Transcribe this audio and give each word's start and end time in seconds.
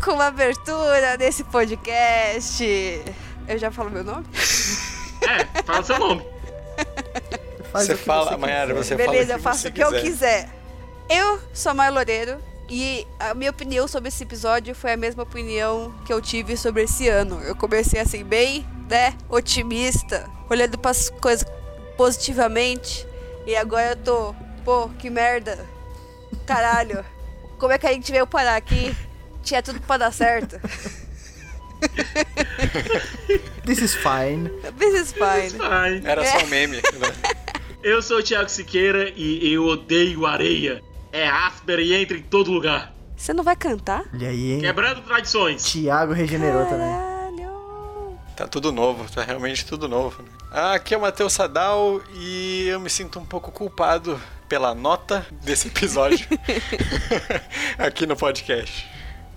Com 0.00 0.12
uma 0.12 0.26
abertura 0.26 1.16
desse 1.16 1.44
podcast. 1.44 2.64
Eu 3.46 3.58
já 3.58 3.70
falo 3.70 3.90
meu 3.90 4.02
nome? 4.02 4.24
É, 5.22 5.62
fala 5.62 5.82
seu 5.84 5.98
nome. 5.98 6.26
Faz 7.70 7.86
Você 7.86 7.96
fala, 7.96 8.30
você 8.30 8.36
Mayara, 8.36 8.74
quiser. 8.74 8.84
você 8.84 8.96
fala 8.96 9.10
Beleza, 9.12 9.32
eu 9.34 9.38
faço 9.38 9.68
o 9.68 9.72
que 9.72 9.82
eu 9.82 9.90
quiser. 9.90 10.02
quiser. 10.02 10.48
Eu 11.08 11.40
sou 11.52 11.70
a 11.70 11.74
Maia 11.74 11.90
Loureiro 11.90 12.38
e 12.68 13.06
a 13.20 13.32
minha 13.34 13.50
opinião 13.50 13.86
sobre 13.86 14.08
esse 14.08 14.22
episódio 14.24 14.74
foi 14.74 14.92
a 14.92 14.96
mesma 14.96 15.22
opinião 15.22 15.94
que 16.04 16.12
eu 16.12 16.20
tive 16.20 16.56
sobre 16.56 16.82
esse 16.84 17.08
ano. 17.08 17.40
Eu 17.42 17.54
comecei 17.54 18.00
assim, 18.00 18.24
bem, 18.24 18.66
né, 18.88 19.14
otimista, 19.28 20.28
olhando 20.50 20.78
para 20.78 20.90
as 20.90 21.08
coisas 21.10 21.46
positivamente 21.96 23.06
e 23.46 23.54
agora 23.54 23.90
eu 23.90 23.96
tô, 23.96 24.34
pô, 24.64 24.88
que 24.98 25.08
merda. 25.10 25.64
Caralho. 26.46 27.04
Como 27.58 27.72
é 27.72 27.78
que 27.78 27.86
a 27.86 27.92
gente 27.92 28.10
veio 28.10 28.26
parar 28.26 28.56
aqui? 28.56 28.94
Tinha 29.42 29.62
tudo 29.62 29.80
pra 29.80 29.96
dar 29.96 30.12
certo. 30.12 30.58
This 33.64 33.80
is 33.80 33.94
fine. 33.94 34.48
This 34.78 34.94
is 34.94 35.12
fine. 35.12 35.60
Ai, 35.62 36.00
Era 36.04 36.24
só 36.24 36.44
um 36.44 36.48
meme, 36.48 36.76
né? 36.76 36.82
Eu 37.82 38.00
sou 38.00 38.18
o 38.18 38.22
Thiago 38.22 38.48
Siqueira 38.48 39.12
e 39.16 39.52
eu 39.52 39.64
odeio 39.66 40.24
areia. 40.24 40.80
É 41.12 41.28
áspera 41.28 41.82
e 41.82 41.92
entra 41.92 42.16
em 42.16 42.22
todo 42.22 42.52
lugar. 42.52 42.94
Você 43.16 43.32
não 43.34 43.42
vai 43.42 43.56
cantar? 43.56 44.04
Olha 44.14 44.28
aí, 44.28 44.52
hein? 44.52 44.60
Quebrando 44.60 45.02
tradições. 45.02 45.64
Thiago 45.64 46.12
regenerou 46.12 46.64
também. 46.66 46.86
Caralho. 46.86 48.18
Tá 48.36 48.46
tudo 48.46 48.70
novo, 48.70 49.10
tá 49.12 49.24
realmente 49.24 49.66
tudo 49.66 49.88
novo. 49.88 50.22
né? 50.22 50.28
Ah, 50.52 50.74
aqui 50.74 50.94
é 50.94 50.96
o 50.96 51.00
Matheus 51.00 51.32
Sadal 51.32 52.00
e 52.14 52.68
eu 52.68 52.78
me 52.78 52.88
sinto 52.88 53.18
um 53.18 53.24
pouco 53.24 53.50
culpado 53.50 54.20
pela 54.48 54.76
nota 54.76 55.26
desse 55.42 55.66
episódio 55.66 56.24
aqui 57.78 58.06
no 58.06 58.14
podcast. 58.16 58.88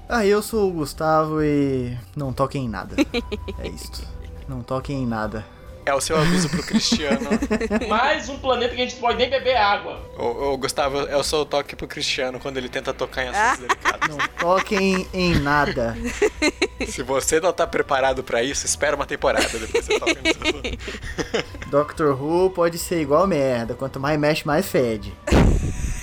Ah, 0.08 0.26
eu 0.26 0.42
sou 0.42 0.70
o 0.70 0.74
Gustavo 0.74 1.42
e 1.42 1.98
não 2.16 2.32
toquem 2.32 2.66
em 2.66 2.70
nada. 2.70 2.96
É 3.60 3.68
isto. 3.68 4.02
Não 4.48 4.62
toquem 4.62 5.02
em 5.04 5.08
nada. 5.08 5.46
É 5.86 5.94
o 5.94 6.02
seu 6.02 6.18
aviso 6.18 6.50
pro 6.50 6.64
Cristiano. 6.64 7.30
Mais 7.88 8.28
um 8.28 8.40
planeta 8.40 8.74
que 8.76 8.82
a 8.82 8.86
gente 8.86 9.00
pode 9.00 9.18
nem 9.20 9.30
beber 9.30 9.56
água. 9.56 10.02
ô, 10.18 10.54
ô, 10.54 10.58
Gustavo, 10.58 11.00
é 11.08 11.16
o 11.16 11.24
seu 11.24 11.46
toque 11.46 11.76
pro 11.76 11.88
Cristiano 11.88 12.40
quando 12.40 12.58
ele 12.58 12.70
tenta 12.70 12.92
tocar 12.94 13.24
em 13.24 13.30
assuntos 13.30 13.68
delicados. 13.68 14.10
Não 14.10 14.18
toquem 14.40 15.08
em 15.14 15.36
nada. 15.40 15.96
Se 16.88 17.04
você 17.04 17.40
não 17.40 17.54
tá 17.54 17.68
preparado 17.68 18.24
pra 18.24 18.42
isso, 18.44 18.66
espera 18.66 18.96
uma 18.96 19.06
temporada 19.06 19.48
depois 19.48 19.86
você 19.86 20.00
toca 20.00 20.12
assunto. 20.12 21.70
Doctor 21.70 22.20
Who 22.22 22.50
pode 22.50 22.78
ser 22.80 23.02
igual 23.02 23.28
merda. 23.28 23.76
Quanto 23.76 24.00
mais 24.00 24.20
mexe, 24.20 24.46
mais 24.46 24.66
fede. 24.66 25.14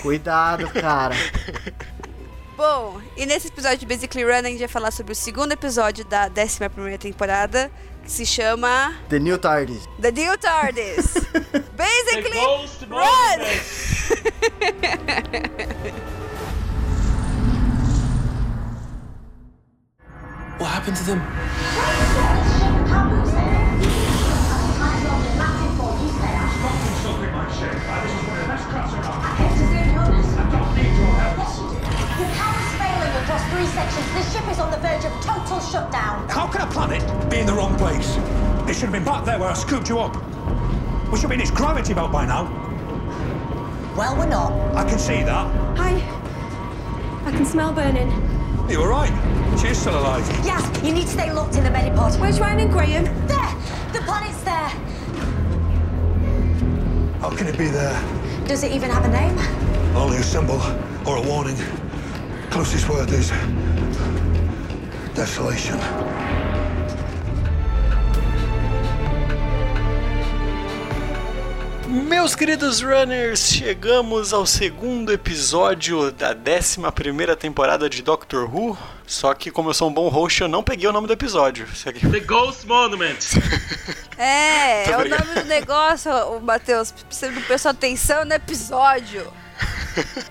Cuidado, 0.00 0.68
cara. 0.70 1.14
Bom, 2.62 3.00
e 3.16 3.26
nesse 3.26 3.48
episódio 3.48 3.78
de 3.78 3.86
Basically 3.86 4.22
Run 4.22 4.38
a 4.38 4.42
gente 4.44 4.60
vai 4.60 4.68
falar 4.68 4.92
sobre 4.92 5.12
o 5.12 5.16
segundo 5.16 5.50
episódio 5.50 6.04
da 6.04 6.28
11 6.28 6.68
primeira 6.68 6.96
temporada, 6.96 7.68
que 8.04 8.12
se 8.12 8.24
chama 8.24 8.94
The 9.08 9.18
New 9.18 9.36
TARDIS. 9.36 9.88
The 10.00 10.12
New 10.12 10.38
TARDIS. 10.38 11.14
Basically 11.74 12.38
Run! 12.88 13.40
What 20.60 20.70
happened 20.70 20.96
to 20.98 21.04
them? 21.04 21.20
Across 33.32 33.50
three 33.52 33.66
sections. 33.66 34.06
The 34.12 34.38
ship 34.38 34.50
is 34.50 34.58
on 34.58 34.70
the 34.70 34.76
verge 34.76 35.04
of 35.04 35.12
total 35.24 35.58
shutdown. 35.60 36.28
How 36.28 36.46
can 36.46 36.60
a 36.60 36.70
planet 36.70 37.02
be 37.30 37.38
in 37.38 37.46
the 37.46 37.54
wrong 37.54 37.76
place? 37.78 38.16
It 38.68 38.74
should 38.74 38.90
have 38.90 38.92
been 38.92 39.04
back 39.04 39.24
there 39.24 39.38
where 39.38 39.48
I 39.48 39.54
scooped 39.54 39.88
you 39.88 39.98
up. 39.98 40.16
We 41.10 41.18
should 41.18 41.30
be 41.30 41.36
in 41.36 41.40
its 41.40 41.50
gravity 41.50 41.94
belt 41.94 42.12
by 42.12 42.26
now. 42.26 42.44
Well, 43.96 44.16
we're 44.16 44.28
not. 44.28 44.52
I 44.74 44.84
can 44.88 44.98
see 44.98 45.22
that. 45.22 45.76
Hi. 45.78 45.94
I 47.24 47.30
can 47.30 47.46
smell 47.46 47.72
burning. 47.72 48.10
You 48.68 48.80
were 48.80 48.88
right. 48.88 49.12
She 49.58 49.68
is 49.68 49.78
still 49.78 49.98
alive. 49.98 50.26
Yes, 50.44 50.84
you 50.84 50.92
need 50.92 51.02
to 51.02 51.08
stay 51.08 51.32
locked 51.32 51.56
in 51.56 51.64
the 51.64 51.70
medipod. 51.70 52.18
Where's 52.20 52.38
Ryan 52.38 52.60
and 52.60 52.70
Graham? 52.70 53.04
There! 53.26 53.54
The 53.92 54.00
planet's 54.00 54.42
there. 54.42 54.68
How 57.20 57.30
can 57.34 57.46
it 57.46 57.56
be 57.56 57.68
there? 57.68 57.98
Does 58.46 58.62
it 58.62 58.72
even 58.72 58.90
have 58.90 59.04
a 59.04 59.08
name? 59.08 59.38
Only 59.96 60.18
a 60.18 60.22
symbol 60.22 60.60
or 61.06 61.16
a 61.16 61.22
warning. 61.22 61.56
Closest 62.52 62.88
word 62.88 63.10
is 63.12 63.30
desolation. 65.14 65.78
Meus 71.88 72.34
queridos 72.34 72.80
runners, 72.80 73.40
chegamos 73.52 74.32
ao 74.32 74.46
segundo 74.46 75.12
episódio 75.12 76.10
da 76.10 76.30
11 76.34 77.36
temporada 77.36 77.88
de 77.88 78.02
Doctor 78.02 78.44
Who. 78.54 78.78
Só 79.06 79.34
que, 79.34 79.50
como 79.50 79.68
eu 79.68 79.74
sou 79.74 79.90
um 79.90 79.92
bom 79.92 80.08
host, 80.08 80.40
eu 80.40 80.48
não 80.48 80.62
peguei 80.62 80.88
o 80.88 80.92
nome 80.92 81.06
do 81.06 81.12
episódio. 81.12 81.66
Aqui- 81.86 82.08
The 82.08 82.20
Ghost 82.20 82.66
Monument. 82.66 83.18
É, 84.16 84.88
é 84.90 84.96
o 84.96 85.08
nome 85.08 85.34
do 85.34 85.44
negócio, 85.44 86.10
o 86.12 86.40
Matheus. 86.40 86.92
Precisa 86.92 87.32
prestar 87.42 87.70
atenção 87.70 88.24
no 88.24 88.32
episódio. 88.32 89.26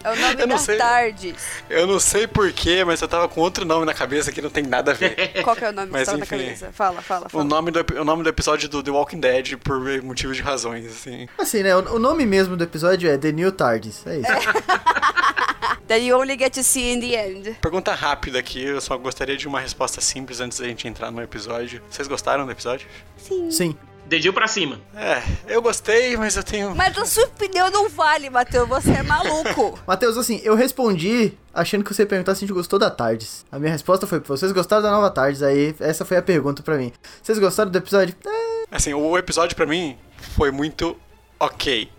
É 0.03 0.09
o 0.11 0.15
nome 0.15 0.41
Eu 0.41 0.47
não 0.47 0.55
da 0.55 0.61
sei. 0.61 0.77
Tardes. 0.77 1.43
Eu 1.69 1.87
não 1.87 1.99
sei 1.99 2.27
porquê, 2.27 2.83
mas 2.83 3.01
eu 3.01 3.07
tava 3.07 3.27
com 3.27 3.41
outro 3.41 3.65
nome 3.65 3.85
na 3.85 3.93
cabeça 3.93 4.31
que 4.31 4.41
não 4.41 4.49
tem 4.49 4.63
nada 4.63 4.91
a 4.91 4.93
ver. 4.93 5.15
Qual 5.43 5.55
que 5.55 5.63
é 5.65 5.69
o 5.69 5.71
nome 5.71 5.87
que 5.87 5.93
Mas 5.93 6.01
estava 6.01 6.17
na 6.17 6.25
cabeça? 6.25 6.71
Fala, 6.71 7.01
fala, 7.01 7.27
O 7.27 7.29
fala. 7.29 7.43
nome, 7.43 7.71
do, 7.71 7.85
o 7.99 8.03
nome 8.03 8.23
do 8.23 8.29
episódio 8.29 8.67
do 8.67 8.81
The 8.81 8.91
Walking 8.91 9.19
Dead 9.19 9.57
por 9.57 9.79
motivos 10.03 10.35
de 10.37 10.43
razões, 10.43 10.85
assim. 10.87 11.27
Assim, 11.37 11.63
né? 11.63 11.75
O 11.75 11.91
o 11.95 11.99
nome 11.99 12.25
mesmo 12.25 12.55
do 12.55 12.63
episódio 12.63 13.09
é 13.09 13.17
The 13.17 13.31
New 13.31 13.51
TARDIS. 13.51 14.05
É 14.07 14.17
isso. 14.17 14.31
That 15.87 16.01
you 16.05 16.17
only 16.17 16.37
get 16.37 16.53
to 16.53 16.63
see 16.63 16.93
in 16.93 17.01
the 17.01 17.27
end. 17.27 17.57
Pergunta 17.61 17.93
rápida 17.93 18.39
aqui, 18.39 18.63
eu 18.63 18.79
só 18.79 18.97
gostaria 18.97 19.35
de 19.35 19.45
uma 19.47 19.59
resposta 19.59 19.99
simples 19.99 20.39
antes 20.39 20.59
da 20.59 20.65
gente 20.65 20.87
entrar 20.87 21.11
no 21.11 21.21
episódio. 21.21 21.81
Vocês 21.89 22.07
gostaram 22.07 22.45
do 22.45 22.51
episódio? 22.51 22.87
Sim. 23.17 23.77
Dedinho 24.11 24.33
pra 24.33 24.45
cima. 24.45 24.77
É, 24.93 25.23
eu 25.47 25.61
gostei, 25.61 26.17
mas 26.17 26.35
eu 26.35 26.43
tenho. 26.43 26.75
Mas 26.75 26.97
a 26.97 27.05
sua 27.05 27.23
opinião 27.27 27.71
não 27.71 27.87
vale, 27.87 28.29
Matheus. 28.29 28.67
Você 28.67 28.91
é 28.91 29.01
maluco. 29.01 29.79
Matheus, 29.87 30.17
assim, 30.17 30.41
eu 30.43 30.53
respondi 30.53 31.31
achando 31.53 31.81
que 31.81 31.93
você 31.93 32.01
ia 32.01 32.05
perguntar 32.05 32.35
se 32.35 32.43
a 32.43 32.45
gente 32.45 32.53
gostou 32.53 32.77
da 32.77 32.91
TARDIS. 32.91 33.45
A 33.49 33.57
minha 33.57 33.71
resposta 33.71 34.05
foi: 34.05 34.19
vocês 34.19 34.51
gostaram 34.51 34.83
da 34.83 34.91
nova 34.91 35.09
TARDIS? 35.09 35.41
Aí, 35.41 35.73
essa 35.79 36.03
foi 36.03 36.17
a 36.17 36.21
pergunta 36.21 36.61
pra 36.61 36.75
mim. 36.75 36.91
Vocês 37.23 37.39
gostaram 37.39 37.71
do 37.71 37.77
episódio? 37.77 38.13
É, 38.27 38.65
Assim, 38.69 38.93
o 38.93 39.17
episódio 39.17 39.55
pra 39.55 39.65
mim 39.65 39.97
foi 40.35 40.51
muito 40.51 40.97
ok. 41.39 41.89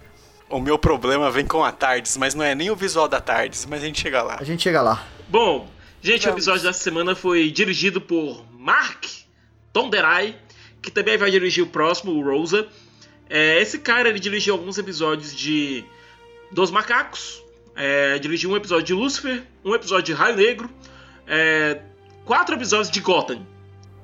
O 0.50 0.60
meu 0.60 0.78
problema 0.78 1.30
vem 1.30 1.46
com 1.46 1.64
a 1.64 1.72
Tardes, 1.72 2.18
mas 2.18 2.34
não 2.34 2.44
é 2.44 2.54
nem 2.54 2.70
o 2.70 2.76
visual 2.76 3.08
da 3.08 3.22
Tardes, 3.22 3.64
mas 3.64 3.82
a 3.82 3.86
gente 3.86 3.98
chega 4.02 4.22
lá. 4.22 4.36
a 4.38 4.44
gente 4.44 4.62
chega 4.62 4.82
lá. 4.82 5.02
Bom, 5.28 5.66
gente, 6.02 6.20
o 6.20 6.30
Vamos. 6.30 6.36
episódio 6.46 6.62
dessa 6.64 6.78
semana 6.82 7.14
foi 7.14 7.50
dirigido 7.50 8.02
por 8.02 8.44
Mark 8.52 9.02
Tonderai, 9.72 10.36
que 10.82 10.90
também 10.90 11.16
vai 11.16 11.30
dirigir 11.30 11.62
o 11.62 11.66
próximo, 11.66 12.12
o 12.12 12.22
Rosa. 12.22 12.66
É, 13.30 13.62
esse 13.62 13.78
cara 13.78 14.08
ele 14.08 14.18
dirigiu 14.18 14.54
alguns 14.54 14.76
episódios 14.76 15.34
de 15.34 15.84
Dos 16.50 16.70
Macacos, 16.70 17.42
é, 17.74 18.18
dirigiu 18.18 18.50
um 18.50 18.56
episódio 18.56 18.84
de 18.84 18.92
Lucifer, 18.92 19.42
um 19.64 19.74
episódio 19.74 20.04
de 20.04 20.12
Raio 20.12 20.36
Negro, 20.36 20.68
é, 21.26 21.80
quatro 22.24 22.54
episódios 22.54 22.90
de 22.90 23.00
Gotham. 23.00 23.46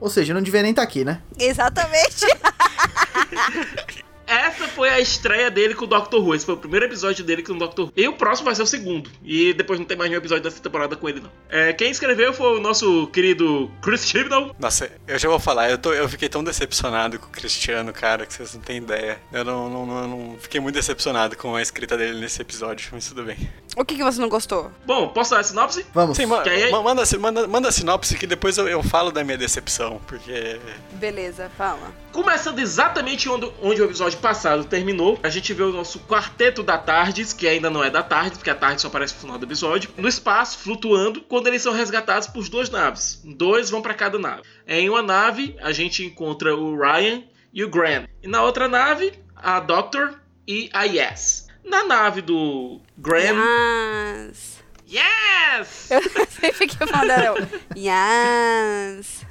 Ou 0.00 0.08
seja, 0.08 0.32
não 0.32 0.40
devia 0.40 0.62
nem 0.62 0.70
estar 0.70 0.82
aqui, 0.82 1.04
né? 1.04 1.20
Exatamente. 1.38 2.26
essa 4.28 4.68
foi 4.68 4.88
a 4.90 5.00
estreia 5.00 5.50
dele 5.50 5.74
com 5.74 5.84
o 5.84 5.88
Doctor 5.88 6.20
Who. 6.22 6.34
Esse 6.34 6.44
foi 6.44 6.54
o 6.54 6.58
primeiro 6.58 6.86
episódio 6.86 7.24
dele 7.24 7.42
com 7.42 7.52
o 7.52 7.58
Doctor 7.58 7.86
Who. 7.86 7.92
E 7.96 8.06
o 8.08 8.12
próximo 8.12 8.46
vai 8.46 8.54
ser 8.54 8.62
o 8.62 8.66
segundo. 8.66 9.10
E 9.24 9.52
depois 9.54 9.78
não 9.78 9.86
tem 9.86 9.96
mais 9.96 10.10
nenhum 10.10 10.20
episódio 10.20 10.44
dessa 10.44 10.60
temporada 10.62 10.96
com 10.96 11.08
ele, 11.08 11.20
não. 11.20 11.30
É, 11.48 11.72
quem 11.72 11.90
escreveu 11.90 12.32
foi 12.32 12.58
o 12.58 12.60
nosso 12.60 13.06
querido 13.08 13.70
Chris 13.82 14.06
Chibnall. 14.06 14.54
Nossa, 14.58 14.90
eu 15.06 15.18
já 15.18 15.28
vou 15.28 15.38
falar, 15.38 15.70
eu, 15.70 15.78
tô, 15.78 15.92
eu 15.92 16.08
fiquei 16.08 16.28
tão 16.28 16.44
decepcionado 16.44 17.18
com 17.18 17.26
o 17.26 17.30
Cristiano, 17.30 17.92
cara, 17.92 18.26
que 18.26 18.34
vocês 18.34 18.54
não 18.54 18.60
têm 18.60 18.78
ideia. 18.78 19.18
Eu 19.32 19.44
não, 19.44 19.68
não, 19.68 19.86
não, 19.86 20.08
não 20.08 20.36
fiquei 20.38 20.60
muito 20.60 20.74
decepcionado 20.74 21.36
com 21.36 21.54
a 21.56 21.62
escrita 21.62 21.96
dele 21.96 22.20
nesse 22.20 22.40
episódio, 22.42 22.88
mas 22.92 23.08
tudo 23.08 23.24
bem. 23.24 23.36
O 23.76 23.84
que, 23.84 23.96
que 23.96 24.02
você 24.02 24.20
não 24.20 24.28
gostou? 24.28 24.70
Bom, 24.84 25.08
posso 25.08 25.30
dar 25.30 25.40
a 25.40 25.42
sinopse? 25.44 25.86
Vamos. 25.94 26.16
Sim, 26.16 26.26
ma 26.26 26.42
Que 26.42 26.50
aí- 26.50 26.70
ma- 26.70 26.82
manda, 26.82 27.02
manda, 27.18 27.46
manda 27.46 27.68
a 27.68 27.72
sinopse 27.72 28.16
que 28.16 28.26
depois 28.26 28.58
eu, 28.58 28.66
eu 28.68 28.82
falo 28.82 29.10
da 29.12 29.22
minha 29.22 29.38
decepção, 29.38 30.00
porque. 30.06 30.58
Beleza, 30.92 31.50
fala. 31.56 31.92
Começando 32.12 32.58
exatamente 32.58 33.28
onde, 33.28 33.50
onde 33.62 33.80
o 33.80 33.84
episódio 33.84 34.17
passado 34.18 34.64
terminou, 34.64 35.18
a 35.22 35.28
gente 35.28 35.52
vê 35.52 35.62
o 35.62 35.72
nosso 35.72 36.00
quarteto 36.00 36.62
da 36.62 36.76
Tardes, 36.78 37.32
que 37.32 37.46
ainda 37.46 37.70
não 37.70 37.82
é 37.82 37.90
da 37.90 38.02
Tardes, 38.02 38.38
porque 38.38 38.50
a 38.50 38.54
Tardes 38.54 38.82
só 38.82 38.88
aparece 38.88 39.14
no 39.14 39.20
final 39.20 39.38
do 39.38 39.46
episódio, 39.46 39.90
no 39.96 40.08
espaço, 40.08 40.58
flutuando, 40.58 41.20
quando 41.22 41.46
eles 41.46 41.62
são 41.62 41.72
resgatados 41.72 42.28
por 42.28 42.48
duas 42.48 42.70
naves. 42.70 43.22
Dois 43.24 43.70
vão 43.70 43.82
para 43.82 43.94
cada 43.94 44.18
nave. 44.18 44.42
Em 44.66 44.88
uma 44.88 45.02
nave, 45.02 45.56
a 45.60 45.72
gente 45.72 46.04
encontra 46.04 46.54
o 46.54 46.78
Ryan 46.78 47.22
e 47.52 47.64
o 47.64 47.68
Grant. 47.68 48.08
E 48.22 48.28
na 48.28 48.42
outra 48.42 48.68
nave, 48.68 49.12
a 49.34 49.60
Doctor 49.60 50.20
e 50.46 50.68
a 50.72 50.84
Yes. 50.84 51.48
Na 51.64 51.84
nave 51.84 52.22
do 52.22 52.80
Grant. 52.96 53.36
Yes! 53.36 54.58
Yes! 54.88 55.90
Eu 55.92 56.02
sempre 56.02 56.52
fiquei 56.52 56.86
falando. 56.86 57.46
Yes! 57.76 59.26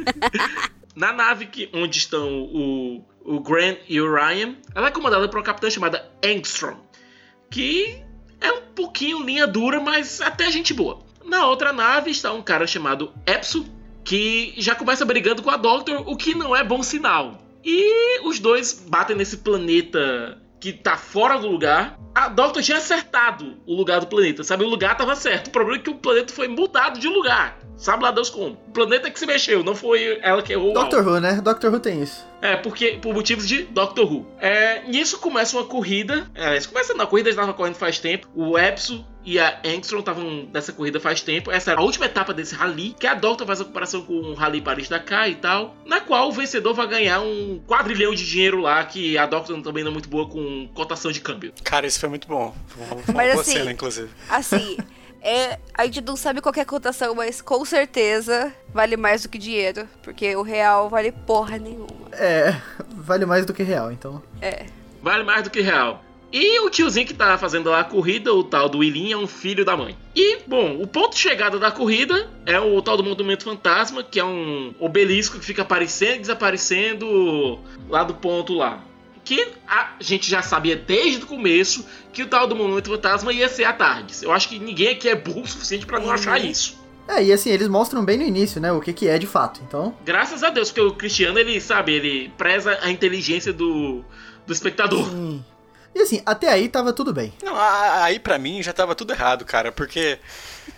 Na 0.94 1.12
nave 1.12 1.46
que, 1.46 1.70
onde 1.72 1.98
estão 1.98 2.42
o, 2.42 3.04
o 3.30 3.38
Grant 3.38 3.78
e 3.88 4.00
o 4.00 4.12
Ryan, 4.12 4.56
ela 4.74 4.88
é 4.88 4.90
comandada 4.90 5.28
por 5.28 5.38
uma 5.38 5.44
capitã 5.44 5.70
chamada 5.70 6.10
Angstrom, 6.24 6.76
que 7.48 8.02
é 8.40 8.50
um 8.50 8.62
pouquinho 8.74 9.22
linha 9.22 9.46
dura, 9.46 9.78
mas 9.80 10.20
até 10.20 10.50
gente 10.50 10.74
boa. 10.74 10.98
Na 11.24 11.46
outra 11.46 11.72
nave 11.72 12.10
está 12.10 12.32
um 12.32 12.42
cara 12.42 12.66
chamado 12.66 13.12
Epso, 13.24 13.64
que 14.02 14.54
já 14.56 14.74
começa 14.74 15.04
brigando 15.04 15.42
com 15.42 15.50
a 15.50 15.56
Doctor, 15.56 16.02
o 16.08 16.16
que 16.16 16.34
não 16.34 16.56
é 16.56 16.64
bom 16.64 16.82
sinal. 16.82 17.40
E 17.64 18.20
os 18.26 18.40
dois 18.40 18.84
batem 18.88 19.14
nesse 19.14 19.36
planeta 19.36 20.36
que 20.60 20.72
tá 20.72 20.96
fora 20.96 21.38
do 21.38 21.48
lugar. 21.48 21.98
A 22.14 22.28
Doctor 22.28 22.62
tinha 22.62 22.78
acertado 22.78 23.56
o 23.66 23.74
lugar 23.74 24.00
do 24.00 24.06
planeta, 24.06 24.44
sabe? 24.44 24.64
O 24.64 24.68
lugar 24.68 24.96
tava 24.96 25.16
certo. 25.16 25.48
O 25.48 25.50
problema 25.50 25.80
é 25.80 25.82
que 25.82 25.90
o 25.90 25.94
planeta 25.94 26.32
foi 26.32 26.48
mudado 26.48 27.00
de 27.00 27.08
lugar. 27.08 27.58
Sabe 27.76 28.02
lá 28.02 28.10
Deus 28.10 28.28
como. 28.28 28.58
O 28.68 28.72
planeta 28.72 29.10
que 29.10 29.18
se 29.18 29.24
mexeu, 29.24 29.64
não 29.64 29.74
foi 29.74 30.18
ela 30.20 30.42
que 30.42 30.52
errou. 30.52 30.74
Doctor 30.74 31.06
Who, 31.06 31.18
né? 31.18 31.40
Doctor 31.40 31.72
Who 31.72 31.80
tem 31.80 32.02
isso. 32.02 32.26
É, 32.42 32.56
porque 32.56 32.98
por 33.00 33.14
motivos 33.14 33.48
de 33.48 33.62
Doctor 33.62 34.12
Who. 34.12 34.26
É, 34.38 34.82
nisso 34.82 35.18
começa 35.18 35.56
uma 35.56 35.64
corrida. 35.64 36.30
É, 36.34 36.58
isso 36.58 36.68
começa 36.68 36.92
na 36.92 37.06
corrida, 37.06 37.30
eles 37.30 37.36
estavam 37.36 37.54
correndo 37.54 37.76
faz 37.76 37.98
tempo. 37.98 38.28
O 38.34 38.58
Epso 38.58 39.02
e 39.30 39.38
a 39.38 39.60
Angstrom 39.64 40.00
estavam 40.00 40.48
nessa 40.52 40.72
corrida 40.72 40.98
faz 40.98 41.20
tempo. 41.22 41.50
Essa 41.52 41.70
era 41.70 41.80
a 41.80 41.84
última 41.84 42.06
etapa 42.06 42.34
desse 42.34 42.54
rally, 42.54 42.96
que 42.98 43.06
a 43.06 43.14
Doctor 43.14 43.46
faz 43.46 43.60
a 43.60 43.64
comparação 43.64 44.02
com 44.02 44.14
o 44.14 44.34
Rally 44.34 44.60
Paris-Dakar 44.60 45.28
e 45.30 45.36
tal. 45.36 45.76
Na 45.86 46.00
qual 46.00 46.28
o 46.28 46.32
vencedor 46.32 46.74
vai 46.74 46.88
ganhar 46.88 47.20
um 47.20 47.60
quadrilhão 47.66 48.14
de 48.14 48.26
dinheiro 48.26 48.60
lá, 48.60 48.82
que 48.84 49.16
a 49.16 49.26
Doctor 49.26 49.60
também 49.62 49.84
não 49.84 49.90
é 49.90 49.92
muito 49.92 50.08
boa 50.08 50.28
com 50.28 50.68
cotação 50.74 51.12
de 51.12 51.20
câmbio. 51.20 51.52
Cara, 51.62 51.86
isso 51.86 52.00
foi 52.00 52.08
muito 52.08 52.26
bom. 52.26 52.54
Foi 52.66 52.84
uma 52.86 52.96
Mas 53.14 53.32
boa 53.32 53.42
assim- 53.42 53.52
cena, 53.52 53.70
inclusive. 53.70 54.10
Assim, 54.28 54.76
é, 55.22 55.58
a 55.74 55.84
gente 55.84 56.00
não 56.00 56.16
sabe 56.16 56.40
qual 56.40 56.52
é 56.56 56.60
a 56.60 56.64
cotação, 56.66 57.14
mas 57.14 57.40
com 57.40 57.64
certeza 57.64 58.52
vale 58.74 58.96
mais 58.96 59.22
do 59.22 59.28
que 59.28 59.38
dinheiro. 59.38 59.88
Porque 60.02 60.34
o 60.34 60.42
real 60.42 60.88
vale 60.88 61.12
porra 61.12 61.56
nenhuma. 61.58 61.86
É, 62.12 62.60
vale 62.96 63.24
mais 63.26 63.46
do 63.46 63.52
que 63.54 63.62
real, 63.62 63.92
então. 63.92 64.20
É. 64.42 64.66
Vale 65.02 65.22
mais 65.22 65.42
do 65.44 65.50
que 65.50 65.60
real. 65.60 66.02
E 66.32 66.60
o 66.60 66.70
tiozinho 66.70 67.06
que 67.06 67.14
tá 67.14 67.36
fazendo 67.36 67.70
lá 67.70 67.80
a 67.80 67.84
corrida, 67.84 68.32
o 68.32 68.44
tal 68.44 68.68
do 68.68 68.78
William, 68.78 69.14
é 69.14 69.16
um 69.16 69.26
filho 69.26 69.64
da 69.64 69.76
mãe. 69.76 69.96
E, 70.14 70.38
bom, 70.46 70.80
o 70.80 70.86
ponto 70.86 71.14
de 71.14 71.20
chegada 71.20 71.58
da 71.58 71.70
corrida 71.72 72.30
é 72.46 72.58
o 72.60 72.80
tal 72.80 72.96
do 72.96 73.02
Monumento 73.02 73.44
Fantasma, 73.44 74.02
que 74.04 74.20
é 74.20 74.24
um 74.24 74.72
obelisco 74.78 75.38
que 75.38 75.44
fica 75.44 75.62
aparecendo 75.62 76.16
e 76.16 76.20
desaparecendo 76.20 77.58
lá 77.88 78.04
do 78.04 78.14
ponto 78.14 78.54
lá. 78.54 78.80
Que 79.24 79.48
a 79.66 79.94
gente 80.00 80.30
já 80.30 80.40
sabia 80.40 80.76
desde 80.76 81.24
o 81.24 81.26
começo 81.26 81.84
que 82.12 82.22
o 82.22 82.26
tal 82.26 82.46
do 82.46 82.54
Monumento 82.54 82.90
Fantasma 82.90 83.32
ia 83.32 83.48
ser 83.48 83.64
a 83.64 83.72
Tardes. 83.72 84.22
Eu 84.22 84.32
acho 84.32 84.48
que 84.48 84.58
ninguém 84.58 84.90
aqui 84.90 85.08
é 85.08 85.16
burro 85.16 85.42
o 85.42 85.48
suficiente 85.48 85.84
pra 85.84 85.98
não 85.98 86.10
achar 86.10 86.42
isso. 86.42 86.78
É, 87.08 87.24
e 87.24 87.32
assim, 87.32 87.50
eles 87.50 87.66
mostram 87.66 88.04
bem 88.04 88.16
no 88.16 88.22
início, 88.22 88.60
né, 88.60 88.70
o 88.70 88.80
que 88.80 88.92
que 88.92 89.08
é 89.08 89.18
de 89.18 89.26
fato. 89.26 89.60
Então, 89.66 89.96
Graças 90.04 90.44
a 90.44 90.50
Deus, 90.50 90.70
porque 90.70 90.80
o 90.80 90.94
Cristiano, 90.94 91.40
ele 91.40 91.60
sabe, 91.60 91.94
ele 91.94 92.32
preza 92.38 92.78
a 92.80 92.88
inteligência 92.88 93.52
do, 93.52 94.04
do 94.46 94.52
espectador. 94.52 95.10
sim. 95.10 95.44
E 95.94 96.00
assim, 96.02 96.22
até 96.24 96.48
aí 96.48 96.68
tava 96.68 96.92
tudo 96.92 97.12
bem. 97.12 97.32
Não, 97.42 97.54
aí 97.56 98.18
pra 98.18 98.38
mim 98.38 98.62
já 98.62 98.72
tava 98.72 98.94
tudo 98.94 99.12
errado, 99.12 99.44
cara, 99.44 99.72
porque, 99.72 100.18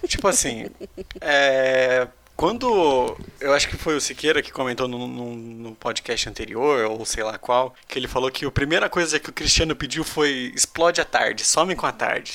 tipo 0.09 0.27
assim, 0.27 0.67
é, 1.21 2.09
quando, 2.37 3.17
eu 3.41 3.53
acho 3.53 3.69
que 3.69 3.77
foi 3.77 3.95
o 3.97 4.01
Siqueira 4.01 4.43
que 4.43 4.51
comentou 4.51 4.89
no, 4.89 5.07
no- 5.07 5.35
no 5.37 5.75
podcast 5.75 6.29
anterior, 6.29 6.87
ou 6.91 7.05
sei 7.05 7.23
lá 7.23 7.39
qual, 7.39 7.75
que 7.87 7.99
ele 7.99 8.09
falou 8.09 8.31
que 8.31 8.45
a 8.47 8.51
primeira 8.51 8.89
coisa 8.89 9.21
que 9.21 9.31
o 9.31 9.33
Cristiano 9.33 9.77
pediu 9.77 10.03
foi 10.03 10.53
explode 10.55 11.01
a 11.01 11.05
tarde, 11.05 11.45
some 11.45 11.77
com 11.77 11.87
a 11.87 11.93
tarde. 11.93 12.33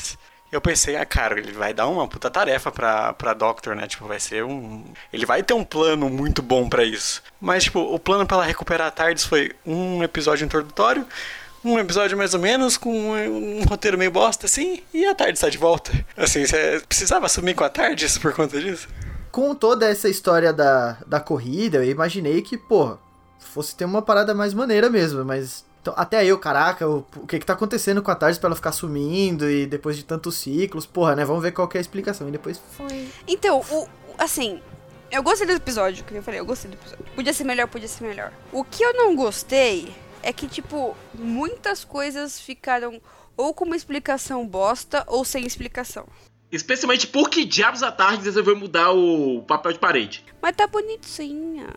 Eu 0.50 0.62
pensei, 0.62 0.96
ah, 0.96 1.06
cara, 1.06 1.38
ele 1.38 1.52
vai 1.52 1.74
dar 1.74 1.88
uma 1.88 2.08
puta 2.08 2.30
tarefa 2.30 2.72
pra, 2.72 3.12
pra 3.12 3.34
Doctor, 3.34 3.76
né? 3.76 3.86
Tipo, 3.86 4.08
vai 4.08 4.18
ser 4.18 4.46
um. 4.46 4.82
Ele 5.12 5.26
vai 5.26 5.44
ter 5.44 5.54
um 5.54 5.64
plano 5.66 6.10
muito 6.10 6.42
bom 6.42 6.70
pra 6.70 6.86
isso. 6.86 7.22
Mas, 7.42 7.66
tipo, 7.66 7.82
o 7.82 8.00
plano 8.00 8.26
pra 8.26 8.38
ela 8.38 8.46
recuperar 8.46 8.88
a 8.88 8.92
Tardes 8.92 9.26
foi 9.26 9.52
um 9.66 10.02
episódio 10.04 10.46
introdutório, 10.46 11.06
um 11.74 11.80
episódio 11.80 12.18
mais 12.18 12.34
ou 12.34 12.40
menos, 12.40 12.78
com 12.78 12.92
um, 12.92 13.60
um 13.60 13.64
roteiro 13.64 13.98
meio 13.98 14.12
bosta, 14.12 14.46
assim, 14.46 14.82
e 14.94 15.06
a 15.06 15.16
Tardes 15.16 15.40
está 15.40 15.50
de 15.50 15.58
volta. 15.58 15.92
Assim, 16.16 16.46
você 16.46 16.82
precisava 16.88 17.28
sumir 17.30 17.56
com 17.56 17.64
a 17.64 17.70
Tardes 17.70 18.18
por 18.18 18.34
conta 18.34 18.60
disso? 18.60 18.88
Com 19.32 19.54
toda 19.54 19.88
essa 19.88 20.10
história 20.10 20.52
da, 20.52 20.98
da 21.06 21.20
corrida, 21.20 21.78
eu 21.78 21.92
imaginei 21.92 22.42
que, 22.42 22.58
porra, 22.58 22.98
fosse 23.40 23.76
ter 23.76 23.86
uma 23.86 24.02
parada 24.02 24.34
mais 24.34 24.54
maneira 24.54 24.90
mesmo, 24.90 25.24
mas. 25.26 25.66
Então, 25.82 25.94
até 25.96 26.18
aí, 26.18 26.28
eu, 26.28 26.38
caraca, 26.38 26.88
o, 26.88 27.06
o 27.16 27.26
que 27.26 27.40
que 27.40 27.46
tá 27.46 27.54
acontecendo 27.54 28.02
com 28.02 28.12
a 28.12 28.16
Tardes 28.16 28.38
pra 28.38 28.48
ela 28.48 28.56
ficar 28.56 28.72
sumindo 28.72 29.50
e 29.50 29.66
depois 29.66 29.96
de 29.96 30.04
tantos 30.04 30.36
ciclos, 30.36 30.86
porra, 30.86 31.16
né? 31.16 31.24
Vamos 31.24 31.42
ver 31.42 31.52
qual 31.52 31.68
que 31.68 31.78
é 31.78 31.80
a 31.80 31.82
explicação. 31.82 32.28
E 32.28 32.32
depois 32.32 32.60
foi. 32.76 33.08
Então, 33.28 33.62
o, 33.72 33.88
assim, 34.18 34.60
eu 35.10 35.24
gostei 35.24 35.48
do 35.48 35.54
episódio, 35.54 36.04
como 36.04 36.18
eu 36.18 36.24
falei, 36.24 36.40
eu 36.40 36.46
gostei 36.46 36.70
do 36.70 36.76
episódio. 36.76 37.06
Podia 37.16 37.34
ser 37.34 37.46
melhor, 37.46 37.68
podia 37.68 37.88
ser 37.88 38.04
melhor. 38.04 38.34
O 38.52 38.64
que 38.64 38.84
eu 38.84 38.94
não 38.94 39.16
gostei 39.16 39.94
é 40.28 40.34
que, 40.34 40.46
tipo, 40.46 40.94
muitas 41.14 41.86
coisas 41.86 42.38
ficaram 42.38 43.02
ou 43.38 43.54
com 43.54 43.64
uma 43.64 43.78
explicação 43.78 44.46
bosta 44.46 45.06
ou 45.08 45.24
sem 45.24 45.46
explicação. 45.46 46.06
Especialmente 46.52 47.08
porque 47.08 47.46
diabos 47.46 47.82
a 47.82 47.94
tarde 47.94 48.26
resolveu 48.26 48.54
mudar 48.58 48.92
o 48.92 49.42
papel 49.44 49.72
de 49.72 49.80
parede. 49.80 50.26
Mas 50.42 50.54
tá 50.54 50.68
bonitinha. 50.68 51.68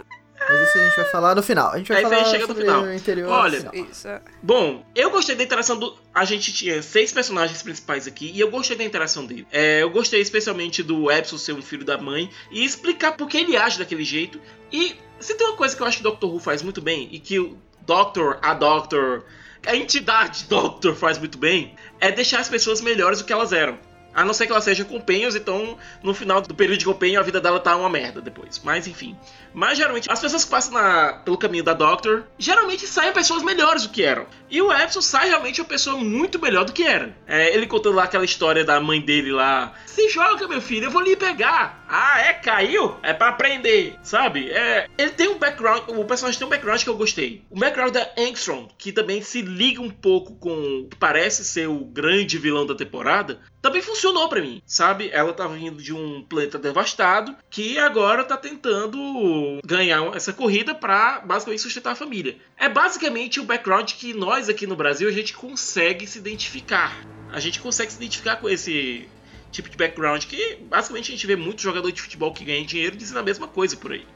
Mas 0.49 0.69
isso 0.69 0.79
a 0.79 0.83
gente 0.83 0.97
vai 0.97 1.05
falar 1.05 1.37
no 1.37 1.45
final. 1.45 1.71
A 1.71 1.79
gente 1.79 1.93
vai 1.93 1.99
Aí 1.99 2.11
falar 2.11 2.25
chega 2.25 2.47
no 2.49 2.55
final. 2.57 2.93
interior. 2.93 3.31
Olha, 3.31 3.59
final. 3.59 3.75
Isso. 3.75 4.09
Bom, 4.43 4.85
eu 4.97 5.11
gostei 5.13 5.37
da 5.37 5.45
interação 5.45 5.79
do. 5.79 5.97
A 6.13 6.25
gente 6.25 6.53
tinha 6.53 6.83
seis 6.83 7.13
personagens 7.13 7.63
principais 7.63 8.09
aqui 8.09 8.33
e 8.35 8.41
eu 8.41 8.51
gostei 8.51 8.77
da 8.77 8.83
interação 8.83 9.25
dele. 9.25 9.47
É, 9.53 9.83
eu 9.83 9.91
gostei 9.91 10.21
especialmente 10.21 10.83
do 10.83 11.09
Epson 11.09 11.39
ser 11.39 11.53
um 11.53 11.63
filho 11.63 11.85
da 11.85 11.99
mãe 11.99 12.29
e 12.51 12.65
explicar 12.65 13.13
por 13.13 13.29
que 13.29 13.37
ele 13.37 13.57
age 13.57 13.79
daquele 13.79 14.03
jeito. 14.03 14.41
E 14.73 14.97
se 15.21 15.35
tem 15.35 15.47
uma 15.47 15.57
coisa 15.57 15.77
que 15.77 15.83
eu 15.83 15.87
acho 15.87 15.99
que 15.99 16.03
o 16.07 16.11
Doctor 16.11 16.33
Who 16.33 16.41
faz 16.41 16.63
muito 16.63 16.81
bem 16.81 17.09
e 17.13 17.21
que 17.21 17.39
o 17.39 17.57
Doctor, 17.87 18.39
a 18.43 18.55
Doctor, 18.55 19.25
a 19.67 19.77
entidade 19.77 20.45
Doctor 20.49 20.95
faz 20.95 21.19
muito 21.19 21.39
bem, 21.39 21.75
é 22.01 22.11
deixar 22.11 22.41
as 22.41 22.49
pessoas 22.49 22.81
melhores 22.81 23.21
do 23.21 23.25
que 23.25 23.33
elas 23.33 23.53
eram. 23.53 23.79
A 24.15 24.25
não 24.25 24.35
ser 24.35 24.47
que 24.47 24.53
elas 24.53 24.65
sejam 24.65 24.85
companheiros, 24.87 25.37
então 25.37 25.79
no 26.03 26.13
final 26.15 26.41
do 26.41 26.55
período 26.55 26.79
de 26.79 26.85
companhio 26.85 27.21
a 27.21 27.23
vida 27.23 27.41
dela 27.41 27.61
tá 27.61 27.77
uma 27.77 27.89
merda 27.89 28.21
depois. 28.21 28.61
Mas 28.65 28.87
enfim. 28.87 29.17
Mas 29.55 29.79
geralmente 29.79 30.11
as 30.11 30.21
pessoas 30.21 30.45
que 30.45 30.51
passam 30.51 30.73
na- 30.73 31.15
pelo 31.25 31.37
caminho 31.39 31.65
da 31.65 31.73
Doctor 31.75 32.25
geralmente 32.39 32.87
saem 32.87 33.13
pessoas 33.13 33.43
melhores 33.43 33.83
do 33.85 33.89
que 33.91 34.03
eram. 34.03 34.27
E 34.49 34.61
o 34.63 34.73
Epson 34.73 35.01
sai 35.01 35.29
realmente 35.29 35.61
uma 35.61 35.67
pessoa 35.69 35.97
muito 35.97 36.41
melhor 36.41 36.65
do 36.65 36.73
que 36.73 36.83
era. 36.83 37.15
É, 37.27 37.55
ele 37.55 37.67
contando 37.67 37.97
lá 37.97 38.05
aquela 38.05 38.25
história 38.25 38.65
da 38.65 38.81
mãe 38.81 39.01
dele 39.01 39.33
lá. 39.33 39.73
Se 39.87 40.09
joga, 40.09 40.47
meu 40.49 40.61
filho, 40.61 40.87
eu 40.87 40.91
vou 40.91 41.03
lhe 41.03 41.17
pegar. 41.17 41.85
Ah, 41.89 42.21
é? 42.21 42.33
Caiu? 42.35 42.97
É 43.03 43.13
pra 43.13 43.29
aprender, 43.29 43.97
sabe? 44.03 44.51
É, 44.51 44.87
ele 44.97 45.11
tem 45.11 45.29
um 45.29 45.39
background, 45.39 45.83
o 45.89 46.05
personagem 46.05 46.39
tem 46.39 46.47
um 46.47 46.51
background 46.51 46.83
que 46.83 46.89
eu 46.89 46.97
gostei. 46.97 47.43
O 47.51 47.59
background 47.59 47.93
da 47.93 48.09
Angstrom, 48.19 48.69
que 48.79 48.93
também 48.93 49.21
se 49.23 49.43
liga 49.43 49.81
um 49.83 49.91
pouco 49.91 50.35
com 50.37 50.51
o 50.85 50.89
que 50.89 50.97
parece 50.97 51.45
ser 51.45 51.69
o 51.69 51.85
grande 51.85 52.39
vilão 52.39 52.65
da 52.67 52.75
temporada, 52.75 53.41
também 53.61 53.83
funcionou 53.83 54.29
pra 54.29 54.41
mim, 54.41 54.63
sabe? 54.67 55.11
Ela 55.13 55.33
tava 55.33 55.55
vindo 55.55 55.83
de 55.83 55.93
um 55.93 56.23
planeta 56.23 56.59
devastado 56.59 57.37
que 57.51 57.79
agora 57.79 58.25
tá 58.25 58.37
tentando 58.37 59.61
ganhar 59.65 60.15
essa 60.15 60.33
corrida 60.33 60.75
pra 60.75 61.21
basicamente 61.21 61.63
sustentar 61.63 61.93
a 61.93 61.97
família. 61.97 62.37
É 62.57 62.69
basicamente 62.69 63.41
o 63.41 63.45
background 63.45 63.93
que 63.93 64.15
nós 64.15 64.49
aqui 64.49 64.67
no 64.67 64.77
Brasil 64.77 65.09
a 65.09 65.13
gente 65.13 65.35
consegue 65.35 66.07
se 66.07 66.19
identificar. 66.19 66.97
A 67.33 67.39
gente 67.39 67.61
consegue 67.61 67.93
se 67.93 67.99
identificar 67.99 68.37
com 68.37 68.49
esse 68.49 69.09
tipo 69.53 69.69
de 69.69 69.77
background 69.77 70.25
que 70.25 70.57
basicamente 70.69 71.09
a 71.09 71.15
gente 71.15 71.27
vê 71.27 71.37
muito 71.37 71.61
jogador 71.61 71.91
de 71.91 72.01
futebol 72.01 72.33
que 72.33 72.45
ganha 72.45 72.65
dinheiro 72.65 72.97
dizendo 72.97 73.19
a 73.19 73.23
mesma 73.23 73.47
coisa 73.47 73.77
por 73.77 73.93
aí. 73.93 74.07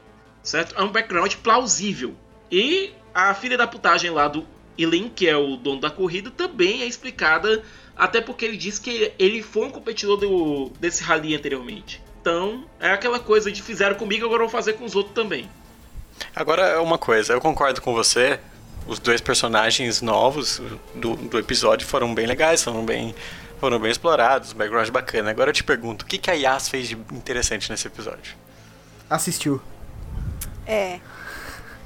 Certo? 0.41 0.75
É 0.77 0.81
um 0.81 0.89
background 0.89 1.33
plausível. 1.35 2.15
E 2.51 2.93
a 3.13 3.33
filha 3.33 3.57
da 3.57 3.67
putagem 3.67 4.11
lá 4.11 4.27
do 4.27 4.45
E 4.77 4.85
Lin, 4.85 5.09
que 5.09 5.27
é 5.27 5.35
o 5.35 5.55
dono 5.55 5.81
da 5.81 5.89
corrida, 5.89 6.29
também 6.29 6.81
é 6.81 6.85
explicada, 6.85 7.63
até 7.95 8.21
porque 8.21 8.45
ele 8.45 8.57
disse 8.57 8.81
que 8.81 9.13
ele 9.17 9.41
foi 9.41 9.67
um 9.67 9.71
competidor 9.71 10.17
do, 10.17 10.71
desse 10.79 11.03
rally 11.03 11.35
anteriormente. 11.35 12.01
Então, 12.21 12.65
é 12.79 12.91
aquela 12.91 13.19
coisa 13.19 13.51
de 13.51 13.61
fizeram 13.61 13.95
comigo, 13.95 14.25
agora 14.25 14.39
vou 14.39 14.49
fazer 14.49 14.73
com 14.73 14.83
os 14.83 14.95
outros 14.95 15.13
também. 15.13 15.49
Agora, 16.35 16.81
uma 16.81 16.97
coisa, 16.97 17.33
eu 17.33 17.41
concordo 17.41 17.81
com 17.81 17.93
você. 17.93 18.39
Os 18.87 18.99
dois 18.99 19.19
personagens 19.19 20.01
novos 20.01 20.61
do, 20.93 21.15
do 21.15 21.39
episódio 21.39 21.87
foram 21.87 22.13
bem 22.13 22.25
legais, 22.25 22.63
foram 22.63 22.85
bem, 22.85 23.15
foram 23.59 23.79
bem 23.79 23.91
explorados, 23.91 24.53
background 24.53 24.89
bacana. 24.89 25.31
Agora 25.31 25.49
eu 25.49 25.53
te 25.53 25.63
pergunto, 25.63 26.03
o 26.03 26.07
que, 26.07 26.17
que 26.17 26.29
a 26.29 26.33
Yas 26.33 26.69
fez 26.69 26.87
de 26.89 26.95
interessante 27.11 27.69
nesse 27.69 27.87
episódio? 27.87 28.35
Assistiu. 29.09 29.61
É. 30.67 30.99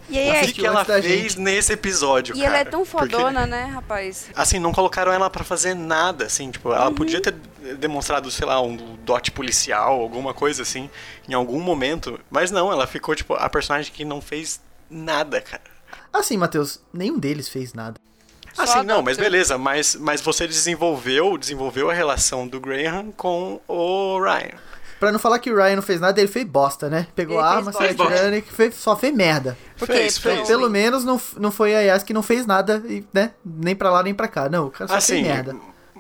E 0.09 0.17
aí, 0.17 0.29
O 0.29 0.33
é, 0.33 0.41
que, 0.45 0.53
que 0.53 0.65
ela 0.65 0.83
fez 0.83 1.35
nesse 1.35 1.73
episódio, 1.73 2.35
e 2.35 2.39
cara? 2.41 2.47
ela 2.49 2.57
é 2.59 2.65
tão 2.65 2.83
Porque- 2.85 3.15
fodona, 3.15 3.45
né, 3.45 3.65
rapaz? 3.65 4.27
Assim, 4.35 4.57
não 4.59 4.71
colocaram 4.71 5.11
ela 5.13 5.29
pra 5.29 5.43
fazer 5.43 5.75
nada, 5.75 6.25
assim, 6.25 6.49
tipo, 6.49 6.73
ela 6.73 6.91
podia 6.91 7.21
ter 7.21 7.33
demonstrado, 7.77 8.31
sei 8.31 8.47
lá, 8.47 8.59
um 8.61 8.75
dote 9.05 9.31
policial, 9.31 9.99
alguma 10.01 10.33
coisa 10.33 10.63
assim, 10.63 10.89
em 11.27 11.33
algum 11.33 11.59
momento, 11.59 12.19
mas 12.29 12.49
não, 12.49 12.71
ela 12.71 12.87
ficou, 12.87 13.15
tipo, 13.15 13.35
a 13.35 13.47
personagem 13.49 13.91
que 13.93 14.03
não 14.03 14.19
fez 14.19 14.59
nada, 14.89 15.39
cara. 15.41 15.61
Assim, 16.11 16.37
Matheus, 16.37 16.79
nenhum 16.91 17.19
deles 17.19 17.47
fez 17.47 17.73
nada. 17.73 17.99
Só 18.53 18.63
Assim, 18.63 18.83
não, 18.83 19.03
mas 19.03 19.15
beleza, 19.15 19.57
mas, 19.59 19.95
mas 19.95 20.21
você 20.21 20.47
desenvolveu, 20.47 21.37
desenvolveu 21.37 21.89
a 21.89 21.93
relação 21.93 22.47
do 22.47 22.59
Graham 22.59 23.11
com 23.11 23.61
o 23.67 24.19
Ryan. 24.19 24.57
Pra 24.99 25.11
não 25.11 25.19
falar 25.19 25.39
que 25.39 25.49
o 25.51 25.55
Ryan 25.55 25.77
não 25.77 25.81
fez 25.81 26.01
nada, 26.01 26.19
ele 26.19 26.27
fez 26.29 26.45
bosta, 26.45 26.89
né? 26.89 27.07
Pegou 27.15 27.37
Ele 27.37 27.43
a 27.45 27.49
arma, 27.49 27.71
saiu 27.71 27.91
atirando 27.91 28.35
e 28.35 28.41
que 28.41 28.53
fez, 28.53 28.75
só 28.75 28.95
fez 28.95 29.13
merda. 29.15 29.57
Porque 29.77 29.93
Fez, 29.93 30.19
pelo- 30.19 30.35
fez. 30.37 30.47
Pelo 30.47 30.69
menos 30.69 31.05
não, 31.05 31.19
não 31.37 31.51
foi 31.51 31.73
a 31.75 31.79
Yas 31.79 32.03
que 32.03 32.13
não 32.13 32.21
fez 32.21 32.45
nada, 32.45 32.83
e, 32.85 33.05
né? 33.13 33.31
Nem 33.45 33.75
pra 33.75 33.89
lá 33.91 34.03
nem 34.03 34.13
pra 34.13 34.27
cá. 34.27 34.49
Não, 34.49 34.67
o 34.67 34.71
cara 34.71 34.87
só 34.89 34.95
Assim, 34.95 35.13
fez 35.23 35.27
merda. 35.27 35.55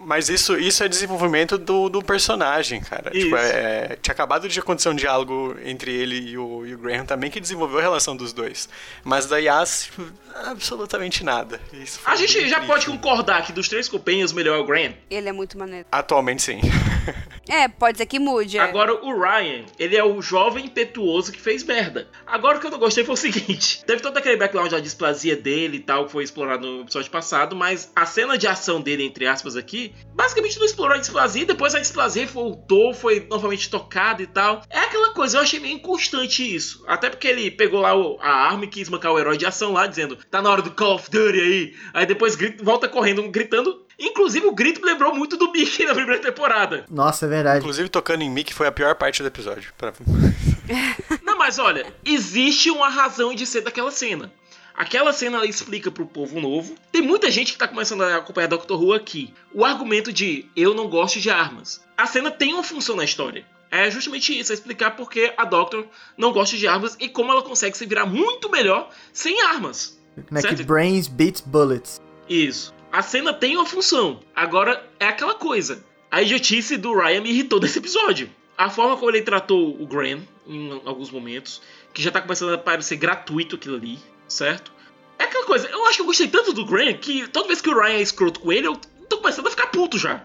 Mas 0.09 0.27
isso, 0.27 0.57
isso 0.57 0.83
é 0.83 0.87
desenvolvimento 0.87 1.55
do, 1.55 1.87
do 1.87 2.01
personagem, 2.01 2.81
cara. 2.81 3.11
Isso. 3.13 3.25
Tipo, 3.25 3.35
é, 3.37 3.95
tinha 4.01 4.11
acabado 4.11 4.49
de 4.49 4.59
acontecer 4.59 4.89
um 4.89 4.95
diálogo 4.95 5.55
entre 5.63 5.93
ele 5.93 6.31
e 6.31 6.35
o, 6.35 6.65
e 6.65 6.73
o 6.73 6.79
Graham 6.79 7.05
também 7.05 7.29
que 7.29 7.39
desenvolveu 7.39 7.77
a 7.77 7.81
relação 7.83 8.17
dos 8.17 8.33
dois. 8.33 8.67
Mas 9.03 9.27
da 9.27 9.37
Yas, 9.37 9.83
tipo, 9.83 10.11
absolutamente 10.45 11.23
nada. 11.23 11.61
Isso 11.71 11.99
foi 11.99 12.11
A 12.11 12.15
gente 12.15 12.49
já 12.49 12.55
triste. 12.55 12.65
pode 12.67 12.85
concordar 12.87 13.45
que 13.45 13.53
dos 13.53 13.69
três 13.69 13.87
companheiros, 13.87 14.31
o 14.31 14.35
melhor 14.35 14.57
é 14.57 14.61
o 14.61 14.65
Graham. 14.65 14.93
Ele 15.11 15.29
é 15.29 15.31
muito 15.31 15.59
maneiro. 15.59 15.85
Atualmente 15.91 16.41
sim. 16.41 16.59
É, 17.49 17.67
pode 17.67 17.97
ser 17.97 18.05
que 18.05 18.19
mude. 18.19 18.59
é. 18.59 18.61
Agora, 18.61 18.93
o 18.93 19.19
Ryan, 19.19 19.65
ele 19.79 19.97
é 19.97 20.03
o 20.03 20.21
jovem 20.21 20.65
impetuoso 20.65 21.31
que 21.31 21.41
fez 21.41 21.63
merda. 21.63 22.07
Agora, 22.27 22.57
o 22.57 22.61
que 22.61 22.67
eu 22.67 22.71
não 22.71 22.77
gostei 22.77 23.03
foi 23.03 23.13
o 23.15 23.17
seguinte: 23.17 23.83
teve 23.89 24.03
todo 24.03 24.15
aquele 24.15 24.37
background 24.37 24.69
da 24.69 24.79
displasia 24.79 25.35
dele 25.35 25.77
e 25.77 25.79
tal, 25.79 26.05
que 26.05 26.11
foi 26.11 26.23
explorado 26.23 26.67
no 26.67 26.81
episódio 26.83 27.09
passado, 27.09 27.55
mas 27.55 27.91
a 27.95 28.05
cena 28.05 28.37
de 28.37 28.45
ação 28.47 28.79
dele, 28.79 29.03
entre 29.03 29.25
aspas, 29.25 29.55
aqui, 29.55 29.91
basicamente 30.13 30.57
não 30.59 30.65
explorou 30.65 30.95
a 30.95 30.99
displasia, 30.99 31.45
depois 31.45 31.73
a 31.75 31.79
displasia 31.79 32.25
voltou, 32.27 32.93
foi 32.93 33.25
novamente 33.29 33.69
tocada 33.69 34.21
e 34.21 34.27
tal. 34.27 34.61
É 34.69 34.79
aquela 34.79 35.13
coisa, 35.13 35.37
eu 35.37 35.41
achei 35.41 35.59
meio 35.59 35.75
inconstante 35.75 36.43
isso. 36.55 36.83
Até 36.87 37.09
porque 37.09 37.27
ele 37.27 37.51
pegou 37.51 37.81
lá 37.81 37.95
o- 37.95 38.17
a 38.21 38.29
arma 38.29 38.65
e 38.65 38.67
quis 38.67 38.89
mancar 38.89 39.11
o 39.11 39.19
herói 39.19 39.37
de 39.37 39.45
ação 39.45 39.71
lá, 39.73 39.87
dizendo: 39.87 40.17
tá 40.29 40.41
na 40.41 40.49
hora 40.49 40.61
do 40.61 40.71
Call 40.71 40.95
of 40.95 41.09
Duty 41.09 41.39
aí. 41.39 41.73
Aí 41.93 42.05
depois 42.05 42.35
grita- 42.35 42.63
volta 42.63 42.87
correndo, 42.87 43.21
gritando. 43.29 43.85
Inclusive, 44.01 44.45
o 44.47 44.53
grito 44.53 44.79
me 44.79 44.87
lembrou 44.87 45.13
muito 45.13 45.35
do 45.35 45.51
Mickey 45.51 45.83
na 45.85 45.93
primeira 45.93 46.21
temporada. 46.21 46.85
Nossa, 46.89 47.25
é 47.25 47.29
verdade. 47.29 47.59
Inclusive, 47.59 47.89
tocando 47.89 48.21
em 48.21 48.29
Mickey 48.29 48.53
foi 48.53 48.65
a 48.67 48.71
pior 48.71 48.95
parte 48.95 49.21
do 49.21 49.27
episódio. 49.27 49.73
Pra- 49.77 49.91
Não, 51.23 51.37
mas 51.37 51.59
olha, 51.59 51.85
existe 52.05 52.69
uma 52.69 52.89
razão 52.89 53.33
de 53.33 53.45
ser 53.45 53.61
daquela 53.61 53.91
cena. 53.91 54.31
Aquela 54.79 55.11
cena 55.11 55.35
ela 55.35 55.45
explica 55.45 55.91
pro 55.91 56.05
povo 56.05 56.39
novo. 56.39 56.73
Tem 56.89 57.01
muita 57.01 57.29
gente 57.29 57.51
que 57.51 57.57
tá 57.57 57.67
começando 57.67 58.01
a 58.01 58.15
acompanhar 58.15 58.47
Doctor 58.47 58.81
Who 58.81 58.93
aqui. 58.93 59.33
O 59.53 59.65
argumento 59.65 60.13
de 60.13 60.45
eu 60.55 60.73
não 60.73 60.87
gosto 60.87 61.19
de 61.19 61.29
armas. 61.29 61.83
A 61.97 62.05
cena 62.05 62.31
tem 62.31 62.53
uma 62.53 62.63
função 62.63 62.95
na 62.95 63.03
história. 63.03 63.45
É 63.69 63.91
justamente 63.91 64.39
isso, 64.39 64.53
é 64.53 64.55
explicar 64.55 64.91
porque 64.91 65.33
a 65.35 65.43
Doctor 65.43 65.85
não 66.17 66.31
gosta 66.31 66.55
de 66.55 66.65
armas 66.65 66.95
e 66.97 67.09
como 67.09 67.29
ela 67.29 67.41
consegue 67.41 67.77
se 67.77 67.85
virar 67.85 68.05
muito 68.05 68.49
melhor 68.49 68.89
sem 69.11 69.41
armas. 69.47 69.99
Né, 70.31 70.41
que 70.41 70.63
brains 70.63 71.09
beats 71.09 71.41
bullets. 71.41 71.99
Isso. 72.29 72.73
A 72.89 73.01
cena 73.01 73.33
tem 73.33 73.57
uma 73.57 73.65
função. 73.65 74.21
Agora, 74.33 74.87
é 74.97 75.07
aquela 75.09 75.35
coisa. 75.35 75.83
A 76.09 76.21
idiotice 76.21 76.77
do 76.77 76.97
Ryan 76.97 77.19
me 77.19 77.31
irritou 77.31 77.59
nesse 77.59 77.79
episódio. 77.79 78.29
A 78.57 78.69
forma 78.69 78.95
como 78.95 79.11
ele 79.11 79.23
tratou 79.23 79.75
o 79.77 79.85
Graham 79.85 80.21
em 80.47 80.81
alguns 80.85 81.11
momentos, 81.11 81.61
que 81.93 82.01
já 82.01 82.11
tá 82.11 82.21
começando 82.21 82.53
a 82.53 82.57
parecer 82.57 82.95
gratuito 82.95 83.57
aquilo 83.57 83.75
ali, 83.75 83.99
certo? 84.29 84.71
É 85.17 85.23
aquela 85.25 85.45
coisa, 85.45 85.67
eu 85.67 85.85
acho 85.87 85.97
que 85.97 86.01
eu 86.01 86.05
gostei 86.05 86.27
tanto 86.29 86.53
do 86.53 86.65
Graham 86.65 86.93
que 86.93 87.27
toda 87.27 87.47
vez 87.47 87.59
que 87.59 87.69
o 87.69 87.77
Ryan 87.77 87.95
é 87.97 88.01
escroto 88.01 88.39
com 88.39 88.53
ele, 88.53 88.67
eu 88.67 88.77
tô 89.09 89.17
começando 89.17 89.47
a 89.47 89.51
ficar 89.51 89.67
puto 89.67 89.97
já. 89.97 90.21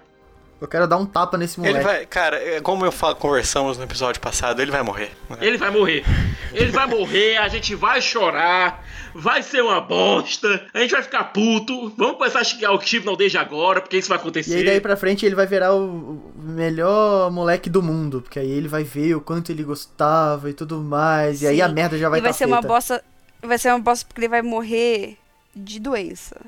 Eu 0.60 0.68
quero 0.68 0.86
dar 0.86 0.96
um 0.96 1.04
tapa 1.04 1.36
nesse 1.36 1.58
moleque. 1.58 1.76
Ele 1.78 1.84
vai, 1.84 2.06
cara, 2.06 2.36
é 2.42 2.60
como 2.60 2.86
eu 2.86 2.92
falo, 2.92 3.16
conversamos 3.16 3.76
no 3.76 3.82
episódio 3.84 4.20
passado, 4.20 4.62
ele 4.62 4.70
vai 4.70 4.82
morrer. 4.82 5.10
Ele 5.40 5.58
vai 5.58 5.68
morrer. 5.70 6.04
Ele 6.52 6.70
vai 6.70 6.86
morrer, 6.86 7.36
a 7.38 7.48
gente 7.48 7.74
vai 7.74 8.00
chorar, 8.00 8.82
vai 9.12 9.42
ser 9.42 9.62
uma 9.62 9.80
bosta, 9.80 10.64
a 10.72 10.78
gente 10.78 10.92
vai 10.92 11.02
ficar 11.02 11.24
puto. 11.24 11.92
Vamos 11.98 12.16
começar 12.16 12.38
a 12.38 12.44
xingar 12.44 12.72
o 12.72 12.80
Chibnall 12.80 13.16
desde 13.16 13.36
agora, 13.36 13.80
porque 13.80 13.98
isso 13.98 14.08
vai 14.08 14.16
E 14.16 14.20
acontecer. 14.20 14.56
aí 14.56 14.64
daí 14.64 14.80
pra 14.80 14.96
frente 14.96 15.26
ele 15.26 15.34
vai 15.34 15.46
virar 15.46 15.74
o 15.74 16.32
melhor 16.36 17.30
moleque 17.32 17.68
do 17.68 17.82
mundo. 17.82 18.22
Porque 18.22 18.38
aí 18.38 18.50
ele 18.50 18.68
vai 18.68 18.84
ver 18.84 19.16
o 19.16 19.20
quanto 19.20 19.50
ele 19.50 19.64
gostava 19.64 20.48
e 20.48 20.54
tudo 20.54 20.78
mais. 20.80 21.42
E 21.42 21.46
aí 21.48 21.56
Sim. 21.56 21.62
a 21.62 21.68
merda 21.68 21.98
já 21.98 22.08
vai 22.08 22.20
e 22.20 22.22
vai 22.22 22.30
tá 22.30 22.38
ser 22.38 22.46
uma 22.46 22.58
feita. 22.58 22.68
bosta. 22.68 23.04
Vai 23.46 23.58
ser 23.58 23.68
uma 23.70 23.78
bosta 23.78 24.06
porque 24.06 24.20
ele 24.20 24.28
vai 24.28 24.42
morrer 24.42 25.16
de 25.54 25.78
doença. 25.78 26.40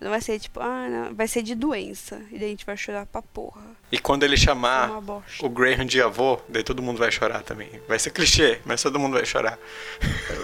Não 0.00 0.10
vai 0.10 0.20
ser 0.20 0.38
tipo, 0.38 0.60
ah, 0.60 0.88
não. 0.88 1.14
Vai 1.14 1.26
ser 1.26 1.42
de 1.42 1.54
doença. 1.56 2.20
E 2.30 2.38
daí 2.38 2.44
a 2.46 2.50
gente 2.50 2.64
vai 2.64 2.76
chorar 2.76 3.04
pra 3.06 3.20
porra. 3.20 3.60
E 3.90 3.98
quando 3.98 4.22
ele 4.22 4.34
É 4.34 4.38
chamar 4.38 5.00
bosta. 5.00 5.44
o 5.44 5.48
Graham 5.48 5.84
de 5.84 6.00
avô, 6.00 6.38
daí 6.48 6.62
todo 6.62 6.80
mundo 6.82 6.98
vai 6.98 7.10
chorar 7.10 7.42
também. 7.42 7.68
Vai 7.88 7.98
ser 7.98 8.10
clichê, 8.10 8.60
mas 8.64 8.80
todo 8.82 8.98
mundo 8.98 9.14
vai 9.14 9.26
chorar. 9.26 9.58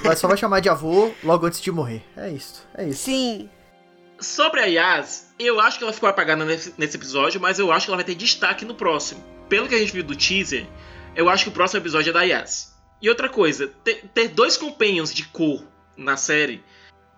Mas 0.05 0.19
só 0.19 0.27
vai 0.27 0.37
chamar 0.37 0.59
de 0.61 0.69
avô 0.69 1.13
logo 1.23 1.47
antes 1.47 1.61
de 1.61 1.71
morrer. 1.71 2.03
É 2.17 2.29
isso. 2.31 2.67
É 2.75 2.85
isso. 2.89 3.05
Sim. 3.05 3.49
Sobre 4.19 4.61
a 4.61 4.65
Yas, 4.65 5.29
eu 5.39 5.61
acho 5.61 5.79
que 5.79 5.85
ela 5.85 5.93
ficou 5.93 6.09
apagada 6.09 6.45
nesse, 6.45 6.75
nesse 6.79 6.97
episódio, 6.97 7.41
mas 7.41 7.59
eu 7.59 7.71
acho 7.71 7.87
que 7.87 7.91
ela 7.91 7.97
vai 7.97 8.05
ter 8.05 8.15
destaque 8.15 8.65
no 8.65 8.75
próximo. 8.75 9.23
Pelo 9.49 9.69
que 9.69 9.75
a 9.75 9.79
gente 9.79 9.93
viu 9.93 10.03
do 10.03 10.17
teaser, 10.17 10.67
eu 11.15 11.29
acho 11.29 11.45
que 11.45 11.51
o 11.51 11.53
próximo 11.53 11.81
episódio 11.81 12.11
é 12.11 12.13
da 12.13 12.23
Yas. 12.23 12.75
E 13.03 13.09
outra 13.09 13.29
coisa, 13.29 13.69
ter, 13.85 14.05
ter 14.15 14.29
dois 14.29 14.57
companions 14.57 15.13
de 15.13 15.25
cor 15.27 15.63
na 15.97 16.17
série 16.17 16.63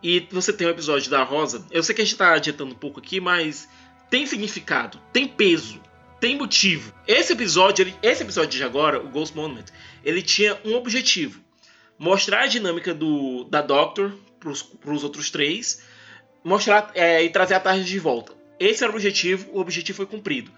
e 0.03 0.21
você 0.31 0.53
tem 0.53 0.67
um 0.67 0.71
episódio 0.71 1.11
da 1.11 1.23
Rosa, 1.23 1.67
eu 1.71 1.83
sei 1.83 1.95
que 1.95 2.03
a 2.03 2.05
gente 2.05 2.17
tá 2.17 2.33
adiantando 2.35 2.73
um 2.73 2.79
pouco 2.79 3.01
aqui, 3.01 3.21
mas 3.21 3.69
tem 4.11 4.27
significado, 4.27 5.01
tem 5.13 5.27
peso, 5.27 5.81
tem 6.21 6.37
motivo. 6.37 6.93
Esse 7.07 7.33
episódio, 7.33 7.83
ele- 7.83 7.97
esse 8.03 8.23
episódio 8.23 8.51
de 8.51 8.63
agora, 8.63 9.01
o 9.01 9.09
Ghost 9.09 9.35
Monument, 9.35 9.65
ele 10.05 10.23
tinha 10.23 10.59
um 10.65 10.75
objetivo: 10.75 11.41
mostrar 11.99 12.43
a 12.43 12.47
dinâmica 12.47 12.95
do 12.95 13.45
da 13.45 13.63
Doctor 13.63 14.15
pros, 14.39 14.63
pros 14.63 15.03
outros 15.03 15.31
três 15.31 15.83
mostrar 16.45 16.93
é, 16.95 17.25
e 17.25 17.31
trazer 17.31 17.55
a 17.55 17.61
tarde 17.61 17.85
de 17.85 17.99
volta. 17.99 18.33
Esse 18.61 18.85
era 18.85 18.93
o 18.93 18.95
objetivo, 18.95 19.51
o 19.53 19.61
objetivo 19.61 19.97
foi 19.97 20.07
cumprido. 20.07 20.53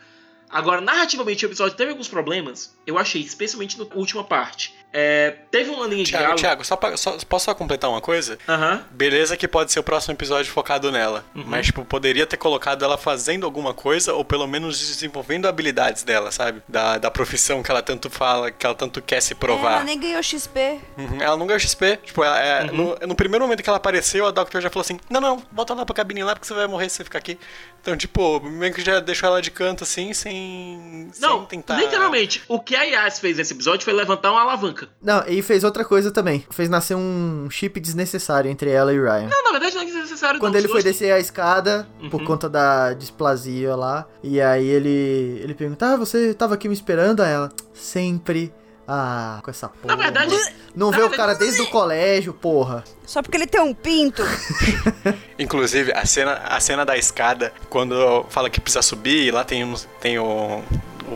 Agora, 0.51 0.81
narrativamente, 0.81 1.45
o 1.45 1.49
episódio 1.49 1.77
teve 1.77 1.91
alguns 1.91 2.09
problemas, 2.09 2.77
eu 2.87 2.99
achei, 2.99 3.21
especialmente 3.23 3.79
na 3.79 3.87
última 3.95 4.25
parte. 4.25 4.75
É, 4.91 5.35
teve 5.51 5.69
uma 5.71 5.87
linha 5.87 6.03
de 6.03 6.11
Thiago, 6.11 6.25
diálogo. 6.25 6.41
Thiago, 6.41 6.65
só, 6.65 6.75
pra- 6.77 6.97
só- 6.97 7.17
posso 7.29 7.45
só 7.45 7.55
completar 7.55 7.91
uma 7.91 8.01
coisa? 8.01 8.39
Aham. 8.49 8.83
Beleza 8.91 9.37
que 9.37 9.47
pode 9.47 9.71
ser 9.71 9.79
o 9.81 9.83
próximo 9.83 10.15
episódio 10.15 10.51
focado 10.51 10.91
nela. 10.91 11.25
Uhum. 11.35 11.45
Mas, 11.47 11.67
tipo, 11.67 11.85
poderia 11.85 12.27
ter 12.27 12.39
colocado 12.39 12.85
ela 12.85 12.97
fazendo 12.97 13.45
alguma 13.45 13.75
coisa, 13.75 14.15
ou 14.15 14.25
pelo 14.25 14.47
menos 14.47 14.79
desenvolvendo 14.79 15.47
habilidades 15.47 16.03
dela, 16.05 16.33
sabe? 16.33 16.63
Da, 16.67 16.97
da 16.97 17.11
profissão 17.11 17.63
que 17.63 17.71
ela 17.71 17.83
tanto 17.83 18.09
fala, 18.09 18.51
que 18.51 18.65
ela 18.65 18.75
tanto 18.75 19.03
quer 19.03 19.21
se 19.21 19.35
Ela 19.35 19.41
provar. 19.41 19.85
nem 19.85 20.01
ganhou 20.01 20.23
XP. 20.23 20.81
Uhum, 20.97 21.21
Ela 21.21 21.37
não 21.37 21.47
ganhou 21.47 21.61
XP. 21.61 21.99
Tipo, 21.99 22.25
ela- 22.25 22.41
é, 22.41 22.63
Uhum. 22.65 22.77
no, 23.01 23.07
no 23.09 23.15
primeiro 23.15 23.45
momento 23.45 23.63
que 23.63 23.69
ela 23.69 23.77
apareceu, 23.77 24.27
a 24.27 24.31
Doctor 24.31 24.61
já 24.63 24.71
falou 24.71 24.81
assim: 24.83 24.99
Não, 25.11 25.21
não, 25.21 25.43
volta 25.53 25.75
lá 25.75 25.85
pra 25.85 25.95
cabine 25.95 26.25
lá, 26.25 26.35
porque 26.35 26.47
você 26.49 26.55
vai 26.55 26.67
morrer 26.67 26.89
se 26.89 26.97
você 26.97 27.05
ficar 27.05 27.19
aqui. 27.19 27.39
Então, 27.81 27.97
tipo, 27.97 28.41
meio 28.41 28.73
que 28.75 28.83
já 28.83 29.01
deixou 29.01 29.29
ela 29.29 29.41
de 29.41 29.51
canto 29.51 29.85
assim, 29.85 30.13
sem. 30.15 31.11
Não, 31.21 31.39
sem 31.41 31.47
tentar. 31.47 31.77
literalmente, 31.77 32.43
o 32.49 32.59
que 32.61 32.75
a 32.75 32.83
Yas 32.83 33.19
fez 33.19 33.37
nesse 33.37 33.53
episódio 33.55 33.85
foi 33.85 33.93
levantar 33.93 34.33
uma 34.33 34.41
alavanca. 34.43 34.78
Não, 35.03 35.25
e 35.27 35.41
fez 35.43 35.65
outra 35.65 35.85
coisa 35.85 36.11
também. 36.11 36.45
Fez 36.51 36.69
nascer 36.69 36.95
um 36.95 37.49
chip 37.51 37.79
desnecessário 37.81 38.51
entre 38.51 38.71
ela 38.71 38.93
e 38.93 38.99
o 39.01 39.05
Ryan. 39.05 39.29
Não, 39.29 39.45
na 39.45 39.51
verdade 39.51 39.75
não 39.75 39.83
é 39.83 39.85
necessário 39.87 40.39
Quando 40.41 40.53
não, 40.55 40.61
ele 40.61 40.69
foi 40.69 40.83
dois- 40.83 40.97
descer 40.97 41.13
a 41.13 41.19
escada, 41.19 41.89
por 42.11 42.21
Uhum. 42.21 42.27
conta 42.27 42.49
da 42.49 42.93
displasia 42.93 43.75
lá, 43.77 44.07
e 44.23 44.41
aí 44.41 44.67
ele 44.67 45.41
ele 45.43 45.55
pergunta: 45.55 45.87
Ah, 45.93 45.97
você 45.97 46.35
tava 46.35 46.55
aqui 46.55 46.69
me 46.69 46.75
esperando? 46.75 47.23
Aí 47.23 47.33
ela, 47.33 47.51
sempre. 47.73 48.53
Ah, 48.91 49.41
com 49.43 49.51
essa 49.51 49.69
porra. 49.69 49.95
Na 49.95 50.03
verdade, 50.03 50.35
Não 50.75 50.91
na 50.91 50.97
vê 50.97 51.03
o 51.03 51.09
verdade- 51.11 51.17
cara 51.17 51.35
desde 51.35 51.61
o 51.61 51.67
colégio, 51.67 52.33
porra. 52.33 52.83
Só 53.05 53.21
porque 53.21 53.37
ele 53.37 53.47
tem 53.47 53.61
um 53.61 53.75
pinto. 53.75 54.23
Inclusive, 55.39 55.93
a 55.93 56.05
cena, 56.07 56.33
a 56.45 56.59
cena 56.61 56.85
da 56.85 56.97
escada, 56.97 57.53
quando 57.69 58.25
fala 58.31 58.49
que 58.51 58.61
precisa 58.61 58.81
subir, 58.83 59.25
e 59.27 59.31
lá 59.31 59.45
tem, 59.45 59.63
uns- 59.65 59.87
tem 60.01 60.19
o, 60.19 60.63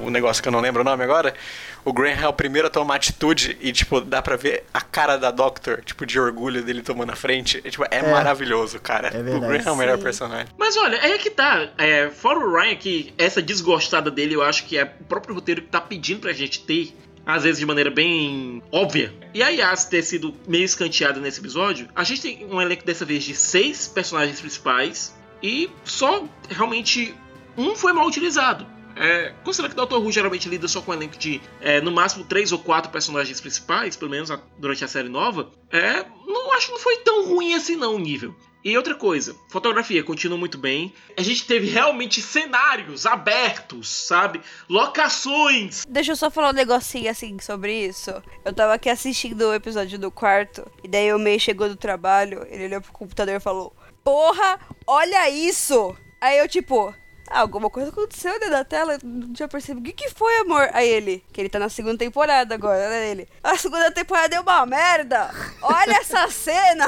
o 0.05 0.11
negócio 0.11 0.43
que 0.43 0.49
eu 0.49 0.53
não 0.53 0.61
lembro 0.61 0.83
o 0.83 0.85
nome 0.85 1.03
agora, 1.03 1.35
o 1.85 1.93
Graham 1.93 2.21
é 2.23 2.29
o 2.29 2.33
primeiro 2.33 2.69
a 2.69 2.71
tomar 2.71 2.97
atitude 2.97 3.57
e, 3.61 3.73
tipo, 3.73 4.01
dá 4.01 4.21
pra 4.23 4.37
ver 4.37 4.65
a 4.73 4.81
cara 4.81 5.17
da 5.17 5.31
Doctor, 5.31 5.83
tipo, 5.85 6.07
de 6.07 6.19
orgulho 6.19 6.63
dele 6.63 6.83
tomando 6.83 7.11
a 7.11 7.17
frente. 7.17 7.61
É, 7.65 7.71
tipo, 7.71 7.85
é, 7.85 7.99
É. 7.99 8.11
maravilhoso, 8.11 8.79
cara. 8.81 9.09
É 9.09 9.21
o 9.21 9.23
verdade. 9.25 9.47
Graham 9.47 9.69
é 9.69 9.71
o 9.73 9.77
melhor 9.77 9.97
Sim. 9.99 10.03
personagem. 10.03 10.47
Mas 10.59 10.77
olha, 10.77 10.97
é 10.97 11.19
que 11.19 11.31
tá. 11.31 11.71
É, 11.79 12.09
fora 12.11 12.39
o 12.39 12.53
Ryan, 12.55 12.77
que 12.77 13.13
essa 13.19 13.41
desgostada 13.43 14.11
dele, 14.11 14.35
eu 14.35 14.43
acho 14.43 14.65
que 14.67 14.79
é 14.79 14.85
o 15.01 15.05
próprio 15.05 15.35
roteiro 15.35 15.63
que 15.63 15.69
tá 15.69 15.81
pedindo 15.81 16.21
pra 16.21 16.33
gente 16.33 16.61
ter. 16.65 16.95
Às 17.25 17.45
vezes 17.45 17.61
de 17.61 17.67
maneira 17.67 17.89
bem 17.89 18.61
óbvia. 18.73 19.15
E 19.33 19.45
a 19.45 19.49
Yas 19.49 19.85
ter 19.85 20.03
sido 20.03 20.35
meio 20.49 20.65
escanteada 20.65 21.21
nesse 21.21 21.39
episódio, 21.39 21.89
a 21.95 22.03
gente 22.03 22.21
tem 22.21 22.47
um 22.47 22.61
elenco 22.61 22.85
dessa 22.85 23.05
vez 23.05 23.23
de 23.23 23.33
seis 23.33 23.87
personagens 23.87 24.41
principais 24.41 25.15
e 25.41 25.71
só 25.85 26.25
realmente 26.51 27.15
um 27.57 27.77
foi 27.77 27.93
mal 27.93 28.09
utilizado. 28.09 28.67
É, 28.97 29.33
considerando 29.45 29.75
que 29.77 29.87
Dr. 29.87 29.97
Who 30.03 30.13
geralmente 30.13 30.49
lida 30.49 30.69
só 30.69 30.81
com 30.83 30.91
um 30.91 30.95
elenco 30.95 31.17
de 31.17 31.41
é, 31.61 31.81
no 31.81 31.91
máximo 31.91 32.25
três 32.25 32.53
ou 32.53 32.59
quatro 32.59 32.91
personagens 32.91 33.41
principais, 33.41 33.97
pelo 33.97 34.11
menos 34.11 34.31
a- 34.31 34.41
durante 34.59 34.85
a 34.85 34.89
série 34.89 35.09
nova, 35.09 35.51
é, 35.71 36.05
não 36.27 36.53
acho 36.53 36.67
que 36.67 36.73
não 36.73 36.79
foi 36.81 36.97
tão 36.99 37.27
ruim 37.27 37.55
assim 37.55 37.77
não 37.77 37.95
o 37.95 37.99
nível. 37.99 38.35
E 38.65 38.77
outra 38.77 38.95
coisa, 38.95 39.35
fotografia 39.49 40.05
continua 40.05 40.39
muito 40.39 40.57
bem. 40.57 40.95
A 41.17 41.23
gente 41.23 41.45
teve 41.47 41.67
realmente 41.67 42.23
cenários 42.23 43.07
abertos, 43.07 43.89
sabe? 43.89 44.41
Locações. 44.69 45.85
Deixa 45.89 46.13
eu 46.13 46.17
só 46.17 46.31
falar 46.31 46.51
um 46.51 46.53
negocinho 46.53 47.11
assim 47.11 47.39
sobre 47.41 47.87
isso. 47.87 48.11
Eu 48.45 48.53
tava 48.53 48.75
aqui 48.75 48.89
assistindo 48.89 49.43
o 49.49 49.55
episódio 49.55 49.99
do 49.99 50.11
quarto, 50.11 50.65
e 50.85 50.87
daí 50.89 51.13
o 51.13 51.19
May 51.19 51.39
chegou 51.41 51.69
do 51.69 51.75
trabalho, 51.77 52.47
ele 52.51 52.67
olhou 52.67 52.81
pro 52.81 52.93
computador 52.93 53.35
e 53.35 53.41
falou: 53.41 53.75
Porra, 54.05 54.61
olha 54.87 55.29
isso! 55.31 55.97
Aí 56.21 56.39
eu, 56.39 56.47
tipo, 56.49 56.95
alguma 57.33 57.69
coisa 57.71 57.89
aconteceu 57.91 58.33
dentro 58.35 58.51
da 58.51 58.65
tela, 58.65 58.99
não 59.03 59.33
tinha 59.33 59.49
percebido. 59.49 59.81
O 59.81 59.85
que, 59.85 60.05
que 60.05 60.11
foi, 60.11 60.37
amor? 60.39 60.69
Aí 60.73 60.89
ele, 60.89 61.25
que 61.33 61.41
ele 61.41 61.49
tá 61.49 61.59
na 61.59 61.69
segunda 61.69 61.97
temporada 61.99 62.55
agora, 62.55 62.89
né? 62.89 63.11
Ele, 63.11 63.29
a 63.43 63.57
segunda 63.57 63.91
temporada 63.91 64.29
deu 64.29 64.43
uma 64.43 64.67
merda! 64.67 65.31
Olha 65.63 65.93
essa 65.97 66.29
cena! 66.31 66.87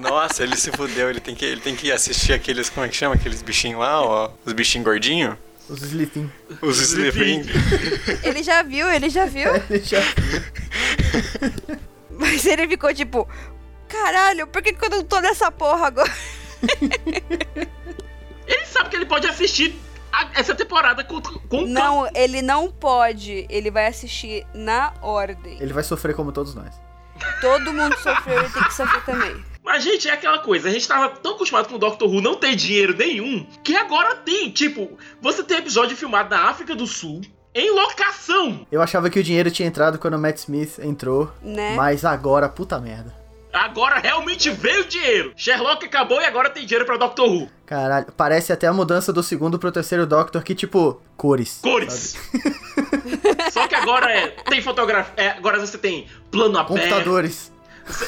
Nossa, 0.00 0.42
ele 0.42 0.56
se 0.56 0.70
fudeu. 0.72 1.08
Ele 1.10 1.20
tem 1.20 1.34
que, 1.34 1.44
ele 1.44 1.60
tem 1.60 1.74
que 1.74 1.90
assistir 1.90 2.32
aqueles, 2.32 2.68
como 2.68 2.84
é 2.86 2.88
que 2.88 2.96
chama? 2.96 3.14
Aqueles 3.14 3.42
bichinhos 3.42 3.80
lá, 3.80 4.00
ó. 4.02 4.30
Os 4.44 4.52
bichinhos 4.52 4.84
gordinhos. 4.84 5.36
Os 5.68 5.82
Sleeping. 5.82 6.30
Os 6.62 6.78
Sleeping. 6.80 7.44
Ele 8.24 8.42
já 8.42 8.62
viu, 8.62 8.90
ele 8.90 9.10
já 9.10 9.26
viu. 9.26 9.50
Ele 9.68 9.82
já- 9.84 10.00
Mas 12.10 12.46
ele 12.46 12.66
ficou 12.66 12.92
tipo, 12.94 13.28
caralho, 13.86 14.46
por 14.46 14.62
que, 14.62 14.72
que 14.72 14.84
eu 14.84 14.88
não 14.90 15.04
tô 15.04 15.20
nessa 15.20 15.50
porra 15.50 15.88
agora? 15.88 16.10
Ele 18.48 18.64
sabe 18.66 18.88
que 18.90 18.96
ele 18.96 19.06
pode 19.06 19.26
assistir 19.26 19.78
a- 20.12 20.30
essa 20.34 20.54
temporada 20.54 21.04
com, 21.04 21.20
com 21.20 21.62
Não, 21.66 22.08
ele 22.14 22.40
não 22.42 22.70
pode. 22.70 23.46
Ele 23.50 23.70
vai 23.70 23.86
assistir 23.86 24.44
na 24.54 24.92
ordem. 25.02 25.58
Ele 25.60 25.72
vai 25.72 25.84
sofrer 25.84 26.14
como 26.16 26.32
todos 26.32 26.54
nós. 26.54 26.74
Todo 27.40 27.72
mundo 27.72 27.96
sofreu, 27.98 28.38
ele 28.40 28.48
tem 28.50 28.62
que 28.64 28.74
sofrer 28.74 29.04
também. 29.04 29.44
Mas, 29.62 29.82
gente, 29.84 30.08
é 30.08 30.12
aquela 30.12 30.38
coisa. 30.38 30.68
A 30.68 30.72
gente 30.72 30.88
tava 30.88 31.10
tão 31.10 31.34
acostumado 31.34 31.68
com 31.68 31.74
o 31.74 31.78
Doctor 31.78 32.08
Who 32.08 32.22
não 32.22 32.36
ter 32.36 32.54
dinheiro 32.56 32.96
nenhum, 32.96 33.44
que 33.62 33.76
agora 33.76 34.14
tem. 34.16 34.50
Tipo, 34.50 34.96
você 35.20 35.42
tem 35.42 35.58
episódio 35.58 35.94
filmado 35.96 36.30
na 36.34 36.48
África 36.48 36.74
do 36.74 36.86
Sul, 36.86 37.20
em 37.54 37.70
locação. 37.72 38.66
Eu 38.72 38.80
achava 38.80 39.10
que 39.10 39.18
o 39.18 39.22
dinheiro 39.22 39.50
tinha 39.50 39.68
entrado 39.68 39.98
quando 39.98 40.14
o 40.14 40.18
Matt 40.18 40.38
Smith 40.38 40.78
entrou, 40.78 41.30
Né? 41.42 41.74
mas 41.74 42.04
agora, 42.04 42.48
puta 42.48 42.78
merda. 42.80 43.14
Agora 43.52 43.98
realmente 43.98 44.50
veio 44.50 44.84
dinheiro. 44.84 45.32
Sherlock 45.36 45.84
acabou 45.84 46.20
e 46.20 46.24
agora 46.24 46.50
tem 46.50 46.66
dinheiro 46.66 46.84
pra 46.84 46.96
Doctor 46.96 47.28
Who. 47.28 47.48
Caralho, 47.64 48.06
parece 48.16 48.52
até 48.52 48.66
a 48.66 48.72
mudança 48.72 49.12
do 49.12 49.22
segundo 49.22 49.58
pro 49.58 49.72
terceiro 49.72 50.06
Doctor, 50.06 50.42
que 50.42 50.54
tipo, 50.54 51.00
cores. 51.16 51.60
Cores. 51.62 52.16
Só 53.52 53.66
que 53.66 53.74
agora 53.74 54.10
é. 54.10 54.28
Tem 54.28 54.60
fotografia. 54.62 55.12
é, 55.16 55.30
agora 55.30 55.58
você 55.58 55.78
tem 55.78 56.06
plano 56.30 56.58
aberto. 56.58 56.78
Computadores. 56.78 57.52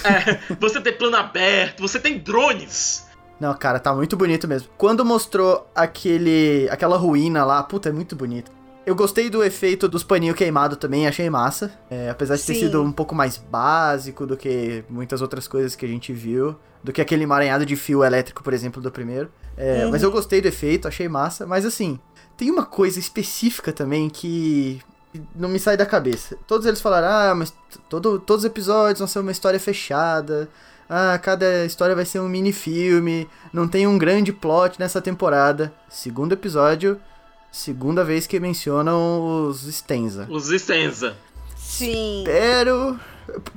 é, 0.04 0.54
você 0.60 0.80
tem 0.80 0.92
plano 0.92 1.16
aberto, 1.16 1.80
você 1.80 1.98
tem 1.98 2.18
drones. 2.18 3.08
Não, 3.38 3.54
cara, 3.54 3.80
tá 3.80 3.94
muito 3.94 4.16
bonito 4.16 4.46
mesmo. 4.46 4.68
Quando 4.76 5.02
mostrou 5.04 5.66
aquele, 5.74 6.68
aquela 6.70 6.98
ruína 6.98 7.42
lá, 7.44 7.62
puta, 7.62 7.88
é 7.88 7.92
muito 7.92 8.14
bonito. 8.14 8.52
Eu 8.90 8.96
gostei 8.96 9.30
do 9.30 9.44
efeito 9.44 9.88
dos 9.88 10.02
paninhos 10.02 10.34
queimados 10.34 10.76
também, 10.76 11.06
achei 11.06 11.30
massa. 11.30 11.70
É, 11.88 12.10
apesar 12.10 12.34
de 12.34 12.42
ter 12.42 12.54
Sim. 12.54 12.60
sido 12.62 12.82
um 12.82 12.90
pouco 12.90 13.14
mais 13.14 13.36
básico 13.36 14.26
do 14.26 14.36
que 14.36 14.82
muitas 14.90 15.22
outras 15.22 15.46
coisas 15.46 15.76
que 15.76 15.86
a 15.86 15.88
gente 15.88 16.12
viu. 16.12 16.56
Do 16.82 16.92
que 16.92 17.00
aquele 17.00 17.22
emaranhado 17.22 17.64
de 17.64 17.76
fio 17.76 18.02
elétrico, 18.02 18.42
por 18.42 18.52
exemplo, 18.52 18.82
do 18.82 18.90
primeiro. 18.90 19.30
É, 19.56 19.86
Mas 19.86 20.02
eu 20.02 20.10
gostei 20.10 20.40
do 20.40 20.48
efeito, 20.48 20.88
achei 20.88 21.08
massa. 21.08 21.46
Mas 21.46 21.64
assim, 21.64 22.00
tem 22.36 22.50
uma 22.50 22.66
coisa 22.66 22.98
específica 22.98 23.72
também 23.72 24.10
que 24.10 24.82
não 25.36 25.48
me 25.48 25.60
sai 25.60 25.76
da 25.76 25.86
cabeça. 25.86 26.36
Todos 26.44 26.66
eles 26.66 26.80
falaram, 26.80 27.06
ah, 27.06 27.34
mas 27.36 27.54
todo, 27.88 28.18
todos 28.18 28.44
os 28.44 28.50
episódios 28.50 28.98
vão 28.98 29.06
ser 29.06 29.20
uma 29.20 29.30
história 29.30 29.60
fechada. 29.60 30.48
Ah, 30.88 31.16
cada 31.22 31.64
história 31.64 31.94
vai 31.94 32.04
ser 32.04 32.18
um 32.18 32.28
mini-filme. 32.28 33.28
Não 33.52 33.68
tem 33.68 33.86
um 33.86 33.96
grande 33.96 34.32
plot 34.32 34.80
nessa 34.80 35.00
temporada. 35.00 35.72
Segundo 35.88 36.32
episódio, 36.32 37.00
segunda 37.50 38.04
vez 38.04 38.26
que 38.26 38.38
mencionam 38.40 39.46
os 39.48 39.62
Stenza. 39.74 40.26
Os 40.30 40.48
Stenza. 40.48 41.16
Sim. 41.56 42.20
Espero. 42.24 42.98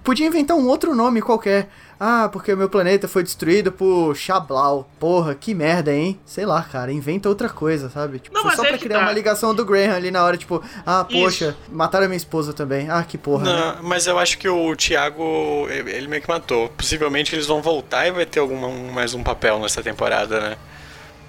Podia 0.03 0.27
inventar 0.27 0.55
um 0.55 0.67
outro 0.67 0.93
nome 0.93 1.21
qualquer. 1.21 1.69
Ah, 1.99 2.27
porque 2.31 2.51
o 2.51 2.57
meu 2.57 2.67
planeta 2.69 3.07
foi 3.07 3.23
destruído 3.23 3.71
por 3.71 4.13
Xablau. 4.15 4.89
Porra, 4.99 5.33
que 5.35 5.53
merda, 5.55 5.91
hein? 5.93 6.19
Sei 6.25 6.45
lá, 6.45 6.61
cara, 6.61 6.91
inventa 6.91 7.29
outra 7.29 7.47
coisa, 7.47 7.89
sabe? 7.89 8.19
Tipo, 8.19 8.35
Não, 8.35 8.51
só 8.51 8.65
é 8.65 8.69
pra 8.69 8.77
criar 8.77 8.97
tá. 8.99 9.05
uma 9.05 9.11
ligação 9.13 9.55
do 9.55 9.63
Graham 9.63 9.95
ali 9.95 10.11
na 10.11 10.21
hora, 10.23 10.35
tipo, 10.35 10.61
ah, 10.85 11.05
Isso. 11.09 11.17
poxa, 11.19 11.55
mataram 11.71 12.05
a 12.05 12.07
minha 12.09 12.17
esposa 12.17 12.51
também. 12.51 12.89
Ah, 12.89 13.03
que 13.03 13.17
porra. 13.17 13.45
né? 13.45 13.75
Não, 13.77 13.83
mas 13.83 14.05
eu 14.05 14.19
acho 14.19 14.37
que 14.37 14.49
o 14.49 14.75
Thiago, 14.75 15.23
ele 15.69 16.07
meio 16.07 16.21
que 16.21 16.27
matou. 16.27 16.67
Possivelmente 16.69 17.33
eles 17.33 17.45
vão 17.47 17.61
voltar 17.61 18.05
e 18.05 18.11
vai 18.11 18.25
ter 18.25 18.39
alguma, 18.41 18.67
um- 18.67 18.91
mais 18.91 19.13
um 19.13 19.23
papel 19.23 19.57
nessa 19.59 19.81
temporada, 19.81 20.39
né? 20.41 20.57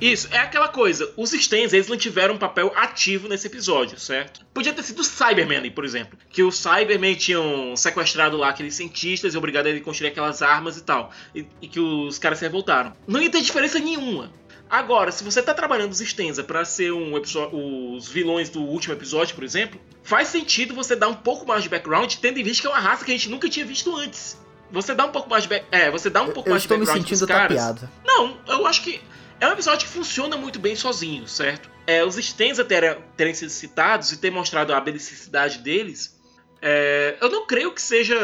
Isso, 0.04 0.28
é 0.30 0.38
aquela 0.38 0.68
coisa. 0.68 1.10
Os 1.16 1.30
Stens, 1.30 1.72
eles 1.72 1.88
não 1.88 1.96
tiveram 1.96 2.34
um 2.34 2.38
papel 2.38 2.72
ativo 2.76 3.26
nesse 3.26 3.46
episódio, 3.46 3.98
certo? 3.98 4.44
Podia 4.52 4.72
ter 4.72 4.82
sido 4.82 4.98
o 5.00 5.04
Cyberman 5.04 5.56
ali, 5.58 5.70
por 5.70 5.84
exemplo. 5.84 6.18
Que 6.28 6.42
o 6.42 6.50
Cyberman 6.50 7.14
tinham 7.14 7.74
sequestrado 7.74 8.36
lá 8.36 8.50
aqueles 8.50 8.74
cientistas 8.74 9.34
e 9.34 9.38
obrigado 9.38 9.66
a 9.66 9.70
ele 9.70 9.80
construir 9.80 10.08
aquelas 10.08 10.42
armas 10.42 10.76
e 10.76 10.82
tal. 10.82 11.10
E, 11.34 11.46
e 11.62 11.68
que 11.68 11.80
os 11.80 12.18
caras 12.18 12.38
se 12.38 12.44
revoltaram. 12.44 12.92
Não 13.06 13.20
ia 13.20 13.30
ter 13.30 13.40
diferença 13.40 13.78
nenhuma. 13.78 14.30
Agora, 14.68 15.10
se 15.10 15.24
você 15.24 15.40
tá 15.42 15.54
trabalhando 15.54 15.92
os 15.92 15.98
Stenza 16.00 16.42
pra 16.42 16.64
ser 16.64 16.92
um 16.92 17.14
os 17.14 18.08
vilões 18.08 18.48
do 18.48 18.60
último 18.62 18.94
episódio, 18.94 19.34
por 19.34 19.44
exemplo, 19.44 19.80
faz 20.02 20.28
sentido 20.28 20.74
você 20.74 20.96
dar 20.96 21.08
um 21.08 21.14
pouco 21.14 21.46
mais 21.46 21.62
de 21.62 21.68
background, 21.68 22.14
tendo 22.16 22.38
em 22.38 22.42
vista 22.42 22.62
que 22.62 22.66
é 22.66 22.70
uma 22.70 22.80
raça 22.80 23.04
que 23.04 23.10
a 23.10 23.14
gente 23.14 23.30
nunca 23.30 23.48
tinha 23.48 23.64
visto 23.64 23.94
antes. 23.96 24.36
Você 24.70 24.94
dá 24.94 25.04
um 25.04 25.12
pouco 25.12 25.30
mais 25.30 25.44
de 25.44 25.48
back... 25.48 25.66
É, 25.70 25.90
você 25.90 26.10
dá 26.10 26.22
um 26.22 26.30
pouco 26.32 26.48
Eu 26.48 26.52
mais 26.52 26.62
de 26.62 26.66
estou 26.66 26.78
me 26.78 26.84
background 26.84 27.06
pros 27.06 27.18
sentindo 27.18 27.28
caras. 27.28 27.56
tapeado. 27.56 27.90
Não, 28.04 28.36
eu 28.48 28.66
acho 28.66 28.82
que 28.82 29.00
é 29.40 29.48
um 29.48 29.52
episódio 29.52 29.86
que 29.86 29.92
funciona 29.92 30.36
muito 30.36 30.58
bem 30.58 30.76
sozinho, 30.76 31.26
certo? 31.28 31.70
É, 31.86 32.04
os 32.04 32.16
Stenza 32.16 32.64
terem, 32.64 32.96
terem 33.16 33.34
sido 33.34 33.50
citados 33.50 34.12
e 34.12 34.16
ter 34.16 34.30
mostrado 34.30 34.72
a 34.72 34.80
belicidade 34.80 35.58
deles, 35.58 36.18
é, 36.66 37.18
eu 37.20 37.28
não 37.28 37.46
creio 37.46 37.70
que 37.72 37.82
seja 37.82 38.16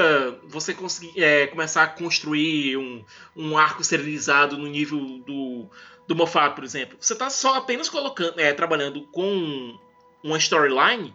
você 0.44 0.73
conseguir 0.73 1.23
é, 1.23 1.46
começar 1.46 1.83
a 1.83 1.88
construir 1.88 2.77
um, 2.79 3.05
um 3.37 3.59
arco 3.59 3.85
serializado 3.85 4.57
no 4.57 4.66
nível 4.66 4.99
do, 5.27 5.68
do 6.09 6.16
Moffat, 6.16 6.55
por 6.55 6.64
exemplo. 6.64 6.96
Você 6.99 7.12
está 7.12 7.29
só 7.29 7.57
apenas 7.57 7.90
colocando, 7.90 8.40
é, 8.40 8.55
trabalhando 8.55 9.03
com 9.09 9.79
uma 10.25 10.38
storyline 10.38 11.14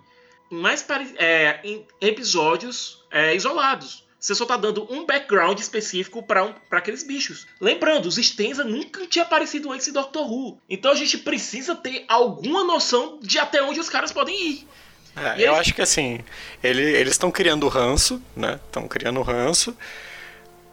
mais 0.52 0.86
é, 1.18 1.62
em 1.64 1.88
episódios 2.00 3.04
é, 3.10 3.36
isolados. 3.36 4.05
Você 4.26 4.34
só 4.34 4.44
tá 4.44 4.58
dando 4.58 4.92
um 4.92 5.06
background 5.06 5.60
específico 5.60 6.24
para 6.24 6.44
um, 6.44 6.52
pra 6.68 6.80
aqueles 6.80 7.04
bichos. 7.04 7.46
Lembrando, 7.62 8.08
os 8.08 8.16
Stenza 8.16 8.64
nunca 8.64 9.06
tinha 9.06 9.24
aparecido 9.24 9.72
antes 9.72 9.88
em 9.88 9.92
Doctor 9.92 10.26
Who. 10.28 10.58
Então 10.68 10.92
a 10.92 10.96
gente 10.96 11.20
precisa 11.20 11.76
ter 11.76 12.06
alguma 12.08 12.64
noção 12.64 13.20
de 13.22 13.38
até 13.38 13.62
onde 13.62 13.80
os 13.80 13.88
caras 13.88 14.12
podem 14.12 14.36
ir. 14.36 14.68
É, 15.16 15.34
eu 15.34 15.50
eles- 15.50 15.60
acho 15.60 15.74
que 15.76 15.82
assim, 15.84 16.22
ele- 16.64 16.82
eles 16.82 17.12
estão 17.14 17.30
criando 17.30 17.68
ranço, 17.68 18.20
né? 18.36 18.60
Estão 18.66 18.88
criando 18.88 19.22
ranço. 19.22 19.78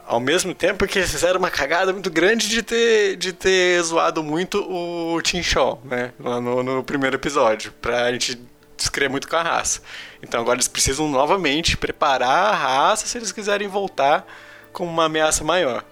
Ao 0.07 0.19
mesmo 0.19 0.55
tempo 0.55 0.87
que 0.87 0.97
eles 0.97 1.11
fizeram 1.11 1.37
uma 1.37 1.51
cagada 1.51 1.93
muito 1.93 2.09
grande 2.09 2.49
de 2.49 2.63
ter, 2.63 3.15
de 3.17 3.31
ter 3.33 3.81
zoado 3.83 4.23
muito 4.23 4.57
o 4.67 5.21
Tim 5.21 5.43
Shaw, 5.43 5.79
né? 5.85 6.11
Lá 6.19 6.41
no, 6.41 6.63
no 6.63 6.83
primeiro 6.83 7.17
episódio. 7.17 7.71
Pra 7.79 8.11
gente 8.11 8.37
descrever 8.83 9.09
muito 9.09 9.27
com 9.27 9.35
a 9.35 9.41
raça. 9.43 9.81
Então 10.21 10.39
agora 10.41 10.55
eles 10.57 10.67
precisam 10.67 11.07
novamente 11.09 11.75
preparar 11.77 12.53
a 12.53 12.55
raça 12.55 13.05
se 13.07 13.17
eles 13.17 13.31
quiserem 13.31 13.67
voltar 13.67 14.25
com 14.71 14.85
uma 14.85 15.05
ameaça 15.05 15.43
maior. 15.43 15.83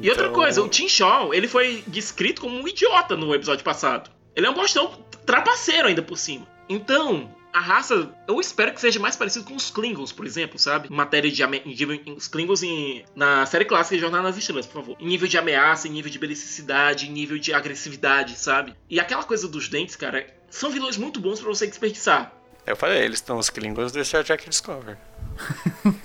E 0.00 0.08
outra 0.10 0.26
Então- 0.26 0.34
coisa, 0.34 0.62
o 0.62 0.68
Tim 0.68 0.88
Shaw, 0.88 1.32
ele 1.32 1.46
foi 1.46 1.84
descrito 1.86 2.40
como 2.42 2.58
um 2.60 2.66
idiota 2.66 3.16
no 3.16 3.34
episódio 3.34 3.64
passado. 3.64 4.10
Ele 4.34 4.46
é 4.46 4.50
um 4.50 4.54
bostão 4.54 4.98
trapaceiro 5.24 5.86
ainda 5.88 6.02
por 6.02 6.18
cima. 6.18 6.46
Então, 6.68 7.30
a 7.52 7.60
raça, 7.60 8.10
eu 8.26 8.40
espero 8.40 8.72
que 8.74 8.80
seja 8.80 8.98
mais 8.98 9.14
parecido 9.14 9.44
com 9.44 9.54
os 9.54 9.70
Klingons, 9.70 10.10
por 10.10 10.26
exemplo, 10.26 10.58
sabe? 10.58 10.88
Em 10.90 10.96
matéria 10.96 11.30
de 11.30 11.40
ame- 11.44 11.60
de- 11.60 11.86
os 12.16 12.26
Klingons 12.26 12.64
em, 12.64 13.04
na 13.14 13.46
série 13.46 13.64
clássica 13.64 13.94
de 13.94 14.00
Jornada 14.00 14.24
nas 14.24 14.36
Estrelas, 14.36 14.66
por 14.66 14.80
favor. 14.82 14.96
Em 14.98 15.06
nível 15.06 15.28
de 15.28 15.38
ameaça, 15.38 15.86
em 15.86 15.92
nível 15.92 16.10
de 16.10 16.18
belicidade, 16.18 17.06
em 17.08 17.12
nível 17.12 17.38
de 17.38 17.54
agressividade, 17.54 18.36
sabe? 18.36 18.74
E 18.90 18.98
aquela 18.98 19.22
coisa 19.22 19.46
dos 19.46 19.68
dentes, 19.68 19.94
cara, 19.94 20.26
são 20.54 20.70
vilões 20.70 20.96
muito 20.96 21.20
bons 21.20 21.40
pra 21.40 21.48
você 21.48 21.66
desperdiçar. 21.66 22.32
Eu 22.64 22.76
falei, 22.76 23.02
eles 23.02 23.18
estão 23.18 23.38
os 23.38 23.50
Klingons 23.50 23.92
do 23.92 24.02
Star 24.04 24.24
Trek 24.24 24.48
Discovery. 24.48 24.96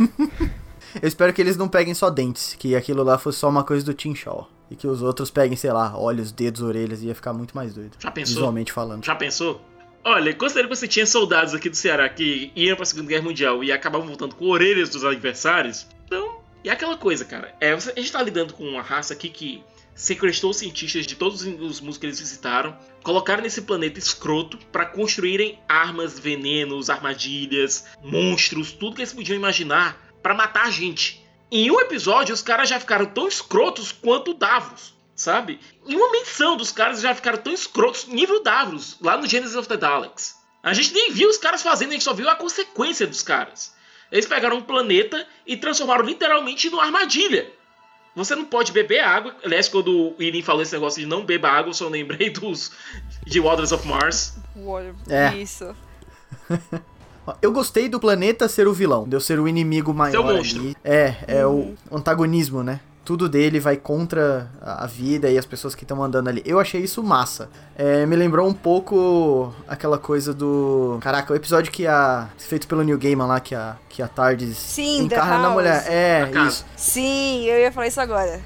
Eu 1.00 1.08
espero 1.08 1.32
que 1.32 1.40
eles 1.40 1.56
não 1.56 1.70
peguem 1.70 1.94
só 1.94 2.10
dentes, 2.10 2.56
que 2.58 2.76
aquilo 2.76 3.04
lá 3.04 3.20
fosse 3.20 3.38
só 3.38 3.48
uma 3.48 3.64
coisa 3.64 3.86
do 3.86 3.94
Tim 3.94 4.16
Shaw. 4.16 4.50
E 4.72 4.76
que 4.76 4.88
os 4.88 5.04
outros 5.04 5.30
peguem, 5.30 5.56
sei 5.56 5.72
lá, 5.72 5.96
olhos, 5.96 6.32
dedos, 6.32 6.62
orelhas, 6.62 7.04
ia 7.04 7.14
ficar 7.14 7.32
muito 7.32 7.56
mais 7.56 7.76
doido. 7.76 7.96
Já 8.00 8.10
pensou? 8.10 8.36
Visualmente 8.36 8.74
falando. 8.74 9.06
Já 9.06 9.16
pensou? 9.16 9.62
Olha, 10.04 10.34
considerando 10.34 10.70
que 10.70 10.76
você 10.76 10.88
tinha 10.88 11.06
soldados 11.06 11.54
aqui 11.54 11.70
do 11.70 11.76
Ceará 11.76 12.10
que 12.10 12.52
iam 12.56 12.76
pra 12.76 12.86
Segunda 12.86 13.08
Guerra 13.08 13.24
Mundial 13.24 13.64
e 13.64 13.72
acabavam 13.72 14.08
voltando 14.08 14.34
com 14.34 14.46
orelhas 14.46 14.90
dos 14.90 15.06
adversários, 15.06 15.88
então. 16.06 16.40
E 16.64 16.70
é 16.70 16.72
aquela 16.74 16.98
coisa, 16.98 17.24
cara. 17.24 17.54
É, 17.62 17.72
a 17.72 17.78
gente 17.78 18.12
tá 18.12 18.22
lidando 18.22 18.54
com 18.54 18.64
uma 18.64 18.82
raça 18.82 19.14
aqui 19.14 19.30
que 19.30 19.64
sequestrou 20.00 20.54
cientistas 20.54 21.06
de 21.06 21.14
todos 21.14 21.42
os 21.42 21.82
mundos 21.82 21.98
que 21.98 22.06
eles 22.06 22.22
visitaram, 22.22 22.76
colocaram 23.04 23.44
nesse 23.44 23.64
planeta 23.64 24.00
escroto 24.00 24.58
pra 24.72 24.86
construírem 24.86 25.60
armas, 25.68 26.18
venenos, 26.18 26.90
armadilhas, 26.90 27.84
monstros, 28.02 28.72
tudo 28.72 28.96
que 28.96 29.02
eles 29.02 29.12
podiam 29.12 29.36
imaginar 29.36 30.02
pra 30.24 30.34
matar 30.34 30.68
a 30.68 30.72
gente. 30.72 31.22
Em 31.52 31.70
um 31.70 31.82
episódio, 31.82 32.34
os 32.34 32.42
caras 32.42 32.70
já 32.70 32.80
ficaram 32.80 33.08
tão 33.08 33.28
escrotos 33.28 33.92
quanto 33.92 34.32
o 34.32 34.34
Davros, 34.34 34.94
sabe? 35.14 35.60
Em 35.86 35.96
uma 35.96 36.14
menção 36.14 36.56
dos 36.56 36.72
caras 36.72 37.02
já 37.02 37.14
ficaram 37.14 37.40
tão 37.40 37.52
escrotos, 37.52 38.08
nível 38.08 38.42
Davros, 38.42 38.96
lá 39.02 39.18
no 39.18 39.28
Genesis 39.28 39.58
of 39.58 39.68
the 39.68 39.76
Daleks. 39.76 40.34
A 40.64 40.74
gente 40.74 40.94
nem 40.94 41.12
viu 41.12 41.28
os 41.28 41.38
caras 41.38 41.62
fazendo, 41.62 41.90
a 41.90 41.94
gente 41.94 42.06
só 42.06 42.14
viu 42.14 42.30
a 42.30 42.38
consequência 42.38 43.06
dos 43.06 43.22
caras. 43.22 43.76
Eles 44.10 44.26
pegaram 44.26 44.60
um 44.60 44.62
planeta 44.62 45.28
e 45.46 45.58
transformaram 45.58 46.06
literalmente 46.06 46.70
numa 46.70 46.86
armadilha. 46.86 47.59
Você 48.16 48.36
não 48.36 48.46
pode 48.46 48.72
beber 48.72 49.00
água. 49.00 49.36
Aliás, 49.44 49.68
quando 49.68 50.14
o 50.18 50.22
Irin 50.22 50.42
falou 50.42 50.62
esse 50.62 50.74
negócio 50.74 51.00
de 51.02 51.08
não 51.08 51.26
beba 51.26 51.50
água, 51.50 51.70
eu 51.70 51.74
só 51.74 51.88
lembrei 51.88 52.30
dos 52.34 52.72
de 53.26 53.40
Waters 53.40 53.72
of 53.72 53.88
Mars. 53.88 54.38
Olha, 54.66 54.94
É. 55.08 55.36
Isso. 55.36 55.76
Eu 57.44 57.52
gostei 57.52 57.88
do 57.88 58.00
planeta 58.00 58.48
ser 58.48 58.68
o 58.68 58.74
vilão, 58.74 59.08
de 59.08 59.16
eu 59.16 59.20
ser 59.20 59.40
o 59.40 59.48
inimigo 59.48 59.94
maior. 59.94 60.12
Ser 60.12 60.18
o 60.18 60.24
monstro. 60.24 60.62
ali. 60.62 60.76
É, 60.84 61.16
é 61.28 61.46
o 61.46 61.76
antagonismo, 61.92 62.64
né? 62.64 62.80
Tudo 63.10 63.28
dele 63.28 63.60
vai 63.60 63.76
contra 63.76 64.52
a 64.62 64.86
vida 64.86 65.32
e 65.32 65.36
as 65.36 65.44
pessoas 65.44 65.74
que 65.74 65.84
estão 65.84 66.04
andando 66.04 66.28
ali. 66.28 66.44
Eu 66.46 66.60
achei 66.60 66.80
isso 66.80 67.02
massa. 67.02 67.50
É, 67.76 68.06
me 68.06 68.16
lembrou 68.16 68.48
um 68.48 68.54
pouco 68.54 69.52
aquela 69.68 69.98
coisa 69.98 70.32
do. 70.32 71.00
Caraca, 71.02 71.34
o 71.34 71.36
episódio 71.36 71.72
que 71.72 71.88
a. 71.88 72.30
feito 72.38 72.68
pelo 72.68 72.84
New 72.84 73.00
Gaiman 73.00 73.26
lá, 73.26 73.40
que 73.40 73.56
a, 73.56 73.78
que 73.90 74.04
a 74.04 74.08
Tardes 74.08 74.56
Sim, 74.56 75.06
encarna 75.06 75.40
na 75.40 75.50
mulher. 75.50 75.84
É, 75.88 76.30
isso. 76.48 76.64
Sim, 76.78 77.46
eu 77.46 77.58
ia 77.58 77.72
falar 77.72 77.88
isso 77.88 78.00
agora. 78.00 78.40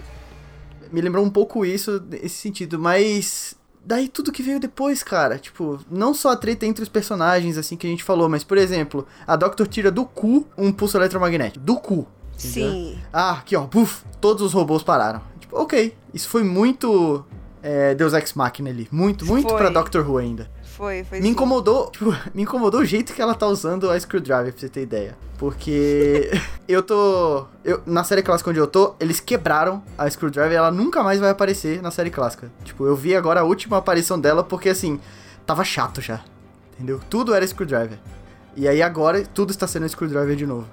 me 0.89 1.01
lembrou 1.01 1.25
um 1.25 1.29
pouco 1.29 1.65
isso, 1.65 2.01
nesse 2.09 2.37
sentido, 2.37 2.79
mas 2.79 3.57
daí 3.83 4.07
tudo 4.07 4.31
que 4.31 4.41
veio 4.41 4.61
depois, 4.61 5.03
cara, 5.03 5.37
tipo, 5.37 5.77
não 5.91 6.13
só 6.13 6.31
a 6.31 6.37
treta 6.37 6.65
entre 6.65 6.83
os 6.83 6.89
personagens, 6.89 7.57
assim, 7.57 7.75
que 7.75 7.85
a 7.85 7.89
gente 7.89 8.01
falou, 8.01 8.29
mas, 8.29 8.45
por 8.45 8.57
exemplo, 8.57 9.05
a 9.27 9.35
Doctor 9.35 9.67
tira 9.67 9.91
do 9.91 10.05
cu 10.05 10.47
um 10.57 10.71
pulso 10.71 10.97
eletromagnético, 10.97 11.59
do 11.59 11.75
cu. 11.75 12.07
Entendeu? 12.37 12.71
Sim. 12.71 12.99
Ah, 13.11 13.31
aqui, 13.33 13.55
ó, 13.55 13.61
buf, 13.61 14.03
todos 14.19 14.41
os 14.43 14.53
robôs 14.53 14.83
pararam. 14.83 15.21
Tipo, 15.39 15.57
ok, 15.57 15.95
isso 16.13 16.29
foi 16.29 16.43
muito 16.43 17.25
é, 17.61 17.95
Deus 17.95 18.13
Ex 18.13 18.33
Machina 18.33 18.69
ali, 18.69 18.87
muito, 18.91 19.25
muito 19.25 19.47
Foi. 19.47 19.57
pra 19.57 19.69
Doctor 19.69 20.07
Who 20.07 20.17
ainda. 20.17 20.51
Foi, 20.63 21.03
foi 21.03 21.19
Me 21.19 21.25
sim. 21.25 21.31
incomodou, 21.31 21.89
tipo, 21.91 22.13
me 22.33 22.43
incomodou 22.43 22.81
o 22.81 22.85
jeito 22.85 23.13
que 23.13 23.21
ela 23.21 23.33
tá 23.33 23.47
usando 23.47 23.89
a 23.89 23.97
Screwdriver, 23.99 24.51
pra 24.51 24.59
você 24.59 24.67
ter 24.67 24.81
ideia. 24.81 25.15
Porque 25.37 26.31
eu 26.67 26.83
tô. 26.83 27.45
Eu, 27.63 27.81
na 27.85 28.03
série 28.03 28.21
clássica 28.21 28.49
onde 28.49 28.59
eu 28.59 28.67
tô, 28.67 28.95
eles 28.99 29.19
quebraram 29.19 29.81
a 29.97 30.09
Screwdriver 30.09 30.51
e 30.51 30.55
ela 30.55 30.71
nunca 30.71 31.01
mais 31.03 31.19
vai 31.19 31.29
aparecer 31.29 31.81
na 31.81 31.91
série 31.91 32.09
clássica. 32.09 32.51
Tipo, 32.63 32.85
eu 32.85 32.95
vi 32.95 33.15
agora 33.15 33.41
a 33.41 33.43
última 33.43 33.77
aparição 33.77 34.19
dela 34.19 34.43
porque 34.43 34.69
assim, 34.69 34.99
tava 35.45 35.63
chato 35.63 36.01
já. 36.01 36.21
Entendeu? 36.73 36.99
Tudo 37.09 37.33
era 37.33 37.45
Screwdriver. 37.45 37.99
E 38.55 38.67
aí 38.67 38.81
agora 38.81 39.23
tudo 39.25 39.51
está 39.51 39.67
sendo 39.67 39.87
Screwdriver 39.87 40.35
de 40.35 40.45
novo. 40.45 40.67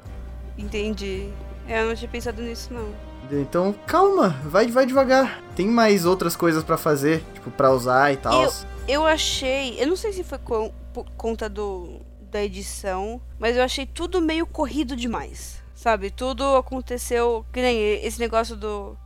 Entendi. 0.56 1.30
Eu 1.70 1.86
não 1.88 1.94
tinha 1.94 2.10
pensado 2.10 2.42
nisso, 2.42 2.72
não. 2.74 2.92
Então, 3.30 3.72
calma, 3.86 4.30
vai, 4.44 4.66
vai 4.66 4.84
devagar. 4.86 5.40
Tem 5.54 5.66
mais 5.68 6.04
outras 6.04 6.34
coisas 6.34 6.64
pra 6.64 6.76
fazer, 6.76 7.22
tipo, 7.34 7.50
pra 7.52 7.70
usar 7.70 8.12
e 8.12 8.16
tal. 8.16 8.42
Eu, 8.42 8.52
eu 8.88 9.06
achei. 9.06 9.80
Eu 9.80 9.86
não 9.86 9.96
sei 9.96 10.12
se 10.12 10.24
foi 10.24 10.38
com- 10.38 10.72
por 10.92 11.08
conta 11.16 11.48
do, 11.48 12.00
da 12.22 12.42
edição, 12.42 13.20
mas 13.38 13.56
eu 13.56 13.62
achei 13.62 13.86
tudo 13.86 14.20
meio 14.20 14.46
corrido 14.46 14.96
demais. 14.96 15.62
Sabe? 15.74 16.10
Tudo 16.10 16.56
aconteceu. 16.56 17.46
Que 17.52 17.62
nem 17.62 18.04
esse 18.04 18.18
negócio 18.18 18.56
do. 18.56 18.96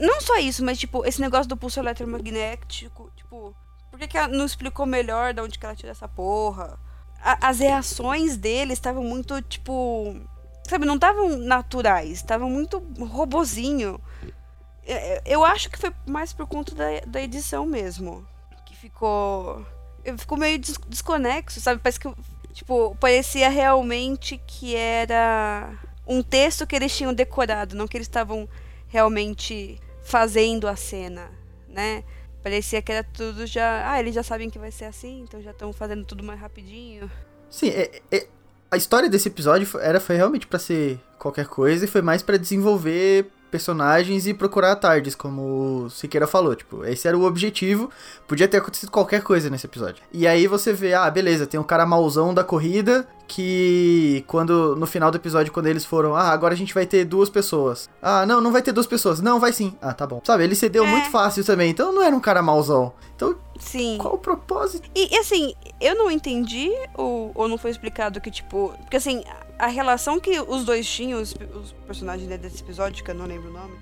Não 0.00 0.20
só 0.20 0.38
isso, 0.38 0.64
mas 0.64 0.78
tipo, 0.78 1.04
esse 1.06 1.20
negócio 1.20 1.48
do 1.48 1.56
pulso 1.56 1.78
eletromagnético. 1.80 3.10
Tipo, 3.16 3.54
por 3.90 3.98
que, 3.98 4.08
que 4.08 4.18
ela 4.18 4.28
não 4.28 4.44
explicou 4.44 4.86
melhor 4.86 5.32
de 5.32 5.40
onde 5.40 5.58
que 5.58 5.64
ela 5.64 5.74
tirou 5.76 5.92
essa 5.92 6.08
porra? 6.08 6.78
A- 7.22 7.48
as 7.48 7.60
reações 7.60 8.36
dele 8.36 8.72
estavam 8.72 9.02
muito, 9.04 9.40
tipo. 9.42 10.16
Sabe, 10.68 10.86
não 10.86 10.94
estavam 10.94 11.36
naturais, 11.36 12.10
estavam 12.10 12.48
muito 12.48 12.78
robozinho. 13.00 14.00
É, 14.86 15.22
Eu 15.26 15.44
acho 15.44 15.68
que 15.70 15.78
foi 15.78 15.92
mais 16.06 16.32
por 16.32 16.46
conta 16.46 16.74
da, 16.74 16.84
da 17.06 17.20
edição 17.22 17.66
mesmo. 17.66 18.26
Que 18.66 18.76
ficou. 18.76 19.64
Ficou 20.18 20.36
meio 20.38 20.58
des- 20.58 20.78
desconexo, 20.88 21.60
sabe? 21.60 21.80
Parece 21.80 22.00
que. 22.00 22.12
Tipo, 22.52 22.94
parecia 23.00 23.48
realmente 23.48 24.38
que 24.46 24.76
era 24.76 25.72
um 26.06 26.22
texto 26.22 26.66
que 26.66 26.76
eles 26.76 26.94
tinham 26.94 27.14
decorado, 27.14 27.74
não 27.74 27.88
que 27.88 27.96
eles 27.96 28.06
estavam 28.06 28.46
realmente 28.88 29.80
fazendo 30.04 30.68
a 30.68 30.76
cena, 30.76 31.30
né? 31.66 32.04
Parecia 32.42 32.82
que 32.82 32.92
era 32.92 33.02
tudo 33.04 33.46
já. 33.46 33.90
Ah, 33.90 33.98
eles 34.00 34.14
já 34.14 34.22
sabem 34.22 34.50
que 34.50 34.58
vai 34.58 34.70
ser 34.70 34.84
assim, 34.84 35.22
então 35.22 35.40
já 35.40 35.52
estão 35.52 35.72
fazendo 35.72 36.04
tudo 36.04 36.22
mais 36.22 36.38
rapidinho. 36.40 37.10
Sim, 37.48 37.68
é- 37.70 38.02
é- 38.10 38.26
a 38.72 38.76
história 38.78 39.06
desse 39.06 39.28
episódio 39.28 39.68
era, 39.80 40.00
foi 40.00 40.16
realmente 40.16 40.46
pra 40.46 40.58
ser 40.58 40.98
qualquer 41.18 41.46
coisa 41.46 41.84
e 41.84 41.88
foi 41.88 42.00
mais 42.00 42.22
pra 42.22 42.38
desenvolver 42.38 43.30
personagens 43.52 44.26
e 44.26 44.32
procurar 44.34 44.74
tardes, 44.76 45.14
como 45.14 45.84
o 45.84 45.90
Siqueira 45.90 46.26
falou. 46.26 46.56
Tipo, 46.56 46.84
esse 46.86 47.06
era 47.06 47.16
o 47.16 47.24
objetivo. 47.24 47.90
Podia 48.26 48.48
ter 48.48 48.56
acontecido 48.56 48.90
qualquer 48.90 49.22
coisa 49.22 49.50
nesse 49.50 49.66
episódio. 49.66 50.02
E 50.12 50.26
aí 50.26 50.46
você 50.46 50.72
vê, 50.72 50.94
ah, 50.94 51.08
beleza, 51.10 51.46
tem 51.46 51.60
um 51.60 51.64
cara 51.64 51.84
mauzão 51.86 52.32
da 52.32 52.42
corrida 52.42 53.06
que 53.28 54.24
quando 54.26 54.76
no 54.76 54.86
final 54.86 55.10
do 55.10 55.16
episódio 55.16 55.52
quando 55.52 55.66
eles 55.66 55.84
foram, 55.84 56.14
ah, 56.14 56.28
agora 56.30 56.52
a 56.54 56.56
gente 56.56 56.74
vai 56.74 56.84
ter 56.86 57.04
duas 57.04 57.28
pessoas. 57.30 57.88
Ah, 58.00 58.26
não, 58.26 58.40
não 58.40 58.50
vai 58.52 58.62
ter 58.62 58.72
duas 58.72 58.86
pessoas. 58.86 59.20
Não, 59.20 59.38
vai 59.38 59.52
sim. 59.52 59.74
Ah, 59.80 59.92
tá 59.94 60.06
bom. 60.06 60.20
Sabe, 60.24 60.44
ele 60.44 60.54
cedeu 60.54 60.84
É. 60.84 60.86
muito 60.88 61.10
fácil 61.10 61.44
também. 61.44 61.70
Então 61.70 61.92
não 61.92 62.02
era 62.02 62.14
um 62.16 62.20
cara 62.20 62.42
mauzão. 62.42 62.92
Então, 63.14 63.36
Sim. 63.58 63.98
qual 64.00 64.14
o 64.14 64.18
propósito? 64.18 64.88
E, 64.94 65.14
e, 65.14 65.18
assim, 65.18 65.54
eu 65.80 65.94
não 65.94 66.10
entendi, 66.10 66.72
ou, 66.94 67.30
ou 67.34 67.46
não 67.46 67.56
foi 67.56 67.70
explicado 67.70 68.20
que, 68.20 68.30
tipo. 68.32 68.74
Porque 68.80 68.96
assim, 68.96 69.22
a, 69.62 69.66
relação 69.68 70.18
que 70.18 70.40
os 70.40 70.64
dois 70.64 70.88
tinham, 70.88 71.20
os, 71.20 71.34
os 71.54 71.72
personagens 71.86 72.28
né, 72.28 72.36
desse 72.36 72.62
episódio, 72.62 73.04
que 73.04 73.10
eu 73.10 73.14
não 73.14 73.26
lembro 73.26 73.50
o 73.50 73.52
nome. 73.52 73.74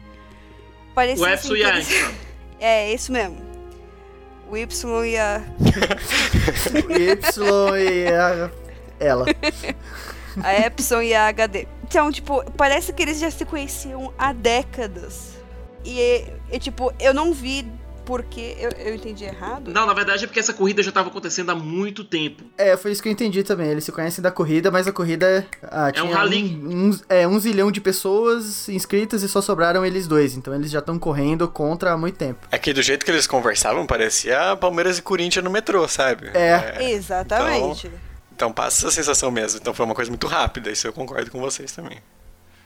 Parecia. 0.95 1.25
O 1.25 1.27
assim, 1.27 1.35
Epson 1.35 1.55
que 1.55 1.61
e 1.61 1.65
a 1.65 1.75
Angela. 1.77 2.15
É, 2.61 2.93
isso 2.93 3.11
mesmo. 3.11 3.39
O 4.51 4.57
Y 4.57 5.07
e 5.07 5.17
a. 5.17 5.43
O 6.87 7.77
Y 7.77 7.79
e 7.79 8.07
a... 8.13 8.51
ela. 8.99 9.27
A 10.43 10.55
Epson 10.67 11.03
e 11.03 11.13
a 11.13 11.27
HD. 11.27 11.67
Então, 11.83 12.11
tipo, 12.13 12.45
parece 12.53 12.93
que 12.93 13.03
eles 13.03 13.19
já 13.19 13.31
se 13.31 13.45
conheciam 13.45 14.13
há 14.17 14.33
décadas. 14.33 15.33
E, 15.85 16.25
e, 16.53 16.59
tipo, 16.59 16.93
eu 17.01 17.13
não 17.13 17.33
vi 17.33 17.67
porque 18.11 18.57
eu, 18.59 18.71
eu 18.73 18.93
entendi 18.97 19.23
errado. 19.23 19.71
Não, 19.71 19.87
na 19.87 19.95
verdade 19.95 20.25
é 20.25 20.27
porque 20.27 20.41
essa 20.41 20.53
corrida 20.53 20.83
já 20.83 20.91
tava 20.91 21.11
acontecendo 21.11 21.51
há 21.51 21.55
muito 21.55 22.03
tempo. 22.03 22.43
É, 22.59 22.77
foi 22.77 22.91
isso 22.91 23.01
que 23.01 23.09
eu 23.09 23.13
entendi 23.13 23.45
também. 23.45 23.69
Eles 23.69 23.85
se 23.85 23.93
conhecem 23.93 24.21
da 24.21 24.33
corrida, 24.33 24.69
mas 24.69 24.89
a 24.89 24.93
corrida 24.93 25.47
ah, 25.63 25.93
tinha 25.93 26.05
um 26.05 26.11
rally. 26.11 26.43
Um, 26.61 26.89
um- 26.91 26.99
é, 27.09 27.29
um 27.29 27.39
zilhão 27.39 27.71
de 27.71 27.81
pessoas 27.81 28.69
inscritas 28.69 29.23
e 29.23 29.29
só 29.29 29.41
sobraram 29.41 29.87
eles 29.87 30.09
dois. 30.09 30.35
Então 30.37 30.53
eles 30.53 30.73
já 30.73 30.81
estão 30.81 30.99
correndo 30.99 31.47
contra 31.47 31.93
há 31.93 31.97
muito 31.97 32.17
tempo. 32.17 32.49
É 32.51 32.59
que 32.59 32.73
do 32.73 32.83
jeito 32.83 33.05
que 33.05 33.13
eles 33.13 33.29
conversavam, 33.29 33.87
parecia 33.87 34.57
Palmeiras 34.57 34.99
e 34.99 35.03
Corinthians 35.03 35.45
no 35.45 35.51
metrô, 35.51 35.87
sabe? 35.87 36.31
É. 36.35 36.91
Exatamente. 36.91 37.89
Então 38.35 38.51
passa 38.53 38.87
essa 38.89 38.91
sensação 38.97 39.31
mesmo. 39.31 39.61
Então 39.61 39.73
foi 39.73 39.87
uma 39.87 39.95
coisa 39.95 40.11
muito 40.11 40.27
rápida, 40.27 40.69
isso 40.73 40.85
eu 40.85 40.93
concordo 40.93 41.31
com 41.31 41.39
vocês 41.39 41.71
também. 41.71 41.99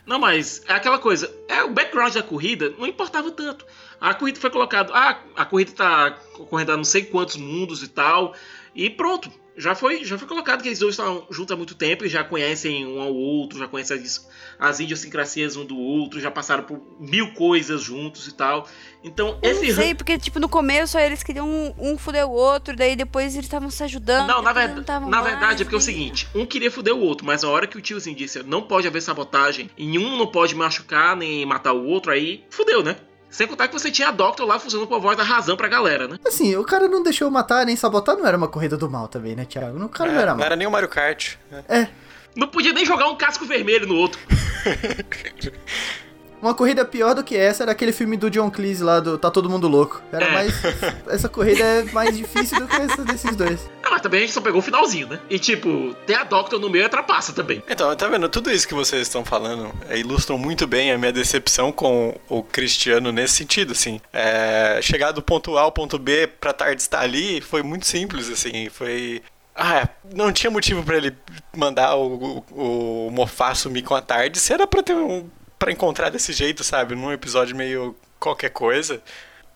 Não, 0.07 0.19
mas 0.19 0.63
é 0.69 0.73
aquela 0.73 0.99
coisa. 0.99 1.35
É 1.49 1.63
o 1.63 1.71
background 1.71 2.13
da 2.15 2.23
corrida 2.23 2.75
não 2.79 2.87
importava 2.87 3.31
tanto. 3.31 3.65
A 4.01 4.13
corrida 4.13 4.39
foi 4.39 4.51
colocado. 4.51 4.93
Ah, 4.93 5.19
a 5.35 5.45
corrida 5.45 5.73
tá 5.73 6.11
correndo 6.49 6.73
a 6.73 6.77
não 6.77 6.85
sei 6.85 7.05
quantos 7.05 7.37
mundos 7.37 7.83
e 7.83 7.89
tal. 7.89 8.35
E 8.75 8.91
pronto. 8.91 9.31
Já 9.57 9.75
foi, 9.75 10.05
já 10.05 10.19
foi 10.19 10.27
colocado 10.27 10.63
que 10.63 10.69
eles 10.69 10.81
dois 10.81 10.95
estão 10.95 11.27
juntos 11.31 11.53
há 11.53 11.57
muito 11.57 11.75
tempo 11.77 12.05
e 12.05 12.09
já 12.09 12.25
conhecem 12.25 12.85
um 12.87 13.01
ao 13.01 13.15
outro, 13.15 13.57
já 13.59 13.69
conhecem 13.69 13.97
as, 13.99 14.29
as 14.59 14.81
idiosincrasias 14.81 15.57
um 15.57 15.65
do 15.65 15.79
outro, 15.79 16.19
já 16.21 16.31
passaram 16.31 16.65
por 16.65 16.81
mil 16.99 17.33
coisas 17.35 17.81
juntos 17.83 18.27
e 18.27 18.33
tal. 18.35 18.69
Então, 19.05 19.39
Eu 19.43 19.53
esse 19.53 19.69
não 19.69 19.75
sei, 19.75 19.95
porque, 19.95 20.19
tipo, 20.19 20.41
no 20.41 20.49
começo 20.49 20.99
eles 20.99 21.23
queriam 21.23 21.49
um, 21.49 21.93
um 21.93 21.99
fuder 21.99 22.27
o 22.27 22.33
outro, 22.33 22.75
daí 22.75 22.97
depois 22.97 23.35
eles 23.35 23.47
estavam 23.47 23.71
se 23.71 23.83
ajudando. 23.85 24.27
Não, 24.27 24.43
na, 24.43 24.53
ver- 24.53 24.75
na 24.75 25.01
mais, 25.01 25.25
verdade 25.25 25.63
é 25.63 25.65
porque 25.65 25.77
é 25.77 25.79
o 25.79 25.81
e- 25.81 25.83
seguinte, 25.83 26.27
um 26.35 26.45
queria 26.45 26.71
foder 26.71 26.95
o 26.95 27.01
outro, 27.01 27.25
mas 27.27 27.45
a 27.45 27.49
hora 27.49 27.67
que 27.67 27.79
o 27.79 27.81
tiozinho 27.81 28.17
disse 28.17 28.43
não 28.43 28.63
pode 28.63 28.89
haver 28.89 29.03
sabotagem, 29.03 29.71
em 29.79 29.99
um 29.99 30.17
não 30.17 30.27
pode 30.27 30.55
machucar 30.55 31.15
nem 31.17 31.45
matar 31.47 31.73
o 31.75 31.85
outro, 31.87 32.11
aí 32.11 32.45
fudeu, 32.51 32.83
né? 32.83 32.97
Sem 33.35 33.49
contar 33.49 33.67
que 33.67 33.73
você 33.75 33.91
tinha 33.91 34.11
a 34.11 34.13
Doctor 34.13 34.47
lá 34.47 34.61
funcionando 34.61 34.87
com 34.87 34.95
a 34.95 34.99
voz 35.01 35.17
da 35.17 35.25
razão 35.25 35.57
pra 35.57 35.67
galera, 35.67 36.07
né? 36.07 36.21
Assim, 36.25 36.55
o 36.55 36.63
cara 36.63 36.87
não 36.87 37.03
deixou 37.03 37.29
matar 37.33 37.67
nem 37.67 37.75
sabotar, 37.75 38.17
não 38.17 38.25
era 38.25 38.37
uma 38.37 38.47
corrida 38.47 38.77
do 38.77 38.89
mal 38.89 39.09
também, 39.09 39.35
né, 39.35 39.45
Thiago? 39.45 39.85
O 39.85 39.89
cara 39.89 40.13
não 40.13 40.21
era 40.21 40.31
não 40.31 40.37
mal. 40.39 40.47
era 40.47 40.55
nem 40.55 40.69
o 40.69 40.71
Mario 40.71 40.89
Kart. 40.89 41.35
né? 41.51 41.65
É. 41.69 41.89
Não 42.37 42.47
podia 42.47 42.73
nem 42.73 42.87
jogar 42.87 43.09
um 43.09 43.17
casco 43.17 43.45
vermelho 43.45 43.89
no 43.89 43.97
outro. 43.97 44.21
Uma 46.45 46.55
corrida 46.55 46.85
pior 46.85 47.15
do 47.15 47.25
que 47.25 47.35
essa 47.35 47.63
era 47.63 47.73
aquele 47.73 47.91
filme 47.91 48.19
do 48.19 48.29
John 48.29 48.51
Cleese 48.51 48.83
lá 48.85 49.01
do 49.01 49.17
Tá 49.17 49.31
Todo 49.31 49.49
Mundo 49.49 49.67
Louco. 49.67 50.03
Era 50.13 50.27
É. 50.27 50.31
mais. 50.31 50.53
Essa 51.09 51.27
corrida 51.27 51.65
é 51.65 51.83
mais 51.85 52.15
difícil 52.15 52.61
do 52.61 52.67
que 52.69 52.77
essa 52.77 53.03
desses 53.03 53.35
dois. 53.35 53.71
Ah, 53.83 53.89
mas 53.93 54.03
também 54.03 54.19
a 54.19 54.21
gente 54.25 54.35
só 54.35 54.43
pegou 54.43 54.59
o 54.59 54.63
finalzinho, 54.63 55.09
né? 55.09 55.21
E 55.31 55.39
tipo, 55.39 55.95
ter 56.07 56.15
a 56.17 56.25
Doctor 56.25 56.61
no 56.61 56.69
meio 56.69 56.85
atrapassa 56.85 57.33
também. 57.33 57.63
Então, 57.67 57.97
tá 57.97 58.09
vendo? 58.09 58.29
Tudo 58.29 58.51
isso 58.51 58.69
que 58.69 58.75
vocês 58.75 59.01
estão 59.03 59.25
falando 59.25 59.73
é, 59.89 59.99
ilustram 59.99 60.37
muito 60.37 60.67
bem 60.67 60.93
a 60.93 60.99
minha 60.99 61.13
decepção 61.13 61.73
com 61.73 62.15
o 62.29 62.43
Cristiano 62.43 63.11
nesse 63.11 63.37
sentido, 63.37 63.73
assim. 63.73 63.99
É, 64.13 64.81
chegar 64.83 65.13
do 65.13 65.23
ponto 65.23 65.57
A 65.57 65.63
ao 65.63 65.73
ponto 65.73 65.99
B 65.99 66.27
pra 66.27 66.53
tarde 66.53 66.83
estar 66.83 67.01
ali 67.01 67.41
foi 67.41 67.63
muito 67.63 67.87
simples, 67.87 68.29
assim. 68.29 68.69
Foi. 68.69 69.23
Ah, 69.57 69.89
não 70.15 70.31
tinha 70.31 70.51
motivo 70.51 70.83
pra 70.83 70.99
ele 70.99 71.17
mandar 71.57 71.95
o, 71.97 72.45
o, 72.51 73.07
o 73.07 73.11
Mofá 73.11 73.55
sumir 73.55 73.83
com 73.83 73.95
a 73.95 74.03
tarde. 74.03 74.39
Se 74.39 74.53
era 74.53 74.67
pra 74.67 74.83
ter 74.83 74.95
um. 74.95 75.27
Pra 75.65 75.73
encontrar 75.73 76.11
desse 76.11 76.31
jeito, 76.35 76.63
sabe? 76.63 76.95
Num 76.95 77.11
episódio 77.11 77.57
meio 77.57 77.97
qualquer 78.21 78.51
coisa. 78.51 79.03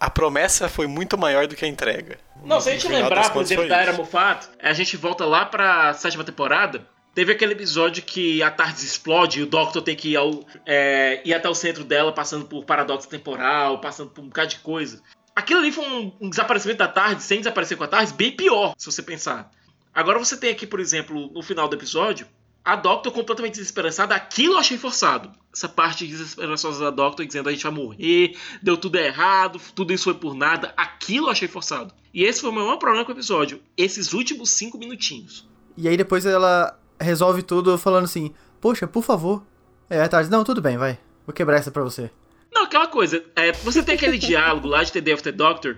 A 0.00 0.08
promessa 0.08 0.66
foi 0.66 0.86
muito 0.86 1.18
maior 1.18 1.46
do 1.46 1.54
que 1.54 1.66
a 1.66 1.68
entrega. 1.68 2.18
Não, 2.44 2.60
se 2.62 2.70
a 2.70 2.72
gente 2.72 2.88
lembrar, 2.88 3.30
por 3.30 3.42
exemplo, 3.42 3.68
da. 3.68 3.76
Era 3.76 3.92
Moffat, 3.92 4.48
a 4.62 4.72
gente 4.72 4.96
volta 4.96 5.26
lá 5.26 5.44
pra 5.44 5.92
sétima 5.92 6.24
temporada. 6.24 6.86
Teve 7.14 7.32
aquele 7.32 7.52
episódio 7.52 8.02
que 8.02 8.42
a 8.42 8.50
Tardes 8.50 8.84
explode 8.84 9.40
e 9.40 9.42
o 9.42 9.46
Doctor 9.46 9.82
tem 9.82 9.96
que 9.96 10.10
ir, 10.10 10.16
ao, 10.16 10.46
é, 10.64 11.20
ir 11.24 11.34
até 11.34 11.48
o 11.48 11.54
centro 11.54 11.84
dela, 11.84 12.12
passando 12.12 12.46
por 12.46 12.64
paradoxo 12.64 13.08
temporal, 13.08 13.80
passando 13.80 14.10
por 14.10 14.22
um 14.22 14.28
bocado 14.28 14.48
de 14.48 14.58
coisa. 14.60 15.02
Aquilo 15.34 15.60
ali 15.60 15.72
foi 15.72 15.84
um, 15.84 16.12
um 16.20 16.30
desaparecimento 16.30 16.78
da 16.78 16.88
Tardes, 16.88 17.24
sem 17.24 17.38
desaparecer 17.38 17.76
com 17.76 17.84
a 17.84 17.88
Tardes, 17.88 18.12
bem 18.12 18.30
pior, 18.30 18.74
se 18.78 18.86
você 18.86 19.02
pensar. 19.02 19.50
Agora 19.92 20.18
você 20.18 20.36
tem 20.36 20.50
aqui, 20.50 20.66
por 20.66 20.80
exemplo, 20.80 21.30
no 21.32 21.42
final 21.42 21.68
do 21.68 21.76
episódio, 21.76 22.26
a 22.72 22.76
Doctor 22.76 23.12
completamente 23.12 23.54
desesperançada. 23.54 24.14
Aquilo 24.14 24.54
eu 24.54 24.58
achei 24.58 24.76
forçado. 24.76 25.30
Essa 25.54 25.68
parte 25.68 26.06
desesperançosa 26.06 26.84
da 26.84 26.90
Doctor 26.90 27.24
dizendo 27.26 27.48
a 27.48 27.52
gente 27.52 27.62
vai 27.62 27.72
morrer, 27.72 28.36
deu 28.62 28.76
tudo 28.76 28.96
errado, 28.96 29.60
tudo 29.74 29.92
isso 29.92 30.04
foi 30.04 30.14
por 30.14 30.34
nada. 30.34 30.72
Aquilo 30.76 31.26
eu 31.26 31.30
achei 31.30 31.48
forçado. 31.48 31.94
E 32.12 32.22
esse 32.24 32.40
foi 32.40 32.50
o 32.50 32.52
meu 32.52 32.64
maior 32.64 32.76
problema 32.76 33.04
com 33.04 33.12
o 33.12 33.14
episódio. 33.14 33.60
Esses 33.76 34.12
últimos 34.12 34.50
cinco 34.50 34.76
minutinhos. 34.78 35.48
E 35.76 35.88
aí 35.88 35.96
depois 35.96 36.26
ela 36.26 36.78
resolve 37.00 37.42
tudo 37.42 37.78
falando 37.78 38.04
assim: 38.04 38.34
Poxa, 38.60 38.86
por 38.86 39.02
favor. 39.02 39.42
É, 39.90 40.02
à 40.02 40.08
tarde. 40.08 40.30
Não, 40.30 40.44
tudo 40.44 40.60
bem, 40.60 40.76
vai. 40.76 40.98
Vou 41.26 41.32
quebrar 41.34 41.56
essa 41.56 41.70
pra 41.70 41.82
você. 41.82 42.10
Não, 42.52 42.64
aquela 42.64 42.86
coisa. 42.86 43.24
é, 43.36 43.52
você 43.52 43.82
tem 43.82 43.94
aquele 43.94 44.18
diálogo 44.18 44.66
lá 44.68 44.82
de 44.82 44.92
The 44.92 45.00
Day 45.00 45.14
of 45.14 45.22
the 45.22 45.32
Doctor, 45.32 45.76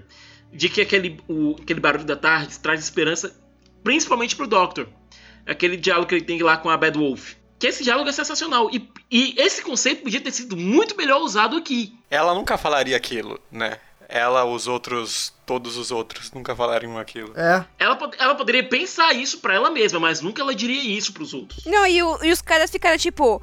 de 0.53 0.69
que 0.69 0.81
aquele, 0.81 1.21
o- 1.29 1.55
aquele 1.63 1.79
barulho 1.81 2.05
da 2.05 2.17
tarde 2.17 2.59
traz 2.59 2.81
esperança, 2.81 3.37
principalmente 3.85 4.35
pro 4.35 4.47
Doctor. 4.47 4.89
Aquele 5.47 5.77
diálogo 5.77 6.09
que 6.09 6.15
ele 6.17 6.25
tem 6.25 6.43
lá 6.43 6.57
com 6.57 6.69
a 6.71 6.77
Bad 6.77 6.99
Wolf. 6.99 7.35
Que 7.59 7.67
esse 7.67 7.85
diálogo 7.85 8.09
é 8.09 8.13
sensacional. 8.13 8.71
E, 8.73 8.89
e 9.11 9.35
esse 9.39 9.63
conceito 9.63 10.03
podia 10.03 10.21
ter 10.21 10.31
sido 10.33 10.57
muito 10.57 10.97
melhor 10.97 11.21
usado 11.21 11.57
aqui. 11.57 11.93
Ela 12.11 12.35
nunca 12.35 12.57
falaria 12.57 12.97
aquilo, 12.97 13.39
né? 13.51 13.79
Ela, 14.09 14.45
os 14.45 14.67
outros, 14.67 15.33
todos 15.47 15.77
os 15.77 15.93
outros, 15.93 16.33
nunca 16.33 16.57
falariam 16.57 16.99
aquilo. 16.99 17.33
É. 17.39 17.65
Ela, 17.79 17.97
ela 18.19 18.35
poderia 18.35 18.67
pensar 18.69 19.13
isso 19.15 19.39
pra 19.39 19.55
ela 19.55 19.71
mesma, 19.71 20.01
mas 20.01 20.21
nunca 20.21 20.43
ela 20.43 20.53
diria 20.55 20.83
isso 20.99 21.13
pros 21.13 21.33
outros. 21.33 21.65
Não, 21.65 21.87
e, 21.87 22.03
o- 22.03 22.25
e 22.25 22.33
os 22.33 22.43
caras 22.43 22.71
ficaram 22.71 22.99
tipo. 22.99 23.41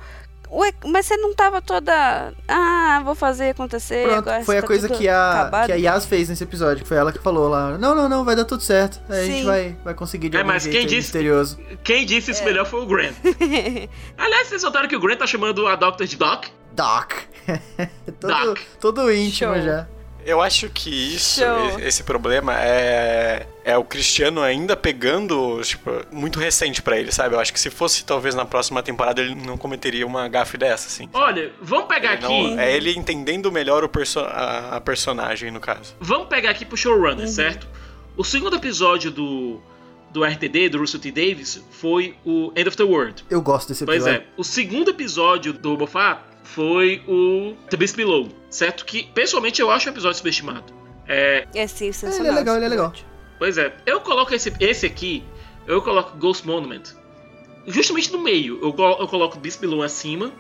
Ué, 0.51 0.73
mas 0.86 1.05
você 1.05 1.17
não 1.17 1.33
tava 1.33 1.62
toda. 1.62 2.33
Ah, 2.47 3.01
vou 3.03 3.13
fazer 3.15 3.49
acontecer. 3.49 4.03
Pronto, 4.07 4.29
agora 4.29 4.43
foi 4.45 4.55
você 4.55 4.57
a 4.57 4.62
tá 4.62 4.67
coisa 4.67 4.89
que 4.89 5.07
a, 5.10 5.31
acabado. 5.41 5.65
que 5.67 5.71
a 5.73 5.75
Yas 5.75 6.05
fez 6.05 6.29
nesse 6.29 6.43
episódio. 6.43 6.83
Que 6.83 6.88
foi 6.88 6.97
ela 6.97 7.12
que 7.12 7.19
falou 7.19 7.47
lá: 7.49 7.77
Não, 7.77 7.93
não, 7.93 8.07
não, 8.07 8.23
vai 8.23 8.36
dar 8.36 8.45
tudo 8.45 8.63
certo. 8.63 8.99
Aí 9.10 9.19
a 9.19 9.25
gente 9.25 9.39
Sim. 9.39 9.45
vai, 9.45 9.77
vai 9.83 9.93
conseguir 9.93 10.29
de 10.29 10.38
É, 10.38 10.39
algum 10.39 10.51
mas 10.53 10.63
jeito 10.63 10.75
quem 10.77 10.86
disse- 10.86 10.95
misterioso. 11.07 11.60
Quem 11.83 12.05
disse 12.05 12.31
isso 12.31 12.43
melhor 12.43 12.65
foi 12.65 12.81
o 12.81 12.86
Grant. 12.86 13.15
Aliás, 14.17 14.47
vocês 14.47 14.63
notaram 14.63 14.88
que 14.88 14.95
o 14.95 14.99
Grant 14.99 15.19
tá 15.19 15.27
chamando 15.27 15.67
a 15.67 15.75
Doctor 15.75 16.07
de 16.07 16.15
Doc? 16.15 16.45
Doc. 16.73 17.13
todo, 18.19 18.45
Doc. 18.45 18.60
todo 18.79 19.12
íntimo 19.12 19.53
Show. 19.55 19.62
já. 19.63 19.88
Eu 20.27 20.41
acho 20.41 20.69
que 20.69 20.89
isso, 20.89 21.39
Show. 21.39 21.79
esse 21.79 22.03
problema 22.03 22.53
é, 22.59 23.47
é 23.63 23.77
o 23.77 23.83
Cristiano 23.85 24.41
ainda 24.41 24.75
pegando, 24.75 25.61
tipo, 25.63 25.89
muito 26.11 26.37
recente 26.37 26.81
pra 26.81 26.97
ele, 26.99 27.13
sabe? 27.13 27.33
Eu 27.35 27.39
acho 27.39 27.53
que 27.53 27.59
se 27.59 27.69
fosse 27.69 28.03
talvez 28.03 28.35
na 28.35 28.43
próxima 28.43 28.83
temporada 28.83 29.21
ele 29.21 29.33
não 29.35 29.57
cometeria 29.57 30.05
uma 30.05 30.27
gafe 30.27 30.57
dessa, 30.57 30.87
assim. 30.89 31.07
Olha, 31.13 31.53
vamos 31.61 31.87
pegar 31.87 32.15
Ele 32.15 32.25
aqui. 32.25 32.43
não- 32.55 32.59
é 32.59 32.75
ele 32.75 32.91
entendendo 32.97 33.49
melhor 33.49 33.85
o 33.85 33.89
perso 33.89 34.19
a, 34.19 34.75
a 34.75 34.81
personagem, 34.81 35.49
no 35.49 35.61
caso. 35.61 35.95
Vamos 35.99 36.27
pegar 36.27 36.49
aqui 36.49 36.65
pro 36.65 36.75
showrunner, 36.75 37.27
certo? 37.29 37.65
O 38.17 38.23
segundo 38.23 38.57
episódio 38.57 39.09
do, 39.11 39.61
do 40.11 40.25
RTD, 40.25 40.67
do 40.69 40.79
Russell 40.79 40.99
T. 40.99 41.09
Davis, 41.11 41.63
foi 41.71 42.15
o 42.25 42.51
End 42.53 42.67
of 42.67 42.75
the 42.75 42.83
World. 42.83 43.23
Eu 43.29 43.41
gosto 43.41 43.69
desse 43.69 43.85
Pois 43.85 44.03
episódio. 44.05 44.27
é. 44.27 44.33
O 44.35 44.43
segundo 44.43 44.89
episódio 44.91 45.53
do 45.53 45.77
Moffat 45.77 46.19
foi 46.53 47.01
o 47.07 47.55
The 47.69 47.77
Beast 47.77 47.95
Below, 47.95 48.29
certo? 48.49 48.86
Que, 48.86 49.03
pessoalmente, 49.13 49.62
eu 49.62 49.69
acho 49.69 49.88
um 49.89 49.91
episódio 49.91 50.17
subestimado. 50.17 50.73
É, 51.07 51.47
É 51.53 51.67
sim, 51.67 51.86
Ele 51.86 51.93
sensacional. 51.93 52.31
é 52.33 52.36
legal, 52.36 52.55
ele 52.57 52.65
é 52.65 52.69
legal. 52.69 52.93
pois 53.39 53.57
é. 53.57 53.73
Eu 53.86 54.01
coloco 54.01 54.33
esse, 54.33 54.51
esse 54.60 54.86
aqui, 54.86 55.23
eu 55.65 55.81
coloco 55.81 56.17
Ghost 56.17 56.45
Monument 56.45 56.83
justamente 57.67 58.12
no 58.12 58.19
meio. 58.19 58.57
Eu, 58.62 58.75
eu 58.99 59.07
coloco 59.07 59.38
Beast 59.39 59.60
Below 59.60 59.83
acima, 59.83 60.31